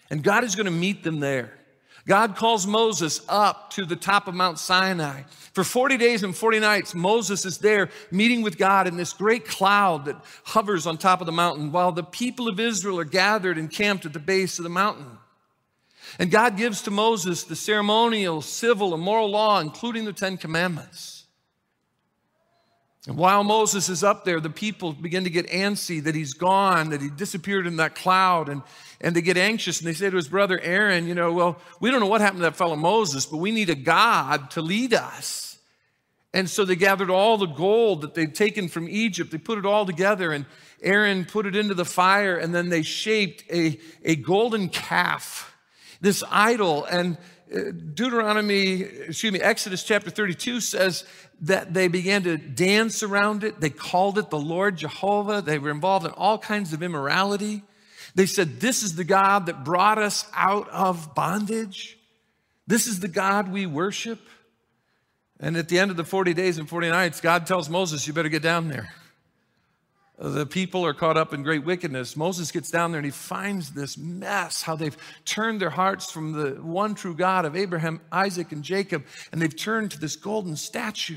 And 0.08 0.22
God 0.22 0.44
is 0.44 0.54
going 0.54 0.66
to 0.66 0.72
meet 0.72 1.02
them 1.02 1.18
there. 1.18 1.59
God 2.10 2.34
calls 2.34 2.66
Moses 2.66 3.20
up 3.28 3.70
to 3.74 3.84
the 3.84 3.94
top 3.94 4.26
of 4.26 4.34
Mount 4.34 4.58
Sinai. 4.58 5.22
For 5.52 5.62
40 5.62 5.96
days 5.96 6.24
and 6.24 6.34
40 6.34 6.58
nights, 6.58 6.92
Moses 6.92 7.44
is 7.44 7.58
there 7.58 7.88
meeting 8.10 8.42
with 8.42 8.58
God 8.58 8.88
in 8.88 8.96
this 8.96 9.12
great 9.12 9.46
cloud 9.46 10.06
that 10.06 10.16
hovers 10.42 10.88
on 10.88 10.98
top 10.98 11.20
of 11.20 11.26
the 11.26 11.32
mountain 11.32 11.70
while 11.70 11.92
the 11.92 12.02
people 12.02 12.48
of 12.48 12.58
Israel 12.58 12.98
are 12.98 13.04
gathered 13.04 13.58
and 13.58 13.70
camped 13.70 14.06
at 14.06 14.12
the 14.12 14.18
base 14.18 14.58
of 14.58 14.64
the 14.64 14.68
mountain. 14.68 15.18
And 16.18 16.32
God 16.32 16.56
gives 16.56 16.82
to 16.82 16.90
Moses 16.90 17.44
the 17.44 17.54
ceremonial, 17.54 18.42
civil, 18.42 18.92
and 18.92 19.00
moral 19.00 19.30
law, 19.30 19.60
including 19.60 20.04
the 20.04 20.12
Ten 20.12 20.36
Commandments. 20.36 21.19
And 23.06 23.16
while 23.16 23.44
Moses 23.44 23.88
is 23.88 24.04
up 24.04 24.24
there, 24.24 24.40
the 24.40 24.50
people 24.50 24.92
begin 24.92 25.24
to 25.24 25.30
get 25.30 25.48
antsy 25.48 26.02
that 26.04 26.14
he's 26.14 26.34
gone, 26.34 26.90
that 26.90 27.00
he 27.00 27.08
disappeared 27.08 27.66
in 27.66 27.76
that 27.76 27.94
cloud, 27.94 28.50
and, 28.50 28.62
and 29.00 29.16
they 29.16 29.22
get 29.22 29.38
anxious. 29.38 29.78
And 29.78 29.88
they 29.88 29.94
say 29.94 30.10
to 30.10 30.16
his 30.16 30.28
brother 30.28 30.60
Aaron, 30.60 31.06
You 31.06 31.14
know, 31.14 31.32
well, 31.32 31.58
we 31.80 31.90
don't 31.90 32.00
know 32.00 32.06
what 32.06 32.20
happened 32.20 32.40
to 32.40 32.44
that 32.44 32.56
fellow 32.56 32.76
Moses, 32.76 33.24
but 33.24 33.38
we 33.38 33.52
need 33.52 33.70
a 33.70 33.74
God 33.74 34.50
to 34.52 34.60
lead 34.60 34.92
us. 34.92 35.58
And 36.32 36.48
so 36.48 36.64
they 36.64 36.76
gathered 36.76 37.10
all 37.10 37.38
the 37.38 37.46
gold 37.46 38.02
that 38.02 38.14
they'd 38.14 38.34
taken 38.34 38.68
from 38.68 38.88
Egypt, 38.88 39.30
they 39.30 39.38
put 39.38 39.58
it 39.58 39.66
all 39.66 39.84
together, 39.84 40.30
and 40.30 40.46
Aaron 40.82 41.24
put 41.24 41.46
it 41.46 41.56
into 41.56 41.74
the 41.74 41.84
fire, 41.84 42.36
and 42.36 42.54
then 42.54 42.68
they 42.68 42.82
shaped 42.82 43.44
a, 43.50 43.80
a 44.04 44.14
golden 44.14 44.68
calf, 44.68 45.56
this 46.00 46.22
idol. 46.30 46.84
And 46.84 47.18
Deuteronomy, 47.50 48.82
excuse 48.82 49.32
me, 49.32 49.40
Exodus 49.40 49.82
chapter 49.82 50.08
32 50.08 50.60
says 50.60 51.04
that 51.40 51.74
they 51.74 51.88
began 51.88 52.22
to 52.22 52.36
dance 52.36 53.02
around 53.02 53.42
it. 53.42 53.60
They 53.60 53.70
called 53.70 54.18
it 54.18 54.30
the 54.30 54.38
Lord 54.38 54.76
Jehovah. 54.76 55.42
They 55.42 55.58
were 55.58 55.70
involved 55.70 56.06
in 56.06 56.12
all 56.12 56.38
kinds 56.38 56.72
of 56.72 56.82
immorality. 56.82 57.62
They 58.14 58.26
said, 58.26 58.60
This 58.60 58.82
is 58.82 58.94
the 58.94 59.04
God 59.04 59.46
that 59.46 59.64
brought 59.64 59.98
us 59.98 60.26
out 60.34 60.68
of 60.68 61.14
bondage. 61.14 61.98
This 62.66 62.86
is 62.86 63.00
the 63.00 63.08
God 63.08 63.50
we 63.50 63.66
worship. 63.66 64.20
And 65.40 65.56
at 65.56 65.68
the 65.68 65.78
end 65.78 65.90
of 65.90 65.96
the 65.96 66.04
40 66.04 66.34
days 66.34 66.58
and 66.58 66.68
40 66.68 66.90
nights, 66.90 67.20
God 67.20 67.46
tells 67.46 67.68
Moses, 67.68 68.06
You 68.06 68.12
better 68.12 68.28
get 68.28 68.42
down 68.42 68.68
there. 68.68 68.94
The 70.20 70.44
people 70.44 70.84
are 70.84 70.92
caught 70.92 71.16
up 71.16 71.32
in 71.32 71.42
great 71.42 71.64
wickedness. 71.64 72.14
Moses 72.14 72.52
gets 72.52 72.70
down 72.70 72.92
there 72.92 72.98
and 72.98 73.06
he 73.06 73.10
finds 73.10 73.70
this 73.70 73.96
mess 73.96 74.60
how 74.60 74.76
they've 74.76 74.96
turned 75.24 75.62
their 75.62 75.70
hearts 75.70 76.12
from 76.12 76.32
the 76.32 76.50
one 76.62 76.94
true 76.94 77.14
God 77.14 77.46
of 77.46 77.56
Abraham, 77.56 78.02
Isaac, 78.12 78.52
and 78.52 78.62
Jacob, 78.62 79.06
and 79.32 79.40
they've 79.40 79.56
turned 79.56 79.92
to 79.92 79.98
this 79.98 80.16
golden 80.16 80.56
statue. 80.56 81.16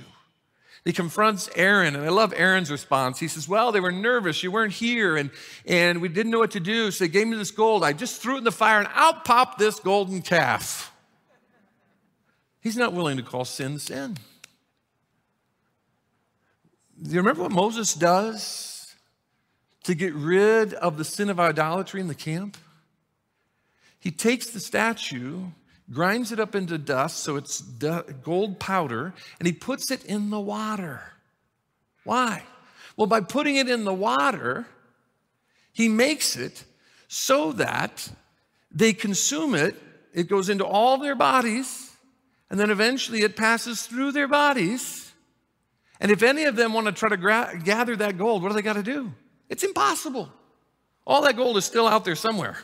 He 0.85 0.93
confronts 0.93 1.49
Aaron, 1.57 1.97
and 1.97 2.05
I 2.05 2.09
love 2.09 2.33
Aaron's 2.35 2.71
response. 2.71 3.19
He 3.19 3.27
says, 3.27 3.45
Well, 3.45 3.73
they 3.73 3.81
were 3.81 3.91
nervous. 3.91 4.41
You 4.41 4.51
weren't 4.51 4.73
here, 4.73 5.17
and, 5.17 5.31
and 5.65 6.01
we 6.01 6.07
didn't 6.07 6.31
know 6.31 6.39
what 6.39 6.51
to 6.51 6.61
do. 6.61 6.89
So 6.89 7.03
they 7.03 7.09
gave 7.09 7.27
me 7.27 7.35
this 7.35 7.51
gold. 7.51 7.83
I 7.83 7.91
just 7.91 8.21
threw 8.21 8.35
it 8.35 8.39
in 8.39 8.43
the 8.45 8.53
fire, 8.53 8.79
and 8.79 8.87
out 8.93 9.25
popped 9.25 9.59
this 9.59 9.81
golden 9.81 10.21
calf. 10.21 10.93
He's 12.61 12.77
not 12.77 12.93
willing 12.93 13.17
to 13.17 13.23
call 13.23 13.43
sin 13.43 13.79
sin. 13.79 14.17
Do 17.01 17.11
you 17.11 17.17
remember 17.17 17.41
what 17.43 17.51
Moses 17.51 17.93
does 17.93 18.72
to 19.83 19.95
get 19.95 20.13
rid 20.13 20.73
of 20.73 20.97
the 20.97 21.05
sin 21.05 21.29
of 21.29 21.39
idolatry 21.39 22.01
in 22.01 22.07
the 22.07 22.15
camp? 22.15 22.57
He 23.99 24.11
takes 24.11 24.49
the 24.49 24.59
statue 24.59 25.45
grinds 25.91 26.31
it 26.31 26.39
up 26.39 26.55
into 26.55 26.77
dust 26.77 27.17
so 27.19 27.35
it's 27.35 27.61
gold 28.23 28.59
powder, 28.59 29.13
and 29.39 29.47
he 29.47 29.53
puts 29.53 29.91
it 29.91 30.03
in 30.05 30.29
the 30.29 30.39
water. 30.39 31.01
Why? 32.03 32.43
Well, 32.95 33.07
by 33.07 33.21
putting 33.21 33.55
it 33.55 33.69
in 33.69 33.83
the 33.83 33.93
water, 33.93 34.65
he 35.71 35.89
makes 35.89 36.35
it 36.35 36.63
so 37.07 37.51
that 37.53 38.09
they 38.71 38.93
consume 38.93 39.55
it, 39.55 39.75
it 40.13 40.29
goes 40.29 40.49
into 40.49 40.65
all 40.65 40.97
their 40.97 41.15
bodies, 41.15 41.91
and 42.49 42.59
then 42.59 42.69
eventually 42.69 43.21
it 43.21 43.35
passes 43.35 43.85
through 43.85 44.11
their 44.11 44.27
bodies. 44.27 45.11
And 45.99 46.11
if 46.11 46.23
any 46.23 46.43
of 46.45 46.55
them 46.55 46.73
want 46.73 46.87
to 46.87 46.91
try 46.91 47.09
to 47.09 47.59
gather 47.63 47.95
that 47.95 48.17
gold, 48.17 48.43
what 48.43 48.49
do 48.49 48.55
they 48.55 48.61
got 48.61 48.73
to 48.73 48.83
do? 48.83 49.11
It's 49.53 49.63
impossible. 49.63 50.33
All 51.05 51.21
that 51.21 51.37
gold 51.37 51.57
is 51.57 51.65
still 51.65 51.87
out 51.87 52.05
there 52.05 52.15
somewhere. 52.15 52.57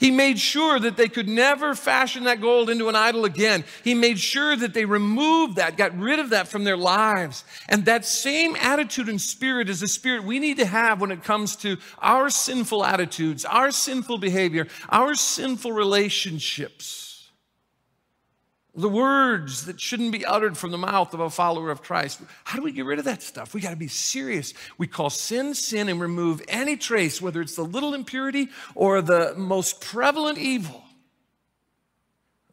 He 0.00 0.10
made 0.10 0.38
sure 0.38 0.80
that 0.80 0.96
they 0.96 1.06
could 1.06 1.28
never 1.28 1.74
fashion 1.74 2.24
that 2.24 2.40
gold 2.40 2.70
into 2.70 2.88
an 2.88 2.96
idol 2.96 3.26
again. 3.26 3.64
He 3.84 3.92
made 3.92 4.18
sure 4.18 4.56
that 4.56 4.72
they 4.72 4.86
removed 4.86 5.56
that, 5.56 5.76
got 5.76 5.94
rid 5.98 6.18
of 6.18 6.30
that 6.30 6.48
from 6.48 6.64
their 6.64 6.78
lives. 6.78 7.44
And 7.68 7.84
that 7.84 8.06
same 8.06 8.56
attitude 8.56 9.10
and 9.10 9.20
spirit 9.20 9.68
is 9.68 9.80
the 9.80 9.86
spirit 9.86 10.24
we 10.24 10.38
need 10.38 10.56
to 10.56 10.66
have 10.66 11.02
when 11.02 11.10
it 11.10 11.22
comes 11.22 11.56
to 11.56 11.76
our 11.98 12.30
sinful 12.30 12.82
attitudes, 12.82 13.44
our 13.44 13.70
sinful 13.70 14.16
behavior, 14.16 14.66
our 14.88 15.14
sinful 15.14 15.72
relationships 15.72 17.01
the 18.74 18.88
words 18.88 19.66
that 19.66 19.80
shouldn't 19.80 20.12
be 20.12 20.24
uttered 20.24 20.56
from 20.56 20.70
the 20.70 20.78
mouth 20.78 21.12
of 21.12 21.20
a 21.20 21.28
follower 21.28 21.70
of 21.70 21.82
Christ. 21.82 22.20
How 22.44 22.56
do 22.56 22.62
we 22.62 22.72
get 22.72 22.86
rid 22.86 22.98
of 22.98 23.04
that 23.04 23.22
stuff? 23.22 23.52
We 23.52 23.60
got 23.60 23.70
to 23.70 23.76
be 23.76 23.88
serious. 23.88 24.54
We 24.78 24.86
call 24.86 25.10
sin 25.10 25.54
sin 25.54 25.90
and 25.90 26.00
remove 26.00 26.42
any 26.48 26.76
trace, 26.76 27.20
whether 27.20 27.42
it's 27.42 27.56
the 27.56 27.64
little 27.64 27.92
impurity 27.92 28.48
or 28.74 29.02
the 29.02 29.34
most 29.36 29.82
prevalent 29.82 30.38
evil. 30.38 30.82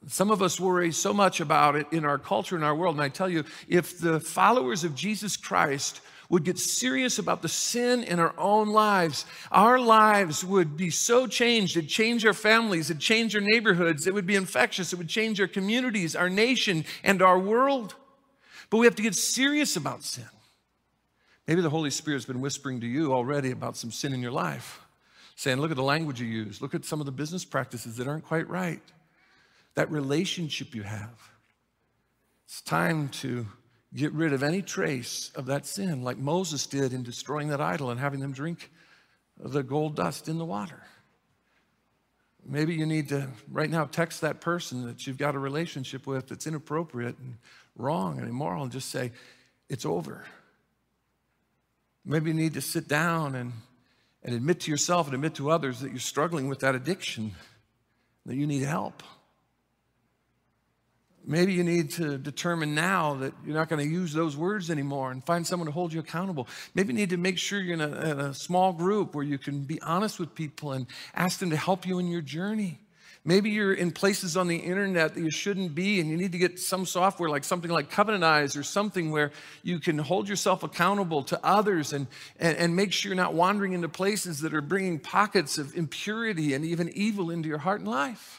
Some 0.07 0.31
of 0.31 0.41
us 0.41 0.59
worry 0.59 0.91
so 0.91 1.13
much 1.13 1.39
about 1.39 1.75
it 1.75 1.87
in 1.91 2.03
our 2.03 2.17
culture, 2.17 2.55
in 2.55 2.63
our 2.63 2.75
world. 2.75 2.95
And 2.95 3.03
I 3.03 3.09
tell 3.09 3.29
you, 3.29 3.45
if 3.67 3.99
the 3.99 4.19
followers 4.19 4.83
of 4.83 4.95
Jesus 4.95 5.37
Christ 5.37 6.01
would 6.29 6.43
get 6.43 6.59
serious 6.59 7.17
about 7.17 7.41
the 7.41 7.49
sin 7.49 8.03
in 8.03 8.19
our 8.19 8.33
own 8.37 8.69
lives, 8.69 9.25
our 9.51 9.79
lives 9.79 10.45
would 10.45 10.77
be 10.77 10.91
so 10.91 11.25
changed. 11.25 11.75
It'd 11.75 11.89
change 11.89 12.25
our 12.25 12.33
families, 12.33 12.89
it'd 12.89 13.01
change 13.01 13.35
our 13.35 13.41
neighborhoods, 13.41 14.05
it 14.05 14.13
would 14.13 14.27
be 14.27 14.35
infectious, 14.35 14.93
it 14.93 14.97
would 14.97 15.09
change 15.09 15.41
our 15.41 15.47
communities, 15.47 16.15
our 16.15 16.29
nation, 16.29 16.85
and 17.03 17.21
our 17.21 17.39
world. 17.39 17.95
But 18.69 18.77
we 18.77 18.85
have 18.85 18.95
to 18.95 19.01
get 19.01 19.15
serious 19.15 19.75
about 19.75 20.03
sin. 20.03 20.29
Maybe 21.47 21.61
the 21.61 21.69
Holy 21.71 21.89
Spirit's 21.89 22.25
been 22.25 22.41
whispering 22.41 22.79
to 22.81 22.87
you 22.87 23.11
already 23.11 23.49
about 23.49 23.75
some 23.75 23.91
sin 23.91 24.13
in 24.13 24.21
your 24.21 24.31
life, 24.31 24.81
saying, 25.35 25.59
Look 25.59 25.71
at 25.71 25.77
the 25.77 25.83
language 25.83 26.21
you 26.21 26.27
use, 26.27 26.61
look 26.61 26.75
at 26.75 26.85
some 26.85 26.99
of 26.99 27.07
the 27.07 27.11
business 27.11 27.43
practices 27.43 27.97
that 27.97 28.07
aren't 28.07 28.25
quite 28.25 28.47
right, 28.47 28.83
that 29.73 29.89
relationship 29.89 30.75
you 30.75 30.83
have. 30.83 31.31
It's 32.45 32.61
time 32.61 33.09
to 33.09 33.47
get 33.93 34.11
rid 34.13 34.33
of 34.33 34.43
any 34.43 34.61
trace 34.61 35.31
of 35.35 35.47
that 35.47 35.65
sin, 35.65 36.03
like 36.03 36.17
Moses 36.17 36.67
did 36.67 36.93
in 36.93 37.03
destroying 37.03 37.49
that 37.49 37.61
idol 37.61 37.89
and 37.89 37.99
having 37.99 38.19
them 38.19 38.31
drink 38.31 38.71
the 39.37 39.63
gold 39.63 39.95
dust 39.95 40.27
in 40.27 40.37
the 40.37 40.45
water. 40.45 40.83
Maybe 42.45 42.75
you 42.75 42.85
need 42.85 43.09
to 43.09 43.27
right 43.51 43.69
now 43.69 43.85
text 43.85 44.21
that 44.21 44.41
person 44.41 44.85
that 44.87 45.05
you've 45.05 45.17
got 45.17 45.35
a 45.35 45.39
relationship 45.39 46.07
with 46.07 46.27
that's 46.27 46.47
inappropriate 46.47 47.17
and 47.17 47.37
wrong 47.75 48.19
and 48.19 48.27
immoral 48.27 48.63
and 48.63 48.71
just 48.71 48.89
say, 48.89 49.11
it's 49.69 49.85
over. 49.85 50.25
Maybe 52.05 52.31
you 52.31 52.35
need 52.35 52.55
to 52.55 52.61
sit 52.61 52.87
down 52.87 53.35
and, 53.35 53.53
and 54.23 54.33
admit 54.35 54.61
to 54.61 54.71
yourself 54.71 55.07
and 55.07 55.13
admit 55.13 55.35
to 55.35 55.51
others 55.51 55.81
that 55.81 55.91
you're 55.91 55.99
struggling 55.99 56.47
with 56.47 56.59
that 56.59 56.75
addiction, 56.75 57.35
that 58.25 58.35
you 58.35 58.47
need 58.47 58.63
help. 58.63 59.03
Maybe 61.25 61.53
you 61.53 61.63
need 61.63 61.91
to 61.91 62.17
determine 62.17 62.73
now 62.73 63.15
that 63.15 63.33
you're 63.45 63.55
not 63.55 63.69
going 63.69 63.85
to 63.85 63.91
use 63.91 64.13
those 64.13 64.35
words 64.35 64.71
anymore 64.71 65.11
and 65.11 65.23
find 65.23 65.45
someone 65.45 65.67
to 65.67 65.71
hold 65.71 65.93
you 65.93 65.99
accountable. 65.99 66.47
Maybe 66.73 66.93
you 66.93 66.99
need 66.99 67.09
to 67.11 67.17
make 67.17 67.37
sure 67.37 67.59
you're 67.59 67.75
in 67.75 67.81
a, 67.81 68.11
in 68.11 68.19
a, 68.19 68.33
small 68.33 68.73
group 68.73 69.13
where 69.13 69.23
you 69.23 69.37
can 69.37 69.61
be 69.61 69.81
honest 69.81 70.19
with 70.19 70.33
people 70.33 70.71
and 70.71 70.87
ask 71.13 71.39
them 71.39 71.49
to 71.51 71.57
help 71.57 71.85
you 71.85 71.99
in 71.99 72.07
your 72.07 72.21
journey. 72.21 72.79
Maybe 73.25 73.49
you're 73.49 73.73
in 73.73 73.91
places 73.91 74.37
on 74.37 74.47
the 74.47 74.55
internet 74.55 75.13
that 75.13 75.21
you 75.21 75.29
shouldn't 75.29 75.75
be, 75.75 75.99
and 75.99 76.09
you 76.09 76.15
need 76.15 76.31
to 76.31 76.37
get 76.37 76.57
some 76.57 76.85
software 76.85 77.29
like 77.29 77.43
something 77.43 77.69
like 77.69 77.91
Covenant 77.91 78.23
Eyes 78.23 78.55
or 78.55 78.63
something 78.63 79.11
where 79.11 79.31
you 79.61 79.79
can 79.79 79.97
hold 79.97 80.29
yourself 80.29 80.63
accountable 80.63 81.23
to 81.23 81.39
others 81.45 81.91
and, 81.91 82.07
and, 82.39 82.57
and 82.57 82.75
make 82.75 82.93
sure 82.93 83.09
you're 83.09 83.17
not 83.17 83.33
wandering 83.33 83.73
into 83.73 83.89
places 83.89 84.39
that 84.39 84.53
are 84.53 84.61
bringing 84.61 84.99
pockets 84.99 85.57
of 85.57 85.75
impurity 85.75 86.53
and 86.53 86.63
even 86.63 86.89
evil 86.95 87.29
into 87.29 87.49
your 87.49 87.57
heart 87.57 87.81
and 87.81 87.89
life. 87.89 88.38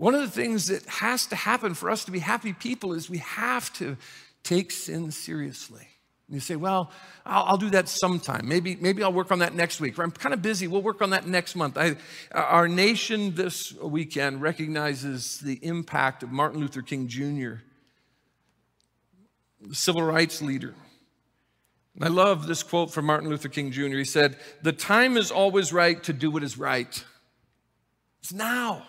One 0.00 0.14
of 0.14 0.22
the 0.22 0.30
things 0.30 0.68
that 0.68 0.86
has 0.86 1.26
to 1.26 1.36
happen 1.36 1.74
for 1.74 1.90
us 1.90 2.06
to 2.06 2.10
be 2.10 2.20
happy 2.20 2.54
people 2.54 2.94
is 2.94 3.10
we 3.10 3.18
have 3.18 3.70
to 3.74 3.98
take 4.42 4.70
sin 4.70 5.10
seriously. 5.10 5.86
And 6.26 6.36
you 6.36 6.40
say, 6.40 6.56
well, 6.56 6.90
I'll, 7.26 7.44
I'll, 7.44 7.56
do 7.58 7.68
that 7.68 7.86
sometime. 7.86 8.48
Maybe, 8.48 8.76
maybe 8.76 9.02
I'll 9.02 9.12
work 9.12 9.30
on 9.30 9.40
that 9.40 9.54
next 9.54 9.78
week. 9.78 9.98
Or 9.98 10.02
I'm 10.02 10.10
kind 10.10 10.32
of 10.32 10.40
busy. 10.40 10.66
We'll 10.68 10.80
work 10.80 11.02
on 11.02 11.10
that 11.10 11.26
next 11.26 11.54
month. 11.54 11.76
I, 11.76 11.96
our 12.32 12.66
nation 12.66 13.34
this 13.34 13.74
weekend 13.74 14.40
recognizes 14.40 15.38
the 15.40 15.58
impact 15.62 16.22
of 16.22 16.32
Martin 16.32 16.60
Luther 16.60 16.80
King 16.80 17.06
Jr. 17.06 17.56
The 19.60 19.74
civil 19.74 20.02
rights 20.02 20.40
leader. 20.40 20.74
I 22.00 22.08
love 22.08 22.46
this 22.46 22.62
quote 22.62 22.90
from 22.90 23.04
Martin 23.04 23.28
Luther 23.28 23.50
King 23.50 23.70
Jr. 23.70 23.98
He 23.98 24.04
said, 24.06 24.38
The 24.62 24.72
time 24.72 25.18
is 25.18 25.30
always 25.30 25.74
right 25.74 26.02
to 26.04 26.14
do 26.14 26.30
what 26.30 26.42
is 26.42 26.56
right. 26.56 27.04
It's 28.22 28.32
now. 28.32 28.86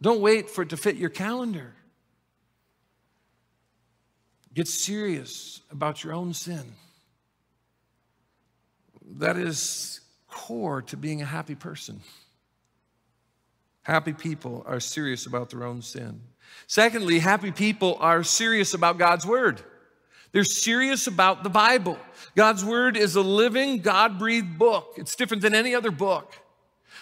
Don't 0.00 0.20
wait 0.20 0.50
for 0.50 0.62
it 0.62 0.70
to 0.70 0.76
fit 0.76 0.96
your 0.96 1.10
calendar. 1.10 1.74
Get 4.52 4.68
serious 4.68 5.60
about 5.70 6.02
your 6.02 6.14
own 6.14 6.32
sin. 6.32 6.64
That 9.18 9.36
is 9.36 10.00
core 10.28 10.82
to 10.82 10.96
being 10.96 11.22
a 11.22 11.26
happy 11.26 11.54
person. 11.54 12.00
Happy 13.82 14.12
people 14.12 14.64
are 14.66 14.80
serious 14.80 15.26
about 15.26 15.50
their 15.50 15.64
own 15.64 15.80
sin. 15.80 16.20
Secondly, 16.66 17.18
happy 17.18 17.52
people 17.52 17.96
are 18.00 18.22
serious 18.24 18.74
about 18.74 18.98
God's 18.98 19.24
word. 19.24 19.62
They're 20.32 20.44
serious 20.44 21.06
about 21.06 21.42
the 21.44 21.50
Bible. 21.50 21.98
God's 22.34 22.64
word 22.64 22.96
is 22.96 23.14
a 23.14 23.22
living, 23.22 23.78
God 23.78 24.18
breathed 24.18 24.58
book. 24.58 24.94
It's 24.96 25.14
different 25.16 25.42
than 25.42 25.54
any 25.54 25.74
other 25.74 25.90
book. 25.90 26.34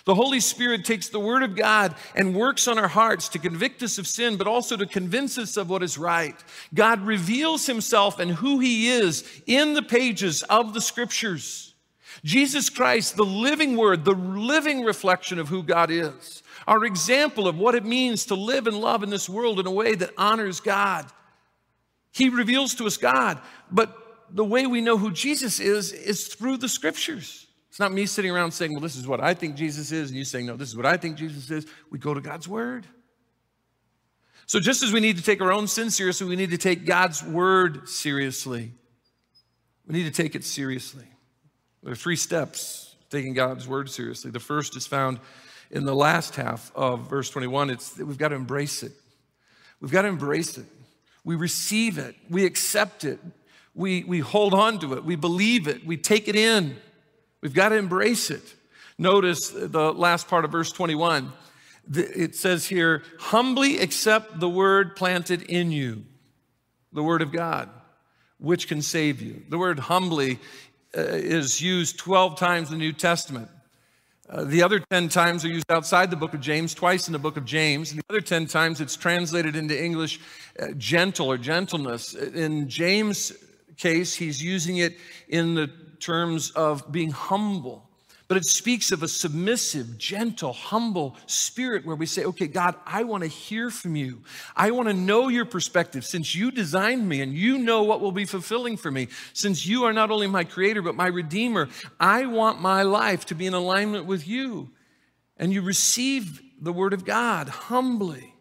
The 0.05 0.15
Holy 0.15 0.41
Spirit 0.41 0.85
takes 0.85 1.09
the 1.09 1.21
Word 1.21 1.43
of 1.43 1.57
God 1.57 1.95
and 2.15 2.35
works 2.35 2.69
on 2.69 2.79
our 2.79 2.89
hearts 2.89 3.29
to 3.31 3.39
convict 3.39 3.83
us 3.83 3.97
of 3.97 4.07
sin, 4.07 4.37
but 4.37 4.47
also 4.47 4.77
to 4.77 4.87
convince 4.87 5.39
us 5.39 5.57
of 5.57 5.71
what 5.71 5.83
is 5.83 5.97
right. 5.97 6.37
God 6.75 7.01
reveals 7.01 7.67
Himself 7.67 8.19
and 8.19 8.33
who 8.33 8.59
He 8.59 8.89
is 8.89 9.25
in 9.47 9.73
the 9.73 9.83
pages 9.83 10.43
of 10.45 10.75
the 10.75 10.81
Scriptures. 10.83 11.75
Jesus 12.23 12.69
Christ, 12.69 13.17
the 13.17 13.25
living 13.25 13.77
Word, 13.77 14.05
the 14.05 14.13
living 14.13 14.85
reflection 14.85 15.39
of 15.39 15.49
who 15.49 15.63
God 15.63 15.91
is, 15.91 16.43
our 16.67 16.85
example 16.85 17.49
of 17.49 17.59
what 17.59 17.75
it 17.75 17.85
means 17.85 18.27
to 18.27 18.35
live 18.35 18.67
and 18.67 18.79
love 18.79 19.03
in 19.03 19.11
this 19.11 19.29
world 19.29 19.59
in 19.59 19.67
a 19.67 19.71
way 19.71 19.95
that 19.95 20.13
honors 20.19 20.61
God. 20.61 21.07
He 22.13 22.29
reveals 22.29 22.75
to 22.77 22.87
us 22.87 22.99
God, 22.99 23.41
but 23.71 24.27
the 24.31 24.45
way 24.45 24.67
we 24.67 24.81
know 24.81 24.99
who 24.99 25.11
Jesus 25.11 25.61
is 25.61 25.93
is 25.93 26.29
through 26.29 26.59
the 26.59 26.69
Scriptures. 26.69 27.44
It's 27.75 27.81
not 27.81 27.93
me 27.93 28.07
sitting 28.07 28.31
around 28.31 28.53
saying, 28.53 28.71
well, 28.71 28.81
this 28.81 28.95
is 28.95 29.05
what 29.05 29.21
I 29.21 29.35
think 29.35 29.57
Jesus 29.57 29.91
is, 29.91 30.09
and 30.09 30.17
you 30.17 30.25
saying, 30.25 30.47
no, 30.47 30.55
this 30.55 30.69
is 30.69 30.77
what 30.77 30.87
I 30.87 30.97
think 30.97 31.17
Jesus 31.17 31.51
is. 31.51 31.67
We 31.91 31.99
go 31.99 32.15
to 32.15 32.21
God's 32.21 32.47
Word. 32.47 32.87
So, 34.47 34.61
just 34.61 34.85
as 34.85 34.93
we 34.93 35.01
need 35.01 35.17
to 35.17 35.25
take 35.25 35.41
our 35.41 35.53
own 35.53 35.67
sin 35.67 35.91
seriously, 35.91 36.29
we 36.29 36.37
need 36.37 36.53
to 36.53 36.57
take 36.57 36.87
God's 36.87 37.25
Word 37.25 37.89
seriously. 37.89 38.71
We 39.89 39.95
need 39.95 40.05
to 40.05 40.13
take 40.13 40.37
it 40.37 40.45
seriously. 40.45 41.05
There 41.83 41.93
are 41.93 41.97
three 41.97 42.15
steps 42.15 42.95
taking 43.11 43.35
God's 43.35 43.67
Word 43.67 43.91
seriously. 43.91 44.31
The 44.31 44.39
first 44.39 44.77
is 44.77 44.87
found 44.87 45.19
in 45.73 45.85
the 45.85 45.97
last 45.97 46.37
half 46.37 46.71
of 46.77 47.11
verse 47.11 47.29
21. 47.29 47.71
It's 47.71 47.99
we've 47.99 48.17
got 48.17 48.29
to 48.29 48.37
embrace 48.37 48.85
it. 48.85 48.93
We've 49.81 49.91
got 49.91 50.03
to 50.03 50.09
embrace 50.09 50.59
it. 50.59 50.67
We 51.25 51.35
receive 51.35 51.99
it, 51.99 52.15
we 52.31 52.45
accept 52.45 53.03
it, 53.03 53.19
we, 53.75 54.05
we 54.05 54.21
hold 54.21 54.55
on 54.55 54.79
to 54.79 54.95
it, 54.95 55.05
we 55.05 55.17
believe 55.17 55.67
it, 55.67 55.85
we 55.85 55.97
take 55.97 56.29
it 56.29 56.37
in. 56.37 56.77
We've 57.45 57.53
got 57.53 57.69
to 57.69 57.77
embrace 57.77 58.31
it. 58.31 58.55
Notice 58.97 59.51
the 59.51 59.93
last 59.93 60.29
part 60.29 60.47
of 60.47 60.51
verse 60.51 60.73
21. 60.73 61.31
It 61.93 62.35
says 62.35 62.67
here, 62.67 63.03
humbly 63.19 63.81
accept 63.81 64.41
the 64.41 64.49
word 64.49 64.97
planted 64.97 65.43
in 65.43 65.71
you, 65.71 66.07
the 66.91 67.03
word 67.03 67.21
of 67.21 67.33
God, 67.33 67.69
which 68.39 68.67
can 68.67 68.81
save 68.81 69.21
you. 69.21 69.43
The 69.51 69.59
word 69.59 69.79
humbly 69.79 70.39
uh, 70.97 71.03
is 71.03 71.61
used 71.61 71.99
12 71.99 72.39
times 72.39 72.73
in 72.73 72.79
the 72.79 72.83
New 72.83 72.95
Testament. 72.95 73.51
Uh, 74.27 74.45
the 74.45 74.63
other 74.63 74.81
10 74.81 75.11
times 75.11 75.45
are 75.45 75.49
used 75.49 75.71
outside 75.71 76.09
the 76.09 76.17
book 76.17 76.33
of 76.33 76.41
James, 76.41 76.73
twice 76.73 77.09
in 77.09 77.13
the 77.13 77.19
book 77.19 77.37
of 77.37 77.45
James. 77.45 77.91
And 77.93 78.01
the 78.01 78.05
other 78.09 78.23
10 78.23 78.47
times 78.47 78.81
it's 78.81 78.97
translated 78.97 79.55
into 79.55 79.79
English 79.79 80.19
uh, 80.59 80.69
gentle 80.79 81.31
or 81.31 81.37
gentleness. 81.37 82.15
In 82.15 82.71
James' 82.71 83.35
case, 83.77 84.15
he's 84.15 84.43
using 84.43 84.79
it 84.79 84.97
in 85.29 85.55
the 85.55 85.71
terms 86.01 86.51
of 86.51 86.91
being 86.91 87.11
humble. 87.11 87.89
But 88.27 88.39
it 88.39 88.47
speaks 88.47 88.91
of 88.91 89.03
a 89.03 89.09
submissive, 89.09 89.99
gentle, 89.99 90.55
humble 90.55 91.15
spirit 91.27 91.85
where 91.85 91.95
we 91.95 92.07
say, 92.07 92.25
okay, 92.25 92.47
God, 92.47 92.75
I 92.87 93.05
want 93.05 93.23
to 93.23 93.29
hear 93.29 93.71
from 93.71 93.97
you. 93.97 94.23
I 94.57 94.71
want 94.71 94.89
to 94.89 94.95
know 94.95 95.29
your 95.29 95.45
perspective 95.45 96.07
since 96.07 96.35
you 96.35 96.51
designed 96.51 97.07
me 97.07 97.21
and 97.21 97.35
you 97.35 97.59
know 97.59 97.83
what 97.83 98.01
will 98.01 98.13
be 98.13 98.25
fulfilling 98.25 98.79
for 98.79 98.91
me. 98.91 99.09
Since 99.35 99.67
you 99.67 99.85
are 99.85 99.93
not 99.93 100.11
only 100.11 100.27
my 100.27 100.45
creator, 100.45 100.81
but 100.81 100.95
my 100.95 101.07
redeemer, 101.07 101.69
I 102.01 102.25
want 102.25 102.63
my 102.63 102.83
life 102.83 103.27
to 103.27 103.35
be 103.35 103.47
in 103.47 103.53
alignment 103.53 104.07
with 104.07 104.27
you. 104.27 104.71
And 105.37 105.53
you 105.53 105.61
receive 105.61 106.41
the 106.61 106.73
word 106.73 106.95
of 106.95 107.05
God 107.05 107.49
humbly. 107.49 108.34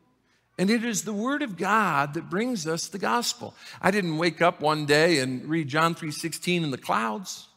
And 0.58 0.70
it 0.70 0.84
is 0.84 1.04
the 1.04 1.14
word 1.14 1.42
of 1.42 1.58
God 1.58 2.14
that 2.14 2.30
brings 2.30 2.68
us 2.68 2.88
the 2.88 3.00
gospel. 3.00 3.56
I 3.82 3.90
didn't 3.92 4.18
wake 4.18 4.42
up 4.42 4.62
one 4.62 4.86
day 4.86 5.20
and 5.20 5.46
read 5.46 5.68
John 5.68 5.96
3:16 5.96 6.64
in 6.64 6.72
the 6.72 6.78
clouds. 6.78 7.48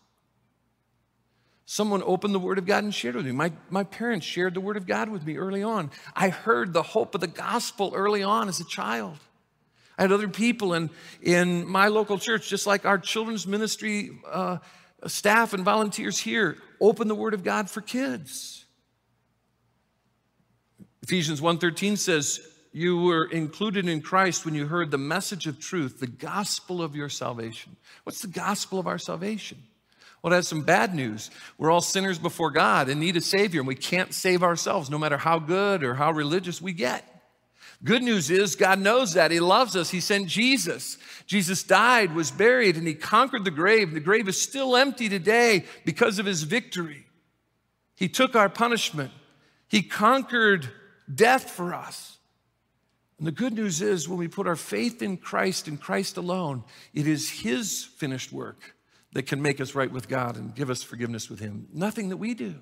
Someone 1.68 2.02
opened 2.06 2.32
the 2.32 2.38
Word 2.38 2.58
of 2.58 2.66
God 2.66 2.84
and 2.84 2.94
shared 2.94 3.16
with 3.16 3.26
me. 3.26 3.32
My, 3.32 3.50
my 3.70 3.82
parents 3.82 4.24
shared 4.24 4.54
the 4.54 4.60
Word 4.60 4.76
of 4.76 4.86
God 4.86 5.08
with 5.08 5.26
me 5.26 5.36
early 5.36 5.64
on. 5.64 5.90
I 6.14 6.28
heard 6.28 6.72
the 6.72 6.82
hope 6.82 7.16
of 7.16 7.20
the 7.20 7.26
gospel 7.26 7.92
early 7.92 8.22
on 8.22 8.48
as 8.48 8.60
a 8.60 8.64
child. 8.64 9.18
I 9.98 10.02
had 10.02 10.12
other 10.12 10.28
people 10.28 10.74
in, 10.74 10.90
in 11.20 11.66
my 11.66 11.88
local 11.88 12.18
church, 12.18 12.48
just 12.48 12.68
like 12.68 12.86
our 12.86 12.98
children's 12.98 13.48
ministry 13.48 14.10
uh, 14.30 14.58
staff 15.08 15.54
and 15.54 15.64
volunteers 15.64 16.18
here, 16.18 16.56
open 16.80 17.08
the 17.08 17.16
Word 17.16 17.34
of 17.34 17.42
God 17.42 17.68
for 17.68 17.80
kids. 17.80 18.64
Ephesians 21.02 21.40
1:13 21.40 21.98
says, 21.98 22.40
"You 22.76 22.98
were 22.98 23.24
included 23.24 23.88
in 23.88 24.02
Christ 24.02 24.44
when 24.44 24.54
you 24.54 24.66
heard 24.66 24.90
the 24.90 24.98
message 24.98 25.46
of 25.46 25.58
truth, 25.58 25.98
the 25.98 26.06
gospel 26.06 26.82
of 26.82 26.94
your 26.94 27.08
salvation." 27.08 27.74
What's 28.04 28.20
the 28.20 28.28
gospel 28.28 28.78
of 28.78 28.86
our 28.86 28.98
salvation? 28.98 29.62
Well, 30.20 30.30
that's 30.30 30.46
some 30.46 30.60
bad 30.60 30.94
news. 30.94 31.30
We're 31.56 31.70
all 31.70 31.80
sinners 31.80 32.18
before 32.18 32.50
God 32.50 32.90
and 32.90 33.00
need 33.00 33.16
a 33.16 33.22
Savior, 33.22 33.62
and 33.62 33.66
we 33.66 33.76
can't 33.76 34.12
save 34.12 34.42
ourselves 34.42 34.90
no 34.90 34.98
matter 34.98 35.16
how 35.16 35.38
good 35.38 35.82
or 35.82 35.94
how 35.94 36.12
religious 36.12 36.60
we 36.60 36.74
get. 36.74 37.02
Good 37.82 38.02
news 38.02 38.30
is 38.30 38.56
God 38.56 38.78
knows 38.78 39.14
that. 39.14 39.30
He 39.30 39.40
loves 39.40 39.74
us. 39.74 39.88
He 39.88 40.00
sent 40.00 40.28
Jesus. 40.28 40.98
Jesus 41.26 41.62
died, 41.62 42.14
was 42.14 42.30
buried, 42.30 42.76
and 42.76 42.86
He 42.86 42.92
conquered 42.92 43.46
the 43.46 43.50
grave. 43.50 43.94
The 43.94 44.00
grave 44.00 44.28
is 44.28 44.38
still 44.38 44.76
empty 44.76 45.08
today 45.08 45.64
because 45.86 46.18
of 46.18 46.26
His 46.26 46.42
victory. 46.42 47.06
He 47.94 48.10
took 48.10 48.36
our 48.36 48.50
punishment, 48.50 49.12
He 49.66 49.82
conquered 49.82 50.68
death 51.14 51.48
for 51.48 51.72
us. 51.72 52.15
And 53.18 53.26
the 53.26 53.32
good 53.32 53.54
news 53.54 53.80
is 53.80 54.08
when 54.08 54.18
we 54.18 54.28
put 54.28 54.46
our 54.46 54.56
faith 54.56 55.00
in 55.02 55.16
Christ 55.16 55.68
and 55.68 55.80
Christ 55.80 56.16
alone, 56.16 56.64
it 56.92 57.06
is 57.06 57.30
His 57.30 57.84
finished 57.84 58.32
work 58.32 58.74
that 59.12 59.26
can 59.26 59.40
make 59.40 59.60
us 59.60 59.74
right 59.74 59.90
with 59.90 60.08
God 60.08 60.36
and 60.36 60.54
give 60.54 60.68
us 60.68 60.82
forgiveness 60.82 61.30
with 61.30 61.40
Him. 61.40 61.68
Nothing 61.72 62.10
that 62.10 62.18
we 62.18 62.34
do. 62.34 62.56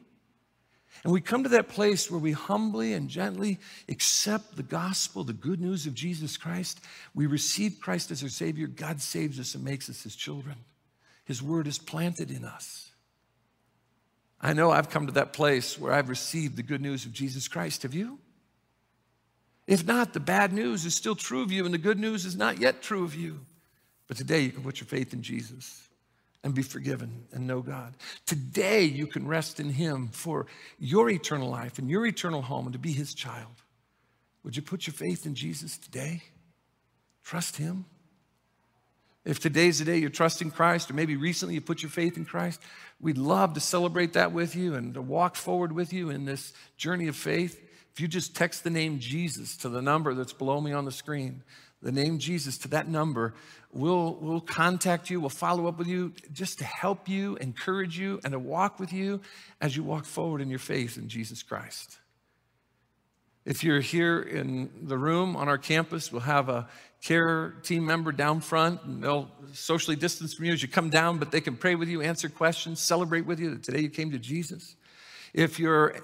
And 1.03 1.13
we 1.13 1.21
come 1.21 1.43
to 1.43 1.49
that 1.51 1.69
place 1.69 2.09
where 2.09 2.21
we 2.21 2.31
humbly 2.31 2.93
and 2.93 3.09
gently 3.09 3.59
accept 3.89 4.57
the 4.57 4.63
gospel, 4.63 5.25
the 5.25 5.33
good 5.33 5.61
news 5.61 5.87
of 5.87 5.95
Jesus 5.95 6.37
Christ. 6.37 6.81
We 7.15 7.27
receive 7.27 7.81
Christ 7.81 8.13
as 8.13 8.23
our 8.23 8.29
Savior. 8.29 8.69
God 8.69 9.01
saves 9.01 9.41
us 9.41 9.57
and 9.57 9.65
makes 9.65 9.91
us 9.91 10.05
His 10.05 10.15
children. 10.15 10.57
His 11.25 11.43
word 11.43 11.67
is 11.67 11.79
planted 11.79 12.31
in 12.31 12.45
us. 12.45 12.93
I 14.41 14.53
know 14.53 14.71
I've 14.71 14.91
come 14.91 15.07
to 15.07 15.13
that 15.15 15.33
place 15.33 15.79
where 15.79 15.93
I've 15.93 16.11
received 16.11 16.57
the 16.57 16.63
good 16.63 16.83
news 16.83 17.07
of 17.07 17.13
Jesus 17.13 17.49
Christ. 17.49 17.83
Have 17.83 17.95
you? 17.95 18.19
If 19.67 19.87
not, 19.87 20.13
the 20.13 20.21
bad 20.21 20.53
news 20.53 20.85
is 20.85 20.95
still 20.95 21.15
true 21.15 21.43
of 21.43 21.51
you, 21.51 21.65
and 21.65 21.73
the 21.73 21.79
good 21.79 21.99
news 21.99 22.25
is 22.25 22.37
not 22.37 22.61
yet 22.61 22.83
true 22.83 23.05
of 23.05 23.15
you. 23.15 23.41
But 24.07 24.17
today 24.17 24.41
you 24.41 24.51
can 24.51 24.63
put 24.63 24.81
your 24.81 24.87
faith 24.87 25.13
in 25.15 25.23
Jesus 25.23 25.89
and 26.45 26.55
be 26.55 26.63
forgiven 26.63 27.25
and 27.33 27.47
know 27.47 27.63
God. 27.63 27.95
Today, 28.27 28.85
you 28.85 29.07
can 29.07 29.27
rest 29.27 29.59
in 29.59 29.71
Him 29.71 30.09
for 30.09 30.47
your 30.79 31.09
eternal 31.09 31.49
life 31.49 31.79
and 31.79 31.89
your 31.89 32.07
eternal 32.07 32.43
home 32.43 32.67
and 32.67 32.75
to 32.75 32.79
be 32.79 32.93
His 32.93 33.15
child. 33.15 33.63
Would 34.45 34.55
you 34.55 34.63
put 34.63 34.87
your 34.87 34.93
faith 34.93 35.25
in 35.25 35.35
Jesus 35.35 35.79
today? 35.79 36.23
Trust 37.25 37.57
Him. 37.57 37.87
If 39.25 39.41
today's 39.41 39.79
the 39.79 39.87
day 39.87 39.97
you're 39.97 40.11
trusting 40.11 40.51
Christ, 40.51 40.91
or 40.91 40.95
maybe 40.95 41.17
recently 41.17 41.55
you 41.55 41.63
put 41.63 41.83
your 41.83 41.91
faith 41.91 42.19
in 42.19 42.27
Christ, 42.27 42.61
we'd 43.01 43.17
love 43.17 43.55
to 43.55 43.61
celebrate 43.61 44.13
that 44.13 44.33
with 44.33 44.55
you 44.55 44.75
and 44.75 44.93
to 44.93 45.01
walk 45.01 45.37
forward 45.37 45.73
with 45.73 45.95
you 45.95 46.11
in 46.11 46.27
this 46.27 46.53
journey 46.77 47.09
of 47.09 47.17
faith. 47.17 47.59
If 47.95 48.01
you 48.01 48.09
just 48.09 48.35
text 48.35 48.65
the 48.65 48.71
name 48.71 48.99
Jesus 48.99 49.57
to 49.59 49.69
the 49.69 49.81
number 49.81 50.15
that's 50.15 50.33
below 50.33 50.61
me 50.61 50.73
on 50.73 50.85
the 50.85 50.91
screen, 50.91 51.45
the 51.81 51.93
name 51.93 52.19
Jesus 52.19 52.59
to 52.59 52.69
that 52.69 52.89
number, 52.89 53.35
we'll, 53.73 54.15
we'll 54.21 54.41
contact 54.41 55.11
you, 55.11 55.21
we'll 55.21 55.29
follow 55.29 55.69
up 55.69 55.79
with 55.79 55.87
you 55.87 56.13
just 56.33 56.59
to 56.59 56.65
help 56.65 57.09
you, 57.09 57.37
encourage 57.37 57.97
you, 57.97 58.19
and 58.25 58.33
to 58.33 58.39
walk 58.41 58.81
with 58.81 58.93
you 58.93 59.21
as 59.61 59.77
you 59.77 59.85
walk 59.85 60.07
forward 60.07 60.41
in 60.41 60.51
your 60.51 60.59
faith 60.59 60.99
in 60.99 61.09
Jesus 61.09 61.45
Christ. 61.45 61.99
If 63.45 63.63
you're 63.63 63.81
here 63.81 64.21
in 64.23 64.71
the 64.83 64.99
room 64.99 65.37
on 65.37 65.49
our 65.49 65.59
campus, 65.59 66.11
we'll 66.11 66.23
have 66.23 66.49
a 66.49 66.67
care 67.01 67.51
team 67.63 67.87
member 67.87 68.11
down 68.11 68.41
front, 68.41 68.83
and 68.83 69.05
they'll 69.05 69.31
socially 69.53 69.95
distance 69.95 70.35
from 70.35 70.47
you 70.47 70.53
as 70.53 70.63
you 70.63 70.69
come 70.69 70.91
down, 70.91 71.19
but 71.19 71.31
they 71.31 71.43
can 71.43 71.57
pray 71.57 71.77
with 71.77 71.89
you, 71.89 72.01
answer 72.01 72.29
questions, 72.29 72.81
celebrate 72.81 73.25
with 73.25 73.39
you 73.39 73.51
that 73.51 73.63
today 73.63 73.81
you 73.81 73.91
came 73.91 74.11
to 74.11 74.19
Jesus. 74.19 74.75
If 75.35 75.61
you're 75.61 75.97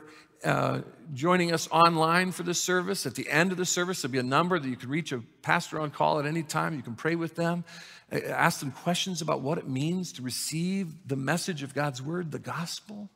uh, 0.45 0.81
joining 1.13 1.53
us 1.53 1.69
online 1.71 2.33
for 2.33 2.43
this 2.43 2.61
service, 2.61 3.05
at 3.07 3.15
the 3.15 3.29
end 3.29 3.53
of 3.53 3.59
the 3.59 3.67
service, 3.67 4.03
there'll 4.03 4.13
be 4.13 4.19
a 4.19 4.23
number 4.23 4.59
that 4.59 4.69
you 4.69 4.77
can 4.77 4.89
reach 4.89 5.13
a 5.13 5.23
pastor 5.43 5.81
on 5.81 5.91
call 5.91 6.19
at 6.19 6.27
any 6.27 6.43
time. 6.43 6.75
You 6.75 6.83
can 6.83 6.95
pray 6.95 7.15
with 7.15 7.37
them, 7.37 7.65
ask 8.11 8.61
them 8.61 8.71
questions 8.71 9.21
about 9.21 9.43
what 9.43 9.59
it 9.59 9.69
means 9.69 10.13
to 10.15 10.23
receive 10.23 11.07
the 11.07 11.17
message 11.17 11.63
of 11.63 11.75
God's 11.75 12.01
word, 12.01 12.31
the 12.31 12.39
gospel. 12.39 13.11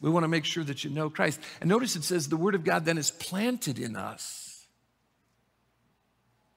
We 0.00 0.08
want 0.08 0.24
to 0.24 0.28
make 0.28 0.44
sure 0.44 0.64
that 0.64 0.84
you 0.84 0.90
know 0.90 1.10
Christ. 1.10 1.40
And 1.60 1.68
notice 1.68 1.96
it 1.96 2.04
says 2.04 2.28
the 2.28 2.36
word 2.36 2.54
of 2.54 2.64
God 2.64 2.84
then 2.84 2.96
is 2.96 3.10
planted 3.10 3.78
in 3.78 3.96
us. 3.96 4.66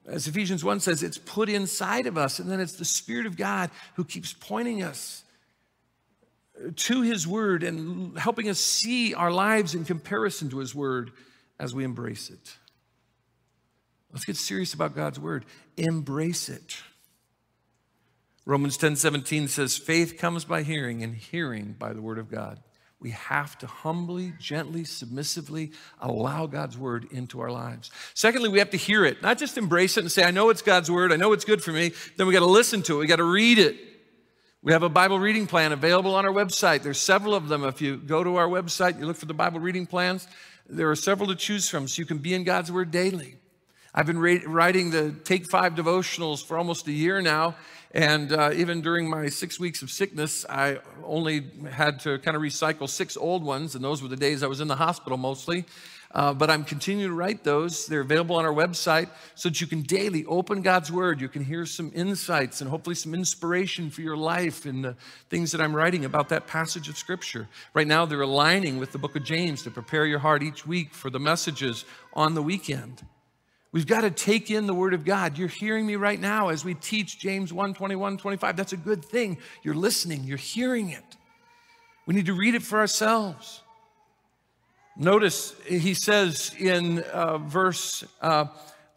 As 0.06 0.28
Ephesians 0.28 0.64
1 0.64 0.82
says, 0.82 1.02
it's 1.02 1.18
put 1.18 1.48
inside 1.48 2.08
of 2.08 2.18
us, 2.18 2.40
and 2.40 2.52
then 2.52 2.60
it's 2.60 2.74
the 2.74 2.86
Spirit 2.86 3.26
of 3.26 3.38
God 3.38 3.72
who 3.96 4.04
keeps 4.04 4.34
pointing 4.34 4.84
us 4.84 5.24
to 6.72 7.02
His 7.02 7.28
Word 7.28 7.64
and 7.64 8.18
helping 8.18 8.50
us 8.50 8.60
see 8.60 9.14
our 9.14 9.32
lives 9.32 9.76
in 9.76 9.86
comparison 9.86 10.50
to 10.50 10.60
His 10.60 10.74
Word 10.74 11.12
as 11.60 11.74
we 11.74 11.84
embrace 11.84 12.30
it. 12.30 12.56
Let's 14.12 14.26
get 14.26 14.38
serious 14.38 14.74
about 14.74 14.96
God's 14.96 15.20
Word. 15.20 15.46
Embrace 15.78 16.50
it. 16.50 16.78
Romans 18.46 18.78
10 18.78 18.96
17 18.96 19.48
says, 19.48 19.78
Faith 19.78 20.18
comes 20.18 20.46
by 20.46 20.64
hearing, 20.64 21.04
and 21.04 21.16
hearing 21.16 21.76
by 21.78 21.94
the 21.94 22.02
Word 22.02 22.20
of 22.20 22.30
God. 22.30 22.60
We 23.04 23.12
have 23.12 23.58
to 23.58 23.68
humbly, 23.68 24.34
gently, 24.40 24.86
submissively 24.86 25.74
allow 26.00 26.46
God's 26.46 26.78
word 26.78 27.06
into 27.12 27.42
our 27.42 27.52
lives. 27.52 27.92
Secondly, 28.14 28.48
we 28.48 28.60
have 28.60 28.70
to 28.70 28.78
hear 28.78 29.04
it, 29.04 29.22
not 29.22 29.38
just 29.38 29.58
embrace 29.58 29.98
it 29.98 30.02
and 30.02 30.12
say, 30.12 30.24
I 30.24 30.32
know 30.32 30.50
it's 30.50 30.62
God's 30.62 30.90
word, 30.90 31.12
I 31.12 31.18
know 31.18 31.34
it's 31.34 31.44
good 31.44 31.62
for 31.62 31.74
me. 31.74 31.92
Then 32.16 32.28
we 32.28 32.34
got 32.34 32.40
to 32.40 32.46
listen 32.46 32.82
to 32.84 32.96
it, 32.96 33.00
we 33.00 33.08
got 33.08 33.18
to 33.18 33.26
read 33.26 33.60
it. 33.60 33.76
We 34.66 34.72
have 34.72 34.84
a 34.84 34.88
Bible 34.88 35.20
reading 35.20 35.46
plan 35.46 35.74
available 35.74 36.16
on 36.16 36.26
our 36.26 36.32
website. 36.32 36.84
There's 36.84 36.98
several 36.98 37.36
of 37.36 37.50
them. 37.50 37.66
If 37.66 37.82
you 37.82 37.98
go 37.98 38.24
to 38.24 38.38
our 38.38 38.48
website, 38.48 38.98
you 38.98 39.06
look 39.06 39.18
for 39.18 39.26
the 39.26 39.34
Bible 39.34 39.60
reading 39.60 39.86
plans, 39.86 40.26
there 40.70 40.90
are 40.90 40.96
several 40.96 41.28
to 41.28 41.36
choose 41.36 41.68
from 41.68 41.86
so 41.86 42.02
you 42.02 42.06
can 42.06 42.20
be 42.20 42.34
in 42.34 42.46
God's 42.46 42.72
Word 42.72 42.90
daily. 42.90 43.36
I've 43.94 44.06
been 44.06 44.20
writing 44.20 44.90
the 44.90 45.12
Take 45.26 45.48
Five 45.48 45.76
devotionals 45.76 46.46
for 46.46 46.58
almost 46.58 46.88
a 46.88 46.94
year 46.94 47.20
now, 47.22 47.56
and 47.92 48.32
uh, 48.32 48.52
even 48.54 48.80
during 48.80 49.10
my 49.10 49.28
six 49.28 49.60
weeks 49.60 49.82
of 49.82 49.92
sickness, 49.92 50.46
I 50.50 50.80
only 51.04 51.46
had 51.70 52.00
to 52.02 52.20
kind 52.20 52.38
of 52.38 52.42
recycle 52.42 52.88
six 52.88 53.18
old 53.18 53.44
ones, 53.44 53.76
and 53.76 53.84
those 53.84 54.02
were 54.02 54.08
the 54.08 54.16
days 54.16 54.44
I 54.44 54.48
was 54.48 54.62
in 54.62 54.70
the 54.70 54.78
hospital 54.78 55.18
mostly. 55.18 55.66
Uh, 56.14 56.32
but 56.32 56.52
I'm 56.52 56.64
continuing 56.64 57.10
to 57.10 57.16
write 57.16 57.44
those. 57.44 57.88
They're 57.88 58.02
available 58.02 58.36
on 58.36 58.46
our 58.46 58.54
website 58.54 59.10
so 59.34 59.50
that 59.50 59.60
you 59.60 59.66
can 59.66 59.82
daily 59.82 60.26
open 60.26 60.62
God's 60.62 60.92
Word. 60.92 61.20
You 61.20 61.28
can 61.28 61.44
hear 61.44 61.66
some 61.66 61.92
insights 61.96 62.62
and 62.62 62.70
hopefully 62.70 62.96
some 62.96 63.16
inspiration 63.16 63.90
for 63.90 64.02
your 64.02 64.16
life 64.16 64.68
in 64.68 64.84
the 64.84 64.96
things 65.30 65.52
that 65.54 65.62
I'm 65.62 65.76
writing 65.76 66.06
about 66.06 66.30
that 66.30 66.46
passage 66.46 66.88
of 66.88 66.98
Scripture. 67.00 67.48
Right 67.74 67.88
now, 67.88 68.06
they're 68.06 68.22
aligning 68.22 68.78
with 68.78 68.92
the 68.92 69.00
book 69.00 69.16
of 69.16 69.24
James 69.24 69.64
to 69.64 69.72
prepare 69.72 70.06
your 70.06 70.20
heart 70.20 70.44
each 70.44 70.68
week 70.68 70.94
for 70.94 71.10
the 71.10 71.20
messages 71.20 71.84
on 72.14 72.36
the 72.36 72.44
weekend. 72.44 73.04
We've 73.72 73.88
got 73.88 74.02
to 74.02 74.12
take 74.12 74.52
in 74.52 74.68
the 74.68 74.74
Word 74.76 74.94
of 74.94 75.04
God. 75.04 75.40
You're 75.40 75.48
hearing 75.48 75.88
me 75.88 75.96
right 75.96 76.20
now 76.20 76.50
as 76.50 76.64
we 76.64 76.76
teach 76.76 77.18
James 77.18 77.52
1 77.52 77.74
21, 77.74 78.18
25. 78.18 78.56
That's 78.56 78.74
a 78.74 78.78
good 78.78 79.04
thing. 79.04 79.40
You're 79.64 79.74
listening, 79.74 80.26
you're 80.26 80.38
hearing 80.38 80.92
it. 80.92 81.04
We 82.06 82.14
need 82.14 82.28
to 82.28 82.34
read 82.34 82.54
it 82.54 82.62
for 82.62 82.78
ourselves. 82.78 83.63
Notice 84.96 85.56
he 85.68 85.94
says 85.94 86.54
in 86.60 87.00
uh, 87.00 87.40
verse 87.40 88.04
uh, 88.22 88.46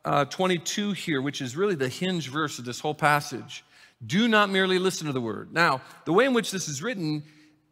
uh, 0.05 0.25
22 0.27 0.93
here, 0.93 1.23
which 1.23 1.41
is 1.41 1.57
really 1.57 1.75
the 1.75 1.89
hinge 1.89 2.29
verse 2.29 2.59
of 2.59 2.65
this 2.65 2.81
whole 2.81 2.95
passage 2.95 3.65
do 4.05 4.29
not 4.29 4.51
merely 4.51 4.79
listen 4.79 5.07
to 5.07 5.13
the 5.13 5.21
word. 5.21 5.53
Now, 5.53 5.81
the 6.05 6.13
way 6.13 6.27
in 6.27 6.35
which 6.35 6.51
this 6.51 6.69
is 6.69 6.83
written, 6.83 7.23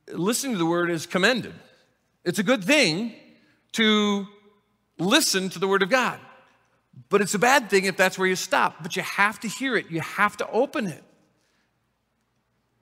listening 0.08 0.52
to 0.52 0.58
the 0.58 0.66
word 0.66 0.90
is 0.90 1.06
commended. 1.06 1.54
It's 2.24 2.38
a 2.38 2.42
good 2.42 2.64
thing 2.64 3.14
to 3.72 4.26
listen 4.98 5.50
to 5.50 5.58
the 5.58 5.68
word 5.68 5.82
of 5.82 5.90
God, 5.90 6.18
but 7.10 7.20
it's 7.20 7.34
a 7.34 7.38
bad 7.38 7.68
thing 7.68 7.84
if 7.84 7.96
that's 7.96 8.18
where 8.18 8.28
you 8.28 8.37
stop. 8.37 8.82
But 8.82 8.96
you 8.96 9.02
have 9.02 9.40
to 9.40 9.48
hear 9.48 9.76
it, 9.76 9.90
you 9.90 10.00
have 10.00 10.37
to 10.38 10.50
open 10.50 10.87
it. 10.87 11.04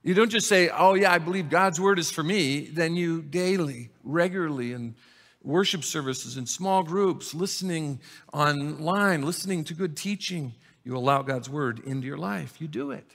You 0.05 0.15
don't 0.15 0.31
just 0.31 0.49
say, 0.49 0.69
Oh, 0.69 0.95
yeah, 0.95 1.13
I 1.13 1.19
believe 1.19 1.49
God's 1.49 1.81
word 1.81 1.99
is 1.99 2.11
for 2.11 2.23
me. 2.23 2.67
Then 2.67 2.97
you 2.97 3.23
daily, 3.23 3.91
regularly, 4.03 4.73
and 4.73 4.95
worship 5.43 5.85
services 5.85 6.37
in 6.37 6.47
small 6.47 6.83
groups, 6.83 7.35
listening 7.35 8.01
online, 8.33 9.23
listening 9.23 9.65
to 9.65 9.75
good 9.75 9.97
teaching. 9.97 10.55
You 10.85 10.97
allow 10.97 11.23
God's 11.23 11.49
word 11.49 11.81
into 11.85 12.07
your 12.07 12.19
life. 12.19 12.61
You 12.61 12.69
do 12.69 12.91
it. 12.91 13.07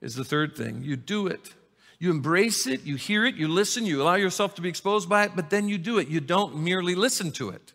Is 0.00 0.14
the 0.14 0.24
third 0.24 0.56
thing. 0.56 0.82
You 0.82 0.96
do 0.96 1.26
it. 1.26 1.54
You 2.00 2.10
embrace 2.10 2.66
it, 2.66 2.84
you 2.84 2.96
hear 2.96 3.26
it, 3.26 3.34
you 3.34 3.46
listen, 3.46 3.84
you 3.84 4.02
allow 4.02 4.14
yourself 4.14 4.54
to 4.54 4.62
be 4.62 4.70
exposed 4.70 5.06
by 5.06 5.24
it, 5.24 5.32
but 5.36 5.50
then 5.50 5.68
you 5.68 5.76
do 5.76 5.98
it. 5.98 6.08
You 6.08 6.20
don't 6.20 6.56
merely 6.56 6.94
listen 6.94 7.30
to 7.32 7.50
it. 7.50 7.74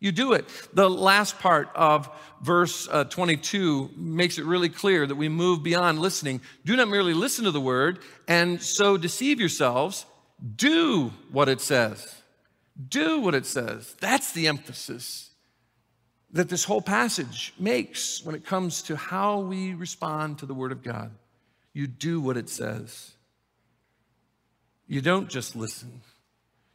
You 0.00 0.12
do 0.12 0.32
it. 0.32 0.46
The 0.72 0.88
last 0.88 1.38
part 1.38 1.68
of 1.74 2.08
verse 2.40 2.88
uh, 2.90 3.04
22 3.04 3.90
makes 3.94 4.38
it 4.38 4.46
really 4.46 4.70
clear 4.70 5.06
that 5.06 5.14
we 5.14 5.28
move 5.28 5.62
beyond 5.62 5.98
listening. 5.98 6.40
Do 6.64 6.74
not 6.74 6.88
merely 6.88 7.12
listen 7.12 7.44
to 7.44 7.50
the 7.50 7.60
word 7.60 7.98
and 8.26 8.62
so 8.62 8.96
deceive 8.96 9.40
yourselves, 9.40 10.06
do 10.56 11.12
what 11.30 11.50
it 11.50 11.60
says. 11.60 12.22
Do 12.88 13.20
what 13.20 13.34
it 13.34 13.46
says. 13.46 13.94
That's 14.00 14.32
the 14.32 14.48
emphasis 14.48 15.30
that 16.32 16.48
this 16.48 16.64
whole 16.64 16.82
passage 16.82 17.54
makes 17.58 18.24
when 18.24 18.34
it 18.34 18.44
comes 18.44 18.82
to 18.82 18.96
how 18.96 19.40
we 19.40 19.74
respond 19.74 20.38
to 20.38 20.46
the 20.46 20.54
Word 20.54 20.72
of 20.72 20.82
God. 20.82 21.10
You 21.72 21.86
do 21.86 22.20
what 22.20 22.36
it 22.36 22.48
says. 22.48 23.12
You 24.86 25.00
don't 25.00 25.28
just 25.28 25.56
listen. 25.56 26.00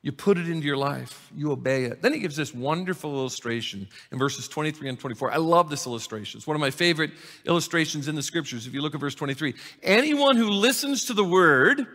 You 0.03 0.11
put 0.11 0.39
it 0.39 0.49
into 0.49 0.65
your 0.65 0.77
life. 0.77 1.31
You 1.35 1.51
obey 1.51 1.83
it. 1.83 2.01
Then 2.01 2.11
he 2.13 2.19
gives 2.19 2.35
this 2.35 2.55
wonderful 2.55 3.13
illustration 3.13 3.87
in 4.11 4.17
verses 4.17 4.47
23 4.47 4.89
and 4.89 4.99
24. 4.99 5.31
I 5.31 5.37
love 5.37 5.69
this 5.69 5.85
illustration. 5.85 6.39
It's 6.39 6.47
one 6.47 6.55
of 6.55 6.61
my 6.61 6.71
favorite 6.71 7.11
illustrations 7.45 8.07
in 8.07 8.15
the 8.15 8.23
scriptures. 8.23 8.65
If 8.65 8.73
you 8.73 8.81
look 8.81 8.95
at 8.95 8.99
verse 8.99 9.13
23, 9.13 9.53
anyone 9.83 10.37
who 10.37 10.49
listens 10.49 11.05
to 11.05 11.13
the 11.13 11.23
word, 11.23 11.85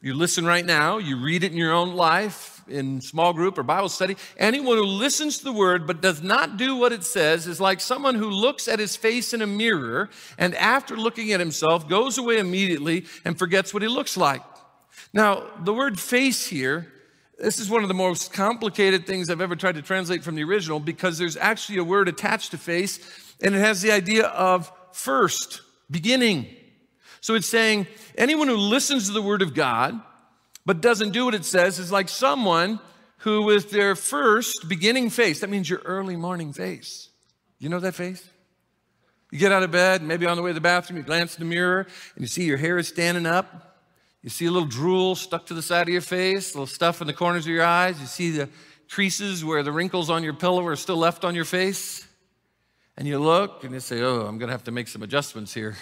you 0.00 0.14
listen 0.14 0.46
right 0.46 0.64
now, 0.64 0.98
you 0.98 1.16
read 1.18 1.42
it 1.42 1.50
in 1.50 1.58
your 1.58 1.72
own 1.72 1.96
life, 1.96 2.55
in 2.68 3.00
small 3.00 3.32
group 3.32 3.58
or 3.58 3.62
Bible 3.62 3.88
study, 3.88 4.16
anyone 4.36 4.76
who 4.76 4.84
listens 4.84 5.38
to 5.38 5.44
the 5.44 5.52
word 5.52 5.86
but 5.86 6.00
does 6.00 6.22
not 6.22 6.56
do 6.56 6.76
what 6.76 6.92
it 6.92 7.04
says 7.04 7.46
is 7.46 7.60
like 7.60 7.80
someone 7.80 8.14
who 8.14 8.28
looks 8.28 8.68
at 8.68 8.78
his 8.78 8.96
face 8.96 9.32
in 9.32 9.42
a 9.42 9.46
mirror 9.46 10.10
and 10.38 10.54
after 10.54 10.96
looking 10.96 11.32
at 11.32 11.40
himself 11.40 11.88
goes 11.88 12.18
away 12.18 12.38
immediately 12.38 13.04
and 13.24 13.38
forgets 13.38 13.72
what 13.72 13.82
he 13.82 13.88
looks 13.88 14.16
like. 14.16 14.42
Now, 15.12 15.44
the 15.62 15.72
word 15.72 15.98
face 15.98 16.46
here, 16.46 16.92
this 17.38 17.58
is 17.58 17.70
one 17.70 17.82
of 17.82 17.88
the 17.88 17.94
most 17.94 18.32
complicated 18.32 19.06
things 19.06 19.30
I've 19.30 19.40
ever 19.40 19.56
tried 19.56 19.74
to 19.76 19.82
translate 19.82 20.24
from 20.24 20.34
the 20.34 20.44
original 20.44 20.80
because 20.80 21.18
there's 21.18 21.36
actually 21.36 21.78
a 21.78 21.84
word 21.84 22.08
attached 22.08 22.50
to 22.52 22.58
face 22.58 22.98
and 23.42 23.54
it 23.54 23.58
has 23.58 23.82
the 23.82 23.92
idea 23.92 24.26
of 24.26 24.72
first, 24.92 25.60
beginning. 25.90 26.46
So 27.20 27.34
it's 27.34 27.48
saying 27.48 27.86
anyone 28.16 28.48
who 28.48 28.56
listens 28.56 29.06
to 29.06 29.12
the 29.12 29.22
word 29.22 29.42
of 29.42 29.54
God 29.54 30.00
but 30.66 30.82
doesn't 30.82 31.12
do 31.12 31.24
what 31.24 31.34
it 31.34 31.44
says 31.44 31.78
is 31.78 31.92
like 31.92 32.08
someone 32.08 32.80
who, 33.18 33.42
with 33.42 33.70
their 33.70 33.94
first 33.94 34.68
beginning 34.68 35.08
face, 35.08 35.40
that 35.40 35.48
means 35.48 35.70
your 35.70 35.80
early 35.84 36.16
morning 36.16 36.52
face. 36.52 37.08
You 37.58 37.68
know 37.68 37.80
that 37.80 37.94
face? 37.94 38.28
You 39.30 39.38
get 39.38 39.52
out 39.52 39.62
of 39.62 39.70
bed, 39.70 40.02
maybe 40.02 40.26
on 40.26 40.36
the 40.36 40.42
way 40.42 40.50
to 40.50 40.54
the 40.54 40.60
bathroom, 40.60 40.98
you 40.98 41.02
glance 41.02 41.36
in 41.36 41.48
the 41.48 41.54
mirror, 41.54 41.86
and 42.14 42.20
you 42.22 42.26
see 42.26 42.44
your 42.44 42.58
hair 42.58 42.78
is 42.78 42.88
standing 42.88 43.26
up. 43.26 43.78
You 44.22 44.30
see 44.30 44.46
a 44.46 44.50
little 44.50 44.68
drool 44.68 45.14
stuck 45.14 45.46
to 45.46 45.54
the 45.54 45.62
side 45.62 45.82
of 45.82 45.92
your 45.92 46.00
face, 46.00 46.54
little 46.54 46.66
stuff 46.66 47.00
in 47.00 47.06
the 47.06 47.12
corners 47.12 47.46
of 47.46 47.52
your 47.52 47.64
eyes. 47.64 48.00
You 48.00 48.06
see 48.06 48.30
the 48.30 48.48
creases 48.88 49.44
where 49.44 49.62
the 49.62 49.72
wrinkles 49.72 50.10
on 50.10 50.24
your 50.24 50.34
pillow 50.34 50.64
are 50.66 50.76
still 50.76 50.96
left 50.96 51.24
on 51.24 51.34
your 51.34 51.44
face. 51.44 52.06
And 52.96 53.06
you 53.06 53.18
look 53.18 53.62
and 53.62 53.72
you 53.72 53.80
say, 53.80 54.00
Oh, 54.00 54.22
I'm 54.22 54.38
going 54.38 54.48
to 54.48 54.52
have 54.52 54.64
to 54.64 54.72
make 54.72 54.88
some 54.88 55.02
adjustments 55.02 55.52
here. 55.54 55.76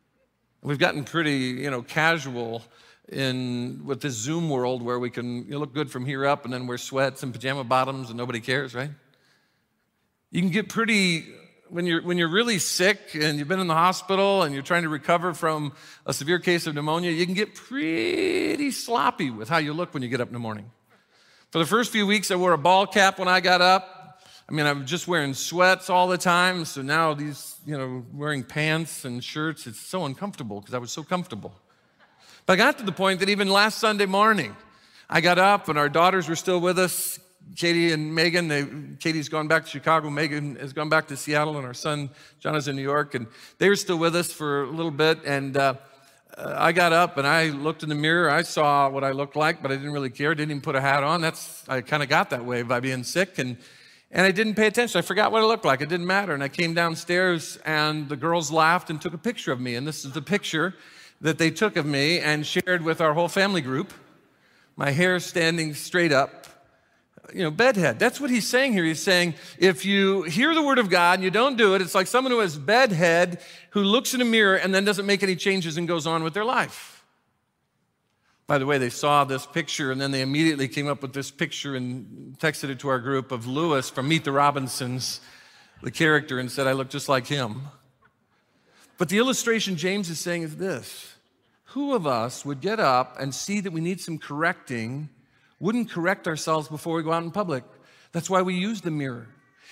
We've 0.62 0.78
gotten 0.78 1.04
pretty, 1.04 1.36
you 1.38 1.70
know, 1.70 1.82
casual 1.82 2.62
in 3.08 3.82
with 3.84 4.00
this 4.00 4.14
Zoom 4.14 4.48
world 4.48 4.82
where 4.82 4.98
we 4.98 5.10
can 5.10 5.46
you 5.48 5.58
look 5.58 5.74
good 5.74 5.90
from 5.90 6.06
here 6.06 6.26
up 6.26 6.44
and 6.44 6.52
then 6.54 6.66
wear 6.66 6.78
sweats 6.78 7.22
and 7.22 7.32
pajama 7.32 7.64
bottoms 7.64 8.08
and 8.08 8.16
nobody 8.16 8.40
cares, 8.40 8.74
right? 8.74 8.90
You 10.30 10.40
can 10.40 10.50
get 10.50 10.68
pretty 10.68 11.26
when 11.68 11.86
you're 11.86 12.02
when 12.02 12.18
you're 12.18 12.28
really 12.28 12.58
sick 12.58 13.14
and 13.14 13.38
you've 13.38 13.48
been 13.48 13.60
in 13.60 13.66
the 13.66 13.74
hospital 13.74 14.42
and 14.42 14.54
you're 14.54 14.62
trying 14.62 14.82
to 14.82 14.88
recover 14.88 15.34
from 15.34 15.72
a 16.06 16.12
severe 16.12 16.38
case 16.38 16.66
of 16.66 16.74
pneumonia, 16.74 17.10
you 17.10 17.24
can 17.24 17.34
get 17.34 17.54
pretty 17.54 18.70
sloppy 18.70 19.30
with 19.30 19.48
how 19.48 19.58
you 19.58 19.72
look 19.72 19.94
when 19.94 20.02
you 20.02 20.08
get 20.08 20.20
up 20.20 20.28
in 20.28 20.34
the 20.34 20.38
morning. 20.38 20.70
For 21.50 21.58
the 21.58 21.66
first 21.66 21.92
few 21.92 22.06
weeks, 22.06 22.30
I 22.30 22.36
wore 22.36 22.52
a 22.52 22.58
ball 22.58 22.86
cap 22.86 23.18
when 23.18 23.28
I 23.28 23.40
got 23.40 23.60
up. 23.60 24.20
I 24.48 24.52
mean, 24.52 24.66
I'm 24.66 24.86
just 24.86 25.08
wearing 25.08 25.34
sweats 25.34 25.88
all 25.88 26.08
the 26.08 26.18
time. 26.18 26.64
So 26.64 26.82
now 26.82 27.14
these, 27.14 27.56
you 27.64 27.76
know, 27.76 28.04
wearing 28.12 28.42
pants 28.42 29.04
and 29.04 29.22
shirts, 29.22 29.66
it's 29.66 29.80
so 29.80 30.04
uncomfortable 30.04 30.60
because 30.60 30.74
I 30.74 30.78
was 30.78 30.92
so 30.92 31.02
comfortable. 31.02 31.54
But 32.44 32.54
I 32.54 32.56
got 32.56 32.78
to 32.78 32.84
the 32.84 32.92
point 32.92 33.20
that 33.20 33.28
even 33.28 33.48
last 33.48 33.78
Sunday 33.78 34.06
morning, 34.06 34.56
I 35.08 35.20
got 35.20 35.38
up 35.38 35.68
and 35.68 35.78
our 35.78 35.88
daughters 35.88 36.28
were 36.28 36.36
still 36.36 36.60
with 36.60 36.78
us. 36.78 37.20
Katie 37.56 37.92
and 37.92 38.14
Megan, 38.14 38.48
they, 38.48 38.66
Katie's 38.98 39.28
gone 39.28 39.46
back 39.46 39.64
to 39.64 39.70
Chicago. 39.70 40.10
Megan 40.10 40.56
has 40.56 40.72
gone 40.72 40.88
back 40.88 41.06
to 41.08 41.16
Seattle, 41.16 41.56
and 41.58 41.66
our 41.66 41.74
son 41.74 42.08
John 42.40 42.56
is 42.56 42.66
in 42.66 42.76
New 42.76 42.82
York. 42.82 43.14
And 43.14 43.26
they 43.58 43.68
were 43.68 43.76
still 43.76 43.98
with 43.98 44.16
us 44.16 44.32
for 44.32 44.62
a 44.62 44.70
little 44.70 44.90
bit. 44.90 45.18
And 45.24 45.56
uh, 45.56 45.74
I 46.36 46.72
got 46.72 46.92
up 46.92 47.16
and 47.16 47.26
I 47.26 47.50
looked 47.50 47.82
in 47.82 47.88
the 47.88 47.94
mirror. 47.94 48.30
I 48.30 48.42
saw 48.42 48.88
what 48.88 49.04
I 49.04 49.12
looked 49.12 49.36
like, 49.36 49.62
but 49.62 49.70
I 49.70 49.76
didn't 49.76 49.92
really 49.92 50.10
care. 50.10 50.34
Didn't 50.34 50.50
even 50.50 50.62
put 50.62 50.74
a 50.74 50.80
hat 50.80 51.04
on. 51.04 51.20
That's 51.20 51.68
I 51.68 51.80
kind 51.80 52.02
of 52.02 52.08
got 52.08 52.30
that 52.30 52.44
way 52.44 52.62
by 52.62 52.80
being 52.80 53.04
sick 53.04 53.38
and 53.38 53.56
and 54.10 54.26
I 54.26 54.30
didn't 54.30 54.56
pay 54.56 54.66
attention. 54.66 54.98
I 54.98 55.02
forgot 55.02 55.32
what 55.32 55.42
I 55.42 55.46
looked 55.46 55.64
like. 55.64 55.80
It 55.80 55.88
didn't 55.88 56.06
matter. 56.06 56.34
And 56.34 56.42
I 56.42 56.48
came 56.48 56.74
downstairs 56.74 57.58
and 57.64 58.10
the 58.10 58.16
girls 58.16 58.50
laughed 58.50 58.90
and 58.90 59.00
took 59.00 59.14
a 59.14 59.18
picture 59.18 59.52
of 59.52 59.60
me. 59.60 59.74
And 59.74 59.86
this 59.86 60.04
is 60.04 60.12
the 60.12 60.20
picture 60.20 60.74
that 61.22 61.38
they 61.38 61.50
took 61.50 61.76
of 61.76 61.86
me 61.86 62.18
and 62.18 62.46
shared 62.46 62.82
with 62.82 63.00
our 63.00 63.14
whole 63.14 63.28
family 63.28 63.60
group. 63.60 63.92
My 64.76 64.90
hair 64.90 65.18
standing 65.20 65.74
straight 65.74 66.12
up, 66.12 66.46
you 67.32 67.42
know, 67.42 67.50
bedhead. 67.50 67.98
That's 67.98 68.20
what 68.20 68.30
he's 68.30 68.46
saying 68.46 68.72
here. 68.72 68.84
He's 68.84 69.02
saying 69.02 69.34
if 69.58 69.86
you 69.86 70.22
hear 70.22 70.54
the 70.54 70.62
word 70.62 70.78
of 70.78 70.90
God 70.90 71.14
and 71.14 71.24
you 71.24 71.30
don't 71.30 71.56
do 71.56 71.74
it, 71.74 71.80
it's 71.80 71.94
like 71.94 72.08
someone 72.08 72.32
who 72.32 72.40
has 72.40 72.58
bedhead 72.58 73.40
who 73.70 73.82
looks 73.82 74.14
in 74.14 74.20
a 74.20 74.24
mirror 74.24 74.56
and 74.56 74.74
then 74.74 74.84
doesn't 74.84 75.06
make 75.06 75.22
any 75.22 75.36
changes 75.36 75.76
and 75.76 75.86
goes 75.86 76.06
on 76.06 76.24
with 76.24 76.34
their 76.34 76.44
life. 76.44 77.04
By 78.48 78.58
the 78.58 78.66
way, 78.66 78.78
they 78.78 78.90
saw 78.90 79.24
this 79.24 79.46
picture 79.46 79.92
and 79.92 80.00
then 80.00 80.10
they 80.10 80.22
immediately 80.22 80.66
came 80.66 80.88
up 80.88 81.00
with 81.00 81.12
this 81.12 81.30
picture 81.30 81.76
and 81.76 82.36
texted 82.38 82.68
it 82.70 82.80
to 82.80 82.88
our 82.88 82.98
group 82.98 83.30
of 83.30 83.46
Lewis 83.46 83.88
from 83.88 84.08
Meet 84.08 84.24
the 84.24 84.32
Robinsons, 84.32 85.20
the 85.82 85.92
character, 85.92 86.40
and 86.40 86.50
said, 86.50 86.66
I 86.66 86.72
look 86.72 86.88
just 86.88 87.08
like 87.08 87.28
him. 87.28 87.62
But 88.98 89.08
the 89.08 89.18
illustration 89.18 89.76
James 89.76 90.10
is 90.10 90.18
saying 90.18 90.42
is 90.42 90.56
this 90.56 91.11
Who 91.72 91.94
of 91.94 92.06
us 92.06 92.44
would 92.44 92.60
get 92.60 92.80
up 92.80 93.16
and 93.18 93.34
see 93.34 93.60
that 93.60 93.72
we 93.72 93.80
need 93.80 94.00
some 94.00 94.18
correcting, 94.18 95.08
wouldn't 95.58 95.90
correct 95.90 96.28
ourselves 96.28 96.68
before 96.68 96.96
we 96.96 97.02
go 97.02 97.12
out 97.12 97.22
in 97.22 97.30
public? 97.30 97.64
That's 98.12 98.28
why 98.28 98.42
we 98.42 98.54
use 98.54 98.82
the 98.82 98.90
mirror. 98.90 99.28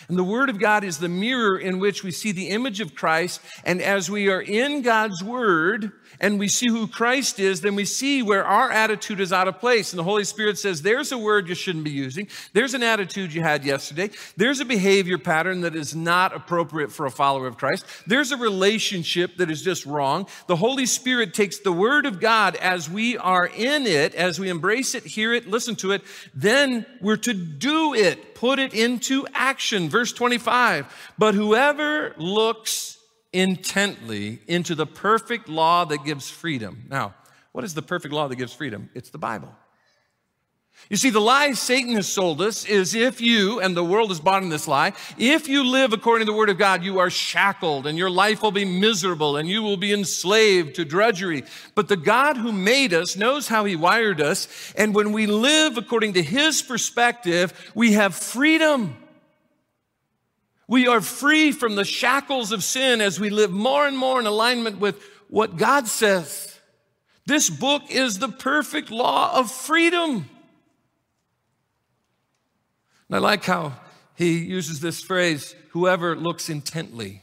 And 0.08 0.16
the 0.16 0.24
Word 0.24 0.48
of 0.48 0.58
God 0.58 0.82
is 0.82 0.96
the 0.96 1.10
mirror 1.10 1.58
in 1.58 1.78
which 1.78 2.02
we 2.02 2.10
see 2.10 2.32
the 2.32 2.48
image 2.48 2.80
of 2.80 2.94
Christ. 2.94 3.42
And 3.64 3.82
as 3.82 4.10
we 4.10 4.30
are 4.30 4.40
in 4.40 4.80
God's 4.80 5.22
Word 5.22 5.92
and 6.18 6.38
we 6.38 6.48
see 6.48 6.68
who 6.68 6.86
Christ 6.86 7.38
is, 7.38 7.60
then 7.60 7.74
we 7.74 7.84
see 7.84 8.22
where 8.22 8.44
our 8.44 8.70
attitude 8.70 9.20
is 9.20 9.32
out 9.32 9.48
of 9.48 9.58
place. 9.58 9.92
And 9.92 9.98
the 9.98 10.04
Holy 10.04 10.24
Spirit 10.24 10.58
says, 10.58 10.82
There's 10.82 11.12
a 11.12 11.18
word 11.18 11.48
you 11.48 11.54
shouldn't 11.54 11.84
be 11.84 11.90
using. 11.90 12.28
There's 12.52 12.74
an 12.74 12.82
attitude 12.82 13.32
you 13.32 13.42
had 13.42 13.64
yesterday. 13.64 14.10
There's 14.36 14.60
a 14.60 14.64
behavior 14.64 15.18
pattern 15.18 15.60
that 15.60 15.76
is 15.76 15.94
not 15.94 16.34
appropriate 16.34 16.90
for 16.90 17.06
a 17.06 17.10
follower 17.10 17.46
of 17.46 17.56
Christ. 17.56 17.84
There's 18.06 18.32
a 18.32 18.36
relationship 18.36 19.36
that 19.36 19.50
is 19.50 19.62
just 19.62 19.86
wrong. 19.86 20.26
The 20.46 20.56
Holy 20.56 20.86
Spirit 20.86 21.34
takes 21.34 21.58
the 21.58 21.72
Word 21.72 22.06
of 22.06 22.20
God 22.20 22.56
as 22.56 22.90
we 22.90 23.16
are 23.18 23.46
in 23.46 23.86
it, 23.86 24.14
as 24.14 24.40
we 24.40 24.48
embrace 24.48 24.94
it, 24.94 25.04
hear 25.04 25.32
it, 25.32 25.46
listen 25.46 25.76
to 25.76 25.92
it, 25.92 26.02
then 26.34 26.86
we're 27.00 27.16
to 27.18 27.34
do 27.34 27.94
it 27.94 28.30
put 28.40 28.58
it 28.58 28.72
into 28.72 29.26
action. 29.34 29.90
Verse 29.90 30.14
25, 30.14 31.12
but 31.18 31.34
whoever 31.34 32.14
looks 32.16 32.96
intently 33.32 34.40
into 34.46 34.74
the 34.74 34.86
perfect 34.86 35.48
law 35.48 35.84
that 35.84 36.04
gives 36.04 36.28
freedom. 36.28 36.84
Now, 36.88 37.14
what 37.52 37.64
is 37.64 37.74
the 37.74 37.82
perfect 37.82 38.14
law 38.14 38.28
that 38.28 38.36
gives 38.36 38.52
freedom? 38.52 38.90
It's 38.94 39.10
the 39.10 39.18
Bible. 39.18 39.54
You 40.88 40.96
see, 40.96 41.10
the 41.10 41.20
lie 41.20 41.52
Satan 41.52 41.94
has 41.94 42.08
sold 42.08 42.40
us 42.40 42.64
is 42.64 42.94
if 42.94 43.20
you, 43.20 43.60
and 43.60 43.76
the 43.76 43.84
world 43.84 44.10
is 44.10 44.18
bought 44.18 44.42
in 44.42 44.48
this 44.48 44.66
lie, 44.66 44.92
if 45.18 45.46
you 45.46 45.64
live 45.64 45.92
according 45.92 46.26
to 46.26 46.32
the 46.32 46.36
word 46.36 46.48
of 46.48 46.58
God, 46.58 46.82
you 46.82 46.98
are 46.98 47.10
shackled 47.10 47.86
and 47.86 47.98
your 47.98 48.10
life 48.10 48.42
will 48.42 48.50
be 48.50 48.64
miserable 48.64 49.36
and 49.36 49.48
you 49.48 49.62
will 49.62 49.76
be 49.76 49.92
enslaved 49.92 50.74
to 50.76 50.84
drudgery. 50.84 51.44
But 51.74 51.88
the 51.88 51.96
God 51.96 52.36
who 52.36 52.50
made 52.50 52.94
us 52.94 53.14
knows 53.14 53.46
how 53.46 53.64
he 53.66 53.76
wired 53.76 54.20
us. 54.20 54.72
And 54.76 54.94
when 54.94 55.12
we 55.12 55.26
live 55.26 55.76
according 55.76 56.14
to 56.14 56.22
his 56.22 56.62
perspective, 56.62 57.52
we 57.74 57.92
have 57.92 58.14
freedom. 58.14 58.96
We 60.70 60.86
are 60.86 61.00
free 61.00 61.50
from 61.50 61.74
the 61.74 61.84
shackles 61.84 62.52
of 62.52 62.62
sin 62.62 63.00
as 63.00 63.18
we 63.18 63.28
live 63.28 63.50
more 63.50 63.88
and 63.88 63.98
more 63.98 64.20
in 64.20 64.26
alignment 64.26 64.78
with 64.78 65.02
what 65.26 65.56
God 65.56 65.88
says. 65.88 66.56
This 67.26 67.50
book 67.50 67.90
is 67.90 68.20
the 68.20 68.28
perfect 68.28 68.88
law 68.88 69.36
of 69.36 69.50
freedom. 69.50 70.30
And 73.08 73.16
I 73.16 73.18
like 73.18 73.44
how 73.44 73.72
he 74.14 74.38
uses 74.38 74.78
this 74.78 75.02
phrase, 75.02 75.56
whoever 75.70 76.14
looks 76.14 76.48
intently. 76.48 77.22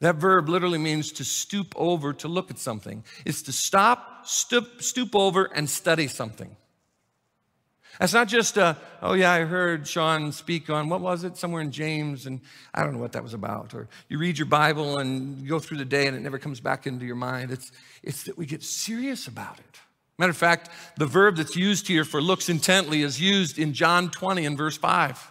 That 0.00 0.16
verb 0.16 0.48
literally 0.48 0.78
means 0.78 1.12
to 1.12 1.24
stoop 1.24 1.72
over 1.76 2.12
to 2.14 2.26
look 2.26 2.50
at 2.50 2.58
something. 2.58 3.04
It's 3.24 3.42
to 3.42 3.52
stop, 3.52 4.26
stoop, 4.26 4.82
stoop 4.82 5.14
over, 5.14 5.44
and 5.44 5.70
study 5.70 6.08
something. 6.08 6.56
That's 7.98 8.12
not 8.12 8.28
just 8.28 8.56
a, 8.56 8.76
oh 9.02 9.14
yeah, 9.14 9.32
I 9.32 9.40
heard 9.40 9.86
Shawn 9.86 10.30
speak 10.30 10.70
on, 10.70 10.88
what 10.88 11.00
was 11.00 11.24
it, 11.24 11.36
somewhere 11.36 11.62
in 11.62 11.72
James, 11.72 12.26
and 12.26 12.40
I 12.72 12.84
don't 12.84 12.92
know 12.92 13.00
what 13.00 13.12
that 13.12 13.24
was 13.24 13.34
about. 13.34 13.74
Or 13.74 13.88
you 14.08 14.18
read 14.18 14.38
your 14.38 14.46
Bible 14.46 14.98
and 14.98 15.38
you 15.40 15.48
go 15.48 15.58
through 15.58 15.78
the 15.78 15.84
day 15.84 16.06
and 16.06 16.16
it 16.16 16.20
never 16.20 16.38
comes 16.38 16.60
back 16.60 16.86
into 16.86 17.04
your 17.04 17.16
mind. 17.16 17.50
It's, 17.50 17.72
it's 18.02 18.24
that 18.24 18.38
we 18.38 18.46
get 18.46 18.62
serious 18.62 19.26
about 19.26 19.58
it. 19.58 19.80
Matter 20.16 20.30
of 20.30 20.36
fact, 20.36 20.70
the 20.96 21.06
verb 21.06 21.36
that's 21.36 21.56
used 21.56 21.88
here 21.88 22.04
for 22.04 22.20
looks 22.20 22.48
intently 22.48 23.02
is 23.02 23.20
used 23.20 23.58
in 23.58 23.72
John 23.72 24.10
20 24.10 24.46
and 24.46 24.56
verse 24.56 24.76
5. 24.76 25.30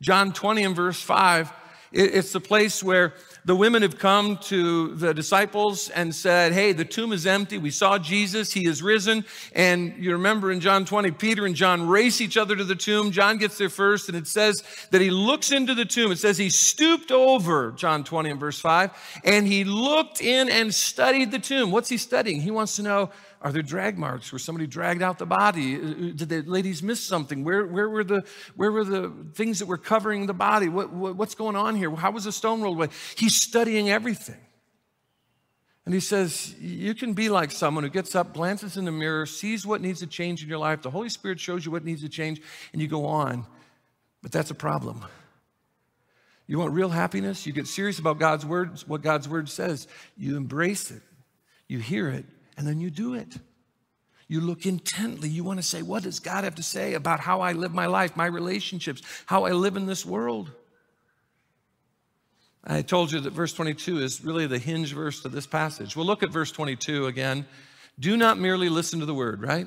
John 0.00 0.32
20 0.32 0.64
and 0.64 0.76
verse 0.76 1.00
5, 1.00 1.52
it's 1.92 2.32
the 2.32 2.40
place 2.40 2.82
where 2.82 3.14
the 3.44 3.56
women 3.56 3.82
have 3.82 3.98
come 3.98 4.36
to 4.36 4.94
the 4.94 5.12
disciples 5.12 5.88
and 5.88 6.14
said, 6.14 6.52
Hey, 6.52 6.72
the 6.72 6.84
tomb 6.84 7.12
is 7.12 7.26
empty. 7.26 7.58
We 7.58 7.70
saw 7.70 7.98
Jesus. 7.98 8.52
He 8.52 8.66
is 8.66 8.82
risen. 8.82 9.24
And 9.52 9.94
you 9.98 10.12
remember 10.12 10.52
in 10.52 10.60
John 10.60 10.84
20, 10.84 11.10
Peter 11.12 11.44
and 11.44 11.56
John 11.56 11.88
race 11.88 12.20
each 12.20 12.36
other 12.36 12.54
to 12.54 12.64
the 12.64 12.76
tomb. 12.76 13.10
John 13.10 13.38
gets 13.38 13.58
there 13.58 13.68
first, 13.68 14.08
and 14.08 14.16
it 14.16 14.28
says 14.28 14.62
that 14.90 15.00
he 15.00 15.10
looks 15.10 15.50
into 15.50 15.74
the 15.74 15.84
tomb. 15.84 16.12
It 16.12 16.18
says 16.18 16.38
he 16.38 16.50
stooped 16.50 17.10
over, 17.10 17.72
John 17.72 18.04
20 18.04 18.30
and 18.30 18.40
verse 18.40 18.60
5, 18.60 19.20
and 19.24 19.46
he 19.46 19.64
looked 19.64 20.20
in 20.20 20.48
and 20.48 20.72
studied 20.72 21.32
the 21.32 21.38
tomb. 21.38 21.72
What's 21.72 21.88
he 21.88 21.96
studying? 21.96 22.40
He 22.40 22.52
wants 22.52 22.76
to 22.76 22.82
know 22.82 23.10
are 23.42 23.50
there 23.50 23.62
drag 23.62 23.98
marks 23.98 24.30
where 24.30 24.38
somebody 24.38 24.66
dragged 24.68 25.02
out 25.02 25.18
the 25.18 25.26
body? 25.26 25.76
Uh, 25.76 25.78
uh, 25.78 25.92
did 26.14 26.28
the 26.28 26.42
ladies 26.42 26.82
miss 26.82 27.04
something? 27.04 27.42
Where, 27.42 27.66
where, 27.66 27.88
were, 27.88 28.04
the, 28.04 28.24
where 28.54 28.70
were 28.70 28.84
the 28.84 29.12
things 29.34 29.58
that 29.58 29.66
were 29.66 29.78
covering 29.78 30.26
the 30.26 30.34
body? 30.34 30.68
What, 30.68 30.92
what, 30.92 31.16
what's 31.16 31.34
going 31.34 31.56
on 31.56 31.74
here? 31.74 31.90
How 31.90 32.12
was 32.12 32.24
the 32.24 32.32
stone 32.32 32.62
rolled 32.62 32.76
away? 32.76 32.88
He's 33.16 33.34
studying 33.34 33.90
everything. 33.90 34.38
And 35.84 35.92
he 35.92 35.98
says, 35.98 36.54
You 36.60 36.94
can 36.94 37.14
be 37.14 37.28
like 37.28 37.50
someone 37.50 37.82
who 37.82 37.90
gets 37.90 38.14
up, 38.14 38.32
glances 38.32 38.76
in 38.76 38.84
the 38.84 38.92
mirror, 38.92 39.26
sees 39.26 39.66
what 39.66 39.80
needs 39.80 39.98
to 40.00 40.06
change 40.06 40.42
in 40.44 40.48
your 40.48 40.58
life. 40.58 40.82
The 40.82 40.90
Holy 40.90 41.08
Spirit 41.08 41.40
shows 41.40 41.66
you 41.66 41.72
what 41.72 41.84
needs 41.84 42.02
to 42.02 42.08
change, 42.08 42.40
and 42.72 42.80
you 42.80 42.86
go 42.86 43.06
on. 43.06 43.44
But 44.22 44.30
that's 44.30 44.52
a 44.52 44.54
problem. 44.54 45.04
You 46.46 46.58
want 46.58 46.72
real 46.74 46.90
happiness? 46.90 47.46
You 47.46 47.52
get 47.52 47.66
serious 47.66 47.98
about 47.98 48.20
God's 48.20 48.46
word, 48.46 48.78
what 48.86 49.02
God's 49.02 49.28
word 49.28 49.48
says. 49.48 49.88
You 50.16 50.36
embrace 50.36 50.92
it, 50.92 51.02
you 51.66 51.80
hear 51.80 52.08
it, 52.08 52.26
and 52.56 52.66
then 52.66 52.80
you 52.80 52.90
do 52.90 53.14
it. 53.14 53.36
You 54.28 54.40
look 54.40 54.64
intently. 54.64 55.28
You 55.28 55.44
want 55.44 55.58
to 55.58 55.62
say, 55.62 55.82
What 55.82 56.04
does 56.04 56.18
God 56.18 56.44
have 56.44 56.54
to 56.54 56.62
say 56.62 56.94
about 56.94 57.20
how 57.20 57.40
I 57.40 57.52
live 57.52 57.74
my 57.74 57.86
life, 57.86 58.16
my 58.16 58.26
relationships, 58.26 59.02
how 59.26 59.44
I 59.44 59.52
live 59.52 59.76
in 59.76 59.86
this 59.86 60.06
world? 60.06 60.50
I 62.64 62.82
told 62.82 63.10
you 63.10 63.20
that 63.20 63.32
verse 63.32 63.52
22 63.52 63.98
is 63.98 64.24
really 64.24 64.46
the 64.46 64.58
hinge 64.58 64.94
verse 64.94 65.22
to 65.22 65.28
this 65.28 65.46
passage. 65.46 65.96
We'll 65.96 66.06
look 66.06 66.22
at 66.22 66.30
verse 66.30 66.52
22 66.52 67.06
again. 67.06 67.44
Do 67.98 68.16
not 68.16 68.38
merely 68.38 68.68
listen 68.68 69.00
to 69.00 69.06
the 69.06 69.14
word, 69.14 69.42
right? 69.42 69.66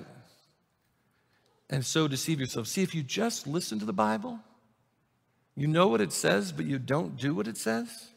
And 1.69 1.85
so 1.85 2.07
deceive 2.07 2.39
yourself. 2.39 2.67
See, 2.67 2.83
if 2.83 2.95
you 2.95 3.03
just 3.03 3.47
listen 3.47 3.79
to 3.79 3.85
the 3.85 3.93
Bible, 3.93 4.39
you 5.55 5.67
know 5.67 5.87
what 5.87 6.01
it 6.01 6.13
says, 6.13 6.51
but 6.51 6.65
you 6.65 6.79
don't 6.79 7.17
do 7.17 7.35
what 7.35 7.47
it 7.47 7.57
says, 7.57 8.09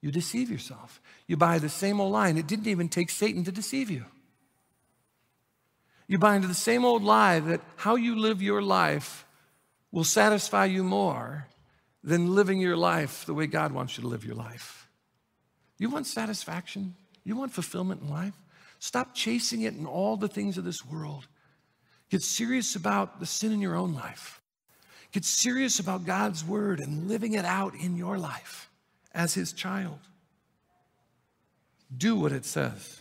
you 0.00 0.10
deceive 0.10 0.50
yourself. 0.50 1.00
You 1.26 1.36
buy 1.36 1.58
the 1.58 1.68
same 1.68 2.00
old 2.00 2.12
lie, 2.12 2.28
and 2.28 2.38
it 2.38 2.46
didn't 2.46 2.68
even 2.68 2.88
take 2.88 3.10
Satan 3.10 3.44
to 3.44 3.52
deceive 3.52 3.90
you. 3.90 4.04
You 6.06 6.18
buy 6.18 6.36
into 6.36 6.48
the 6.48 6.54
same 6.54 6.84
old 6.84 7.02
lie 7.02 7.40
that 7.40 7.60
how 7.76 7.96
you 7.96 8.16
live 8.16 8.40
your 8.40 8.62
life 8.62 9.26
will 9.92 10.04
satisfy 10.04 10.66
you 10.66 10.82
more 10.82 11.48
than 12.02 12.34
living 12.34 12.60
your 12.60 12.76
life 12.76 13.26
the 13.26 13.34
way 13.34 13.46
God 13.46 13.72
wants 13.72 13.96
you 13.96 14.02
to 14.02 14.08
live 14.08 14.24
your 14.24 14.36
life. 14.36 14.88
You 15.78 15.90
want 15.90 16.06
satisfaction? 16.06 16.94
You 17.24 17.36
want 17.36 17.52
fulfillment 17.52 18.02
in 18.02 18.08
life? 18.08 18.34
Stop 18.78 19.14
chasing 19.14 19.62
it 19.62 19.74
in 19.74 19.84
all 19.84 20.16
the 20.16 20.28
things 20.28 20.56
of 20.56 20.64
this 20.64 20.86
world. 20.86 21.26
Get 22.10 22.22
serious 22.22 22.74
about 22.74 23.20
the 23.20 23.26
sin 23.26 23.52
in 23.52 23.60
your 23.60 23.74
own 23.74 23.92
life. 23.92 24.40
Get 25.12 25.24
serious 25.24 25.78
about 25.78 26.06
God's 26.06 26.44
word 26.44 26.80
and 26.80 27.08
living 27.08 27.34
it 27.34 27.44
out 27.44 27.74
in 27.74 27.96
your 27.96 28.18
life 28.18 28.67
as 29.12 29.34
his 29.34 29.52
child. 29.52 29.98
Do 31.96 32.16
what 32.16 32.32
it 32.32 32.44
says. 32.44 33.00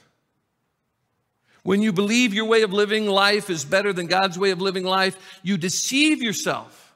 When 1.63 1.81
you 1.81 1.91
believe 1.91 2.33
your 2.33 2.45
way 2.45 2.61
of 2.61 2.71
living 2.71 3.07
life 3.07 3.49
is 3.49 3.65
better 3.65 3.91
than 3.91 4.07
God's 4.07 4.39
way 4.39 4.51
of 4.51 4.61
living 4.61 4.85
life, 4.85 5.17
you 5.43 5.57
deceive 5.57 6.21
yourself 6.21 6.95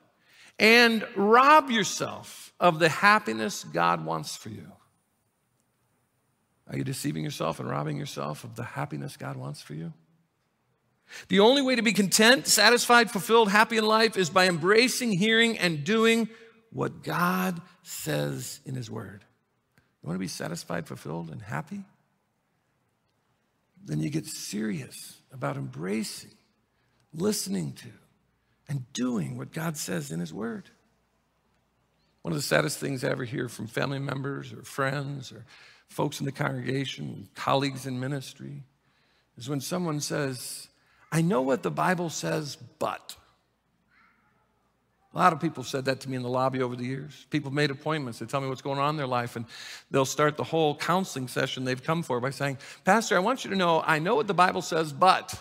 and 0.57 1.05
rob 1.15 1.69
yourself 1.69 2.53
of 2.59 2.79
the 2.79 2.87
happiness 2.87 3.65
God 3.65 4.05
wants 4.05 4.37
for 4.37 4.49
you. 4.49 4.71
Are 6.69 6.77
you 6.77 6.85
deceiving 6.85 7.23
yourself 7.23 7.59
and 7.59 7.69
robbing 7.69 7.97
yourself 7.97 8.45
of 8.45 8.55
the 8.55 8.63
happiness 8.63 9.17
God 9.17 9.35
wants 9.35 9.61
for 9.61 9.73
you? 9.73 9.91
The 11.27 11.41
only 11.41 11.61
way 11.61 11.75
to 11.75 11.81
be 11.81 11.91
content, 11.91 12.47
satisfied, 12.47 13.11
fulfilled, 13.11 13.51
happy 13.51 13.77
in 13.77 13.85
life 13.85 14.15
is 14.15 14.29
by 14.29 14.47
embracing, 14.47 15.11
hearing, 15.11 15.57
and 15.57 15.83
doing 15.83 16.29
what 16.71 17.03
God 17.03 17.61
says 17.83 18.59
in 18.65 18.75
His 18.75 18.89
Word. 18.89 19.23
You 20.01 20.07
want 20.07 20.15
to 20.15 20.19
be 20.19 20.27
satisfied, 20.27 20.87
fulfilled, 20.87 21.29
and 21.29 21.41
happy? 21.41 21.83
then 23.85 23.99
you 23.99 24.09
get 24.09 24.25
serious 24.25 25.21
about 25.31 25.57
embracing, 25.57 26.31
listening 27.13 27.73
to, 27.73 27.89
and 28.67 28.91
doing 28.93 29.37
what 29.37 29.51
God 29.51 29.77
says 29.77 30.11
in 30.11 30.19
His 30.19 30.33
Word. 30.33 30.69
One 32.21 32.31
of 32.31 32.37
the 32.37 32.43
saddest 32.43 32.77
things 32.77 33.03
I 33.03 33.09
ever 33.09 33.25
hear 33.25 33.49
from 33.49 33.67
family 33.67 33.99
members 33.99 34.53
or 34.53 34.61
friends 34.61 35.31
or 35.31 35.45
folks 35.89 36.19
in 36.19 36.25
the 36.25 36.31
congregation, 36.31 37.27
colleagues 37.35 37.85
in 37.85 37.99
ministry, 37.99 38.63
is 39.37 39.49
when 39.49 39.61
someone 39.61 39.99
says, 39.99 40.67
I 41.11 41.21
know 41.21 41.41
what 41.41 41.63
the 41.63 41.71
Bible 41.71 42.09
says, 42.09 42.57
but. 42.79 43.15
A 45.13 45.17
lot 45.17 45.33
of 45.33 45.41
people 45.41 45.63
said 45.63 45.85
that 45.85 45.99
to 46.01 46.09
me 46.09 46.15
in 46.15 46.23
the 46.23 46.29
lobby 46.29 46.61
over 46.61 46.75
the 46.75 46.85
years. 46.85 47.25
People 47.29 47.51
made 47.51 47.69
appointments. 47.69 48.19
They 48.19 48.25
tell 48.25 48.39
me 48.39 48.47
what's 48.47 48.61
going 48.61 48.79
on 48.79 48.91
in 48.91 48.97
their 48.97 49.07
life, 49.07 49.35
and 49.35 49.45
they'll 49.89 50.05
start 50.05 50.37
the 50.37 50.43
whole 50.43 50.75
counseling 50.75 51.27
session 51.27 51.65
they've 51.65 51.83
come 51.83 52.01
for 52.01 52.21
by 52.21 52.29
saying, 52.29 52.59
Pastor, 52.85 53.17
I 53.17 53.19
want 53.19 53.43
you 53.43 53.51
to 53.51 53.57
know 53.57 53.83
I 53.85 53.99
know 53.99 54.15
what 54.15 54.27
the 54.27 54.33
Bible 54.33 54.61
says, 54.61 54.93
but. 54.93 55.37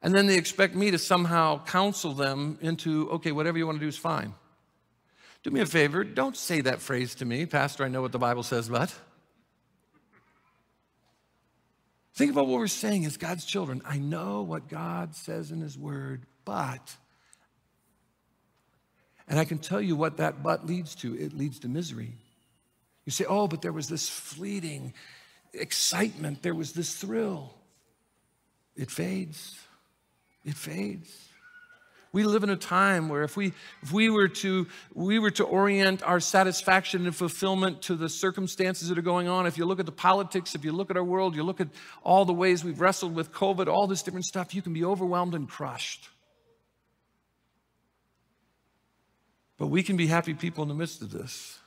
And 0.00 0.14
then 0.14 0.26
they 0.26 0.38
expect 0.38 0.76
me 0.76 0.92
to 0.92 0.98
somehow 0.98 1.64
counsel 1.64 2.14
them 2.14 2.58
into, 2.60 3.10
okay, 3.10 3.32
whatever 3.32 3.58
you 3.58 3.66
want 3.66 3.80
to 3.80 3.84
do 3.84 3.88
is 3.88 3.98
fine. 3.98 4.32
Do 5.42 5.50
me 5.50 5.60
a 5.60 5.66
favor, 5.66 6.04
don't 6.04 6.36
say 6.36 6.60
that 6.60 6.80
phrase 6.80 7.16
to 7.16 7.24
me, 7.24 7.46
Pastor, 7.46 7.84
I 7.84 7.88
know 7.88 8.02
what 8.02 8.12
the 8.12 8.18
Bible 8.18 8.44
says, 8.44 8.68
but. 8.68 8.94
Think 12.14 12.32
about 12.32 12.46
what 12.46 12.58
we're 12.58 12.68
saying 12.68 13.04
as 13.04 13.16
God's 13.16 13.44
children. 13.44 13.82
I 13.84 13.98
know 13.98 14.42
what 14.42 14.68
God 14.68 15.16
says 15.16 15.50
in 15.50 15.60
His 15.60 15.76
Word, 15.76 16.26
but 16.44 16.96
and 19.28 19.38
I 19.38 19.44
can 19.44 19.58
tell 19.58 19.80
you 19.80 19.96
what 19.96 20.16
that 20.16 20.42
but 20.42 20.66
leads 20.66 20.94
to 20.96 21.14
it 21.14 21.36
leads 21.36 21.58
to 21.60 21.68
misery. 21.68 22.12
You 23.04 23.12
say, 23.12 23.24
oh, 23.26 23.48
but 23.48 23.62
there 23.62 23.72
was 23.72 23.88
this 23.88 24.08
fleeting 24.08 24.92
excitement, 25.54 26.42
there 26.42 26.54
was 26.54 26.72
this 26.72 26.94
thrill. 26.94 27.54
It 28.76 28.90
fades. 28.90 29.58
It 30.44 30.54
fades. 30.54 31.28
We 32.12 32.24
live 32.24 32.42
in 32.42 32.50
a 32.50 32.56
time 32.56 33.08
where 33.08 33.22
if 33.22 33.36
we, 33.36 33.52
if 33.82 33.92
we, 33.92 34.08
were 34.08 34.28
to, 34.28 34.66
we 34.94 35.18
were 35.18 35.30
to 35.32 35.44
orient 35.44 36.02
our 36.02 36.20
satisfaction 36.20 37.04
and 37.04 37.14
fulfillment 37.14 37.82
to 37.82 37.96
the 37.96 38.08
circumstances 38.08 38.88
that 38.88 38.98
are 38.98 39.02
going 39.02 39.28
on, 39.28 39.46
if 39.46 39.58
you 39.58 39.66
look 39.66 39.78
at 39.78 39.86
the 39.86 39.92
politics, 39.92 40.54
if 40.54 40.64
you 40.64 40.72
look 40.72 40.90
at 40.90 40.96
our 40.96 41.04
world, 41.04 41.36
you 41.36 41.42
look 41.42 41.60
at 41.60 41.68
all 42.02 42.24
the 42.24 42.32
ways 42.32 42.64
we've 42.64 42.80
wrestled 42.80 43.14
with 43.14 43.30
COVID, 43.30 43.68
all 43.68 43.86
this 43.86 44.02
different 44.02 44.24
stuff, 44.24 44.54
you 44.54 44.62
can 44.62 44.72
be 44.72 44.84
overwhelmed 44.84 45.34
and 45.34 45.48
crushed. 45.48 46.08
But 49.58 49.66
we 49.66 49.82
can 49.82 49.96
be 49.96 50.06
happy 50.06 50.34
people 50.34 50.62
in 50.62 50.68
the 50.68 50.74
midst 50.74 51.02
of 51.02 51.10
this 51.10 51.58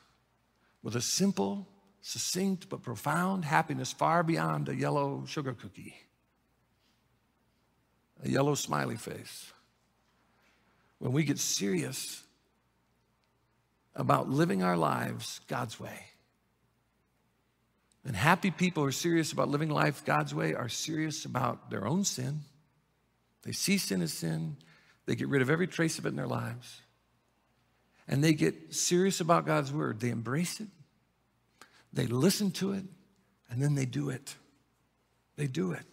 with 0.81 0.95
a 0.95 1.01
simple, 1.01 1.67
succinct, 2.01 2.69
but 2.69 2.81
profound 2.81 3.45
happiness 3.45 3.91
far 3.91 4.23
beyond 4.23 4.69
a 4.69 4.75
yellow 4.75 5.25
sugar 5.27 5.53
cookie, 5.53 5.95
a 8.23 8.29
yellow 8.29 8.55
smiley 8.55 8.95
face. 8.95 9.51
When 10.99 11.11
we 11.11 11.23
get 11.23 11.37
serious 11.37 12.23
about 13.93 14.29
living 14.29 14.63
our 14.63 14.77
lives 14.77 15.41
God's 15.47 15.79
way. 15.79 16.05
And 18.05 18.15
happy 18.15 18.49
people 18.49 18.83
who 18.83 18.89
are 18.89 18.93
serious 18.93 19.31
about 19.31 19.49
living 19.49 19.69
life 19.69 20.05
God's 20.05 20.33
way 20.33 20.53
are 20.53 20.69
serious 20.69 21.25
about 21.25 21.69
their 21.69 21.85
own 21.85 22.03
sin. 22.03 22.41
They 23.43 23.51
see 23.51 23.77
sin 23.77 24.01
as 24.01 24.13
sin, 24.13 24.55
they 25.05 25.15
get 25.15 25.27
rid 25.27 25.41
of 25.41 25.49
every 25.49 25.67
trace 25.67 25.99
of 25.99 26.05
it 26.05 26.09
in 26.09 26.15
their 26.15 26.27
lives 26.27 26.81
and 28.07 28.23
they 28.23 28.33
get 28.33 28.73
serious 28.73 29.19
about 29.19 29.45
God's 29.45 29.71
word. 29.71 29.99
They 29.99 30.09
embrace 30.09 30.59
it, 30.59 30.67
they 31.93 32.07
listen 32.07 32.51
to 32.51 32.73
it, 32.73 32.83
and 33.49 33.61
then 33.61 33.75
they 33.75 33.85
do 33.85 34.09
it. 34.09 34.35
They 35.37 35.47
do 35.47 35.71
it. 35.71 35.85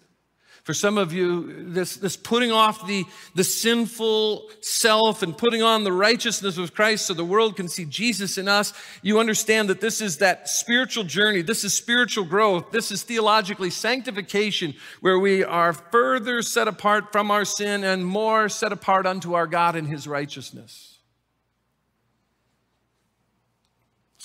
For 0.68 0.74
some 0.74 0.98
of 0.98 1.14
you, 1.14 1.72
this, 1.72 1.96
this 1.96 2.14
putting 2.14 2.52
off 2.52 2.86
the, 2.86 3.06
the 3.34 3.42
sinful 3.42 4.50
self 4.60 5.22
and 5.22 5.36
putting 5.36 5.62
on 5.62 5.82
the 5.82 5.92
righteousness 5.92 6.58
of 6.58 6.74
Christ 6.74 7.06
so 7.06 7.14
the 7.14 7.24
world 7.24 7.56
can 7.56 7.70
see 7.70 7.86
Jesus 7.86 8.36
in 8.36 8.48
us, 8.48 8.74
you 9.00 9.18
understand 9.18 9.70
that 9.70 9.80
this 9.80 10.02
is 10.02 10.18
that 10.18 10.46
spiritual 10.46 11.04
journey. 11.04 11.40
This 11.40 11.64
is 11.64 11.72
spiritual 11.72 12.26
growth. 12.26 12.70
This 12.70 12.90
is 12.90 13.02
theologically 13.02 13.70
sanctification, 13.70 14.74
where 15.00 15.18
we 15.18 15.42
are 15.42 15.72
further 15.72 16.42
set 16.42 16.68
apart 16.68 17.12
from 17.12 17.30
our 17.30 17.46
sin 17.46 17.82
and 17.82 18.04
more 18.04 18.50
set 18.50 18.70
apart 18.70 19.06
unto 19.06 19.32
our 19.32 19.46
God 19.46 19.74
in 19.74 19.86
his 19.86 20.06
righteousness. 20.06 20.87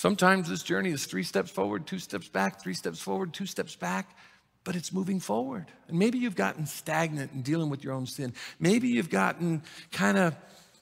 Sometimes 0.04 0.50
this 0.50 0.62
journey 0.62 0.90
is 0.90 1.06
three 1.06 1.22
steps 1.22 1.50
forward, 1.50 1.86
two 1.86 1.98
steps 1.98 2.28
back, 2.28 2.60
three 2.60 2.74
steps 2.74 3.00
forward, 3.00 3.32
two 3.32 3.46
steps 3.46 3.74
back, 3.74 4.14
but 4.62 4.76
it's 4.76 4.92
moving 4.92 5.18
forward. 5.18 5.64
And 5.88 5.98
maybe 5.98 6.18
you've 6.18 6.36
gotten 6.36 6.66
stagnant 6.66 7.32
in 7.32 7.40
dealing 7.40 7.70
with 7.70 7.82
your 7.82 7.94
own 7.94 8.04
sin. 8.04 8.34
Maybe 8.60 8.88
you've 8.88 9.08
gotten 9.08 9.62
kind 9.92 10.18
of 10.18 10.36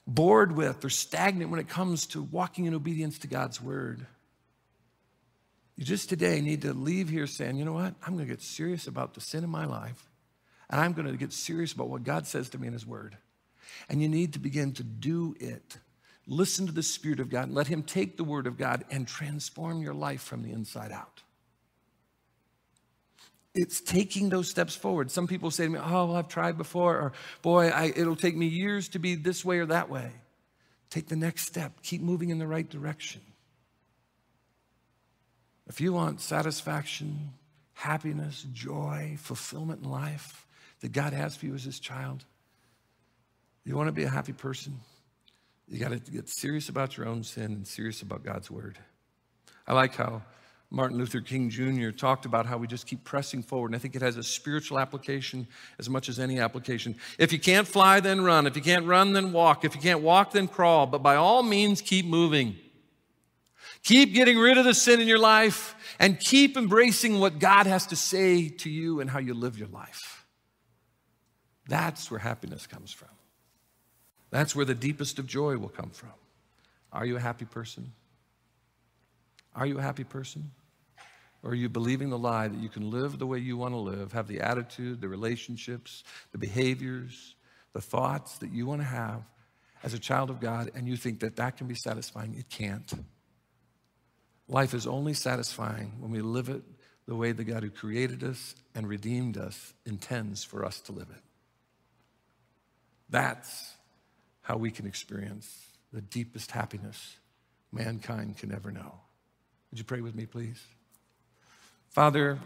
bored 0.05 0.57
with 0.57 0.83
or 0.83 0.89
stagnant 0.89 1.51
when 1.51 1.61
it 1.61 1.69
comes 1.69 2.07
to 2.07 2.21
walking 2.21 2.65
in 2.65 2.73
obedience 2.73 3.17
to 3.19 3.27
God's 3.27 3.61
word. 3.61 4.05
You 5.77 5.85
just 5.85 6.09
today 6.09 6.41
need 6.41 6.63
to 6.63 6.73
leave 6.73 7.07
here 7.07 7.25
saying, 7.25 7.55
you 7.55 7.63
know 7.63 7.71
what? 7.71 7.95
I'm 8.05 8.15
going 8.15 8.27
to 8.27 8.33
get 8.33 8.41
serious 8.41 8.87
about 8.87 9.13
the 9.13 9.21
sin 9.21 9.45
in 9.45 9.49
my 9.49 9.63
life, 9.63 10.09
and 10.69 10.81
I'm 10.81 10.91
going 10.91 11.07
to 11.07 11.15
get 11.15 11.31
serious 11.31 11.71
about 11.71 11.87
what 11.87 12.03
God 12.03 12.27
says 12.27 12.49
to 12.49 12.57
me 12.57 12.67
in 12.67 12.73
His 12.73 12.85
word. 12.85 13.15
And 13.87 14.01
you 14.01 14.09
need 14.09 14.33
to 14.33 14.39
begin 14.39 14.73
to 14.73 14.83
do 14.83 15.33
it. 15.39 15.77
Listen 16.25 16.65
to 16.67 16.71
the 16.71 16.83
Spirit 16.83 17.19
of 17.19 17.29
God. 17.29 17.45
and 17.45 17.55
Let 17.55 17.67
Him 17.67 17.83
take 17.83 18.17
the 18.17 18.23
Word 18.23 18.47
of 18.47 18.57
God 18.57 18.85
and 18.89 19.07
transform 19.07 19.81
your 19.81 19.93
life 19.93 20.21
from 20.21 20.41
the 20.41 20.51
inside 20.51 20.91
out. 20.91 21.21
It's 23.53 23.81
taking 23.81 24.29
those 24.29 24.49
steps 24.49 24.75
forward. 24.75 25.11
Some 25.11 25.27
people 25.27 25.51
say 25.51 25.65
to 25.65 25.69
me, 25.69 25.79
Oh, 25.79 26.05
well, 26.05 26.15
I've 26.15 26.27
tried 26.27 26.57
before, 26.57 26.97
or 26.97 27.13
Boy, 27.41 27.67
I, 27.69 27.93
it'll 27.95 28.15
take 28.15 28.35
me 28.35 28.47
years 28.47 28.89
to 28.89 28.99
be 28.99 29.15
this 29.15 29.45
way 29.45 29.59
or 29.59 29.67
that 29.67 29.89
way. 29.89 30.11
Take 30.89 31.07
the 31.07 31.15
next 31.15 31.45
step, 31.47 31.81
keep 31.81 32.01
moving 32.01 32.29
in 32.29 32.39
the 32.39 32.47
right 32.47 32.67
direction. 32.67 33.21
If 35.67 35.81
you 35.81 35.93
want 35.93 36.21
satisfaction, 36.21 37.31
happiness, 37.73 38.45
joy, 38.53 39.15
fulfillment 39.19 39.83
in 39.83 39.89
life 39.89 40.45
that 40.81 40.91
God 40.91 41.13
has 41.13 41.35
for 41.35 41.45
you 41.45 41.55
as 41.55 41.63
His 41.63 41.79
child, 41.79 42.25
you 43.65 43.75
want 43.75 43.87
to 43.87 43.93
be 43.93 44.03
a 44.03 44.09
happy 44.09 44.33
person. 44.33 44.79
You 45.67 45.79
got 45.79 45.91
to 45.91 45.99
get 45.99 46.29
serious 46.29 46.69
about 46.69 46.97
your 46.97 47.07
own 47.07 47.23
sin 47.23 47.45
and 47.45 47.67
serious 47.67 48.01
about 48.01 48.23
God's 48.23 48.51
word. 48.51 48.77
I 49.65 49.73
like 49.73 49.95
how 49.95 50.21
Martin 50.69 50.97
Luther 50.97 51.21
King 51.21 51.49
Jr. 51.51 51.91
talked 51.91 52.25
about 52.25 52.47
how 52.47 52.57
we 52.57 52.65
just 52.65 52.87
keep 52.87 53.03
pressing 53.03 53.43
forward. 53.43 53.67
And 53.67 53.75
I 53.75 53.79
think 53.79 53.95
it 53.95 54.01
has 54.01 54.17
a 54.17 54.23
spiritual 54.23 54.79
application 54.79 55.47
as 55.77 55.87
much 55.89 56.09
as 56.09 56.19
any 56.19 56.39
application. 56.39 56.95
If 57.19 57.31
you 57.31 57.39
can't 57.39 57.67
fly, 57.67 57.99
then 57.99 58.21
run. 58.21 58.47
If 58.47 58.55
you 58.55 58.61
can't 58.61 58.87
run, 58.87 59.13
then 59.13 59.31
walk. 59.31 59.63
If 59.63 59.75
you 59.75 59.81
can't 59.81 60.01
walk, 60.01 60.31
then 60.31 60.47
crawl. 60.47 60.87
But 60.87 61.03
by 61.03 61.15
all 61.15 61.43
means, 61.43 61.81
keep 61.81 62.07
moving. 62.07 62.55
Keep 63.83 64.13
getting 64.13 64.39
rid 64.39 64.57
of 64.57 64.65
the 64.65 64.73
sin 64.73 64.99
in 64.99 65.07
your 65.07 65.19
life 65.19 65.75
and 65.99 66.19
keep 66.19 66.57
embracing 66.57 67.19
what 67.19 67.37
God 67.37 67.67
has 67.67 67.87
to 67.87 67.95
say 67.95 68.49
to 68.49 68.69
you 68.69 68.99
and 68.99 69.09
how 69.09 69.19
you 69.19 69.35
live 69.35 69.57
your 69.57 69.67
life. 69.67 70.25
That's 71.67 72.09
where 72.09 72.19
happiness 72.19 72.65
comes 72.65 72.91
from. 72.91 73.09
That's 74.33 74.55
where 74.55 74.65
the 74.65 74.73
deepest 74.73 75.19
of 75.19 75.27
joy 75.27 75.57
will 75.57 75.69
come 75.69 75.91
from. 75.91 76.09
Are 76.91 77.05
you 77.05 77.17
a 77.17 77.19
happy 77.19 77.45
person? 77.45 77.93
Are 79.55 79.67
you 79.67 79.77
a 79.77 79.81
happy 79.83 80.03
person? 80.03 80.49
Or 81.43 81.51
are 81.51 81.55
you 81.55 81.69
believing 81.69 82.09
the 82.09 82.17
lie 82.17 82.47
that 82.47 82.59
you 82.59 82.67
can 82.67 82.89
live 82.89 83.19
the 83.19 83.27
way 83.27 83.37
you 83.37 83.57
want 83.57 83.75
to 83.75 83.77
live, 83.77 84.11
have 84.13 84.27
the 84.27 84.41
attitude, 84.41 85.01
the 85.01 85.07
relationships, 85.07 86.03
the 86.31 86.39
behaviors, 86.39 87.35
the 87.73 87.81
thoughts 87.81 88.39
that 88.39 88.51
you 88.51 88.65
want 88.65 88.81
to 88.81 88.87
have 88.87 89.21
as 89.83 89.93
a 89.93 89.99
child 89.99 90.31
of 90.31 90.39
God, 90.39 90.71
and 90.73 90.87
you 90.87 90.97
think 90.97 91.19
that 91.19 91.35
that 91.35 91.57
can 91.57 91.67
be 91.67 91.75
satisfying? 91.75 92.33
It 92.35 92.49
can't. 92.49 92.91
Life 94.47 94.73
is 94.73 94.87
only 94.87 95.13
satisfying 95.13 95.91
when 95.99 96.09
we 96.09 96.21
live 96.21 96.49
it 96.49 96.63
the 97.05 97.15
way 97.15 97.33
the 97.33 97.43
God 97.43 97.61
who 97.61 97.69
created 97.69 98.23
us 98.23 98.55
and 98.73 98.89
redeemed 98.89 99.37
us 99.37 99.75
intends 99.85 100.43
for 100.43 100.65
us 100.65 100.79
to 100.81 100.91
live 100.91 101.09
it. 101.11 101.21
That's 103.11 103.73
how 104.43 104.57
we 104.57 104.69
can 104.69 104.85
experience 104.85 105.67
the 105.91 106.01
deepest 106.01 106.51
happiness 106.51 107.17
mankind 107.71 108.37
can 108.37 108.53
ever 108.53 108.71
know. 108.71 108.93
Would 109.71 109.79
you 109.79 109.85
pray 109.85 110.01
with 110.01 110.13
me, 110.13 110.25
please? 110.25 110.63
Father, 111.89 112.39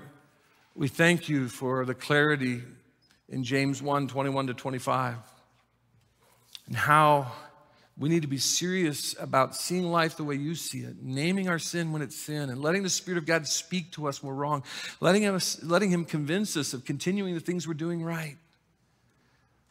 we 0.76 0.88
thank 0.88 1.28
you 1.28 1.50
for 1.50 1.84
the 1.86 1.94
clarity 1.94 2.62
in 3.28 3.44
James 3.44 3.82
1 3.82 4.08
21 4.08 4.48
to 4.48 4.54
25, 4.54 5.16
and 6.68 6.76
how 6.76 7.32
we 7.98 8.10
need 8.10 8.22
to 8.22 8.28
be 8.28 8.38
serious 8.38 9.16
about 9.20 9.56
seeing 9.56 9.84
life 9.84 10.18
the 10.18 10.24
way 10.24 10.36
you 10.36 10.54
see 10.54 10.80
it, 10.80 11.02
naming 11.02 11.50
our 11.50 11.58
sin 11.58 11.92
when 11.92 12.02
it's 12.02 12.16
sin, 12.16 12.50
and 12.50 12.62
letting 12.62 12.84
the 12.84 12.90
Spirit 12.90 13.18
of 13.18 13.26
God 13.26 13.48
speak 13.48 13.92
to 13.94 14.08
us 14.08 14.22
when 14.22 14.30
we're 14.30 14.42
wrong, 14.42 14.64
letting, 15.02 15.26
us, 15.26 15.62
letting 15.64 15.90
Him 15.90 16.06
convince 16.06 16.56
us 16.56 16.74
of 16.74 16.86
continuing 16.86 17.34
the 17.34 17.40
things 17.40 17.68
we're 17.68 17.74
doing 17.74 18.04
right. 18.04 18.38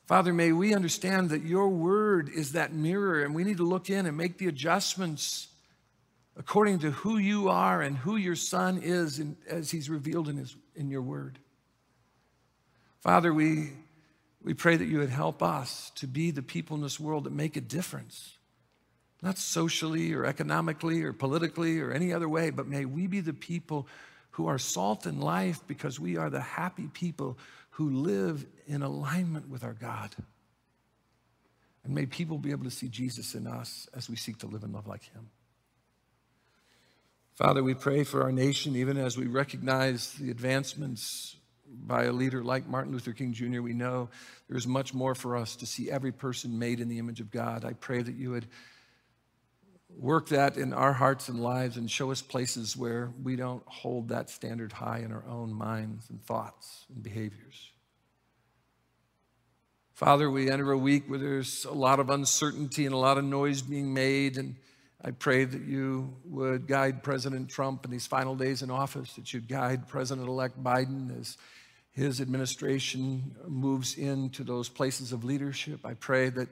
Father, 0.06 0.32
may 0.32 0.52
we 0.52 0.72
understand 0.72 1.30
that 1.30 1.42
your 1.42 1.68
word 1.68 2.28
is 2.28 2.52
that 2.52 2.72
mirror, 2.72 3.24
and 3.24 3.34
we 3.34 3.42
need 3.42 3.56
to 3.56 3.64
look 3.64 3.90
in 3.90 4.06
and 4.06 4.16
make 4.16 4.38
the 4.38 4.46
adjustments 4.46 5.48
according 6.36 6.78
to 6.80 6.92
who 6.92 7.18
you 7.18 7.48
are 7.48 7.82
and 7.82 7.96
who 7.96 8.16
your 8.16 8.36
son 8.36 8.78
is 8.78 9.18
in, 9.18 9.36
as 9.48 9.70
he's 9.70 9.90
revealed 9.90 10.28
in, 10.28 10.36
his, 10.36 10.54
in 10.76 10.90
your 10.90 11.02
word. 11.02 11.40
Father, 13.00 13.34
we, 13.34 13.70
we 14.42 14.54
pray 14.54 14.76
that 14.76 14.84
you 14.84 14.98
would 14.98 15.10
help 15.10 15.42
us 15.42 15.90
to 15.96 16.06
be 16.06 16.30
the 16.30 16.42
people 16.42 16.76
in 16.76 16.82
this 16.82 17.00
world 17.00 17.24
that 17.24 17.32
make 17.32 17.56
a 17.56 17.60
difference. 17.60 18.36
Not 19.22 19.38
socially 19.38 20.12
or 20.12 20.24
economically 20.24 21.02
or 21.02 21.12
politically 21.12 21.80
or 21.80 21.90
any 21.90 22.12
other 22.12 22.28
way, 22.28 22.50
but 22.50 22.68
may 22.68 22.84
we 22.84 23.08
be 23.08 23.20
the 23.20 23.32
people 23.32 23.88
who 24.32 24.46
are 24.46 24.58
salt 24.58 25.06
in 25.06 25.18
life 25.18 25.60
because 25.66 25.98
we 25.98 26.16
are 26.16 26.30
the 26.30 26.40
happy 26.40 26.88
people 26.92 27.38
who 27.76 27.90
live 27.90 28.46
in 28.66 28.82
alignment 28.82 29.50
with 29.50 29.62
our 29.62 29.74
God. 29.74 30.16
And 31.84 31.94
may 31.94 32.06
people 32.06 32.38
be 32.38 32.50
able 32.50 32.64
to 32.64 32.70
see 32.70 32.88
Jesus 32.88 33.34
in 33.34 33.46
us 33.46 33.86
as 33.94 34.08
we 34.08 34.16
seek 34.16 34.38
to 34.38 34.46
live 34.46 34.64
and 34.64 34.72
love 34.72 34.86
like 34.86 35.04
him. 35.04 35.28
Father, 37.34 37.62
we 37.62 37.74
pray 37.74 38.02
for 38.02 38.22
our 38.22 38.32
nation, 38.32 38.76
even 38.76 38.96
as 38.96 39.18
we 39.18 39.26
recognize 39.26 40.14
the 40.14 40.30
advancements 40.30 41.36
by 41.68 42.04
a 42.04 42.12
leader 42.12 42.42
like 42.42 42.66
Martin 42.66 42.94
Luther 42.94 43.12
King 43.12 43.34
Jr., 43.34 43.60
we 43.60 43.74
know 43.74 44.08
there's 44.48 44.66
much 44.66 44.94
more 44.94 45.14
for 45.14 45.36
us 45.36 45.54
to 45.56 45.66
see 45.66 45.90
every 45.90 46.12
person 46.12 46.58
made 46.58 46.80
in 46.80 46.88
the 46.88 46.98
image 46.98 47.20
of 47.20 47.30
God. 47.30 47.62
I 47.62 47.74
pray 47.74 48.00
that 48.00 48.14
you 48.14 48.30
would 48.30 48.46
work 49.98 50.28
that 50.28 50.56
in 50.56 50.72
our 50.72 50.92
hearts 50.92 51.28
and 51.28 51.40
lives 51.40 51.76
and 51.76 51.90
show 51.90 52.10
us 52.10 52.20
places 52.20 52.76
where 52.76 53.12
we 53.22 53.36
don't 53.36 53.62
hold 53.66 54.08
that 54.08 54.28
standard 54.28 54.72
high 54.72 54.98
in 54.98 55.12
our 55.12 55.24
own 55.28 55.52
minds 55.52 56.10
and 56.10 56.22
thoughts 56.24 56.84
and 56.92 57.02
behaviors. 57.02 57.70
Father, 59.94 60.30
we 60.30 60.50
enter 60.50 60.70
a 60.72 60.78
week 60.78 61.04
where 61.08 61.18
there's 61.18 61.64
a 61.64 61.72
lot 61.72 62.00
of 62.00 62.10
uncertainty 62.10 62.84
and 62.84 62.94
a 62.94 62.98
lot 62.98 63.16
of 63.16 63.24
noise 63.24 63.62
being 63.62 63.94
made. 63.94 64.36
And 64.36 64.56
I 65.02 65.12
pray 65.12 65.46
that 65.46 65.62
you 65.62 66.14
would 66.26 66.66
guide 66.66 67.02
President 67.02 67.48
Trump 67.48 67.86
in 67.86 67.90
these 67.90 68.06
final 68.06 68.36
days 68.36 68.60
in 68.60 68.70
office, 68.70 69.14
that 69.14 69.32
you'd 69.32 69.48
guide 69.48 69.88
President 69.88 70.28
elect 70.28 70.62
Biden 70.62 71.18
as 71.18 71.38
his 71.92 72.20
administration 72.20 73.34
moves 73.48 73.96
into 73.96 74.44
those 74.44 74.68
places 74.68 75.12
of 75.12 75.24
leadership. 75.24 75.80
I 75.82 75.94
pray 75.94 76.28
that 76.28 76.48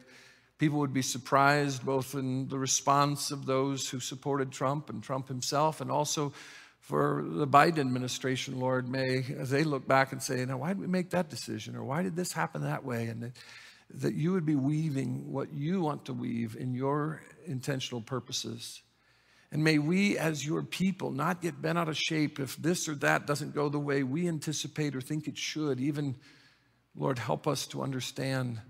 people 0.59 0.79
would 0.79 0.95
be 0.95 1.03
surprised 1.03 1.85
both 1.85 2.15
in 2.15 2.49
the 2.49 2.59
response 2.59 3.31
of 3.31 3.47
those 3.47 3.89
who 3.89 4.01
supported 4.01 4.53
Trump 4.53 4.91
and 4.91 5.03
Trump 5.03 5.29
himself, 5.29 5.81
and 5.81 5.91
also 5.91 6.33
for 6.81 7.25
the 7.27 7.47
Biden 7.47 7.79
administration, 7.79 8.61
Lord, 8.61 8.89
may, 8.89 9.25
as 9.39 9.49
they 9.49 9.65
look 9.65 9.89
back 9.89 10.13
and 10.13 10.23
say, 10.23 10.45
now, 10.45 10.59
why 10.59 10.69
did 10.69 10.81
we 10.81 10.87
make 10.87 11.11
that 11.11 11.31
decision? 11.31 11.77
Or 11.77 11.85
why 11.85 12.03
did 12.03 12.15
this 12.15 12.33
happen 12.33 12.63
that 12.63 12.85
way? 12.85 13.07
And 13.07 13.23
that, 13.23 13.33
that 13.95 14.15
you 14.15 14.33
would 14.33 14.45
be 14.45 14.55
weaving 14.55 15.33
what 15.33 15.51
you 15.53 15.81
want 15.81 16.05
to 16.05 16.13
weave 16.13 16.57
in 16.57 16.75
your 16.75 17.23
intentional 17.47 18.03
purposes. 18.03 18.83
And 19.51 19.65
may 19.65 19.79
we, 19.79 20.19
as 20.19 20.45
your 20.45 20.63
people, 20.63 21.11
not 21.11 21.41
get 21.41 21.63
bent 21.63 21.79
out 21.79 21.89
of 21.89 21.97
shape 21.97 22.39
if 22.39 22.57
this 22.57 22.87
or 22.87 22.97
that 22.97 23.27
doesn't 23.27 23.55
go 23.55 23.71
the 23.71 23.79
way 23.79 24.03
we 24.03 24.29
anticipate 24.29 24.95
or 24.95 25.01
think 25.01 25.27
it 25.27 25.39
should. 25.39 25.81
Even, 25.81 26.17
Lord, 26.95 27.19
help 27.19 27.47
us 27.47 27.67
to 27.69 27.83
understand 27.83 28.61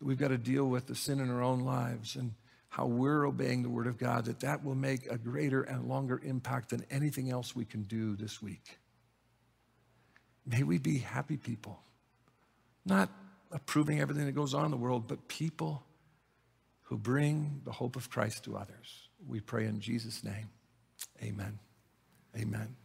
that 0.00 0.06
we've 0.06 0.18
got 0.18 0.28
to 0.28 0.38
deal 0.38 0.64
with 0.64 0.86
the 0.86 0.94
sin 0.96 1.20
in 1.20 1.30
our 1.30 1.42
own 1.42 1.60
lives 1.60 2.16
and 2.16 2.32
how 2.70 2.86
we're 2.86 3.26
obeying 3.26 3.62
the 3.62 3.68
word 3.68 3.86
of 3.86 3.98
God, 3.98 4.24
that 4.24 4.40
that 4.40 4.64
will 4.64 4.74
make 4.74 5.10
a 5.10 5.18
greater 5.18 5.62
and 5.62 5.88
longer 5.88 6.20
impact 6.24 6.70
than 6.70 6.84
anything 6.90 7.30
else 7.30 7.54
we 7.54 7.64
can 7.64 7.82
do 7.82 8.16
this 8.16 8.40
week. 8.40 8.78
May 10.46 10.62
we 10.62 10.78
be 10.78 10.98
happy 10.98 11.36
people, 11.36 11.80
not 12.84 13.10
approving 13.52 14.00
everything 14.00 14.26
that 14.26 14.32
goes 14.32 14.54
on 14.54 14.64
in 14.64 14.70
the 14.70 14.76
world, 14.76 15.06
but 15.06 15.28
people 15.28 15.84
who 16.82 16.96
bring 16.96 17.60
the 17.64 17.72
hope 17.72 17.96
of 17.96 18.10
Christ 18.10 18.44
to 18.44 18.56
others. 18.56 19.08
We 19.26 19.40
pray 19.40 19.66
in 19.66 19.80
Jesus' 19.80 20.24
name. 20.24 20.48
Amen. 21.22 21.58
Amen. 22.36 22.76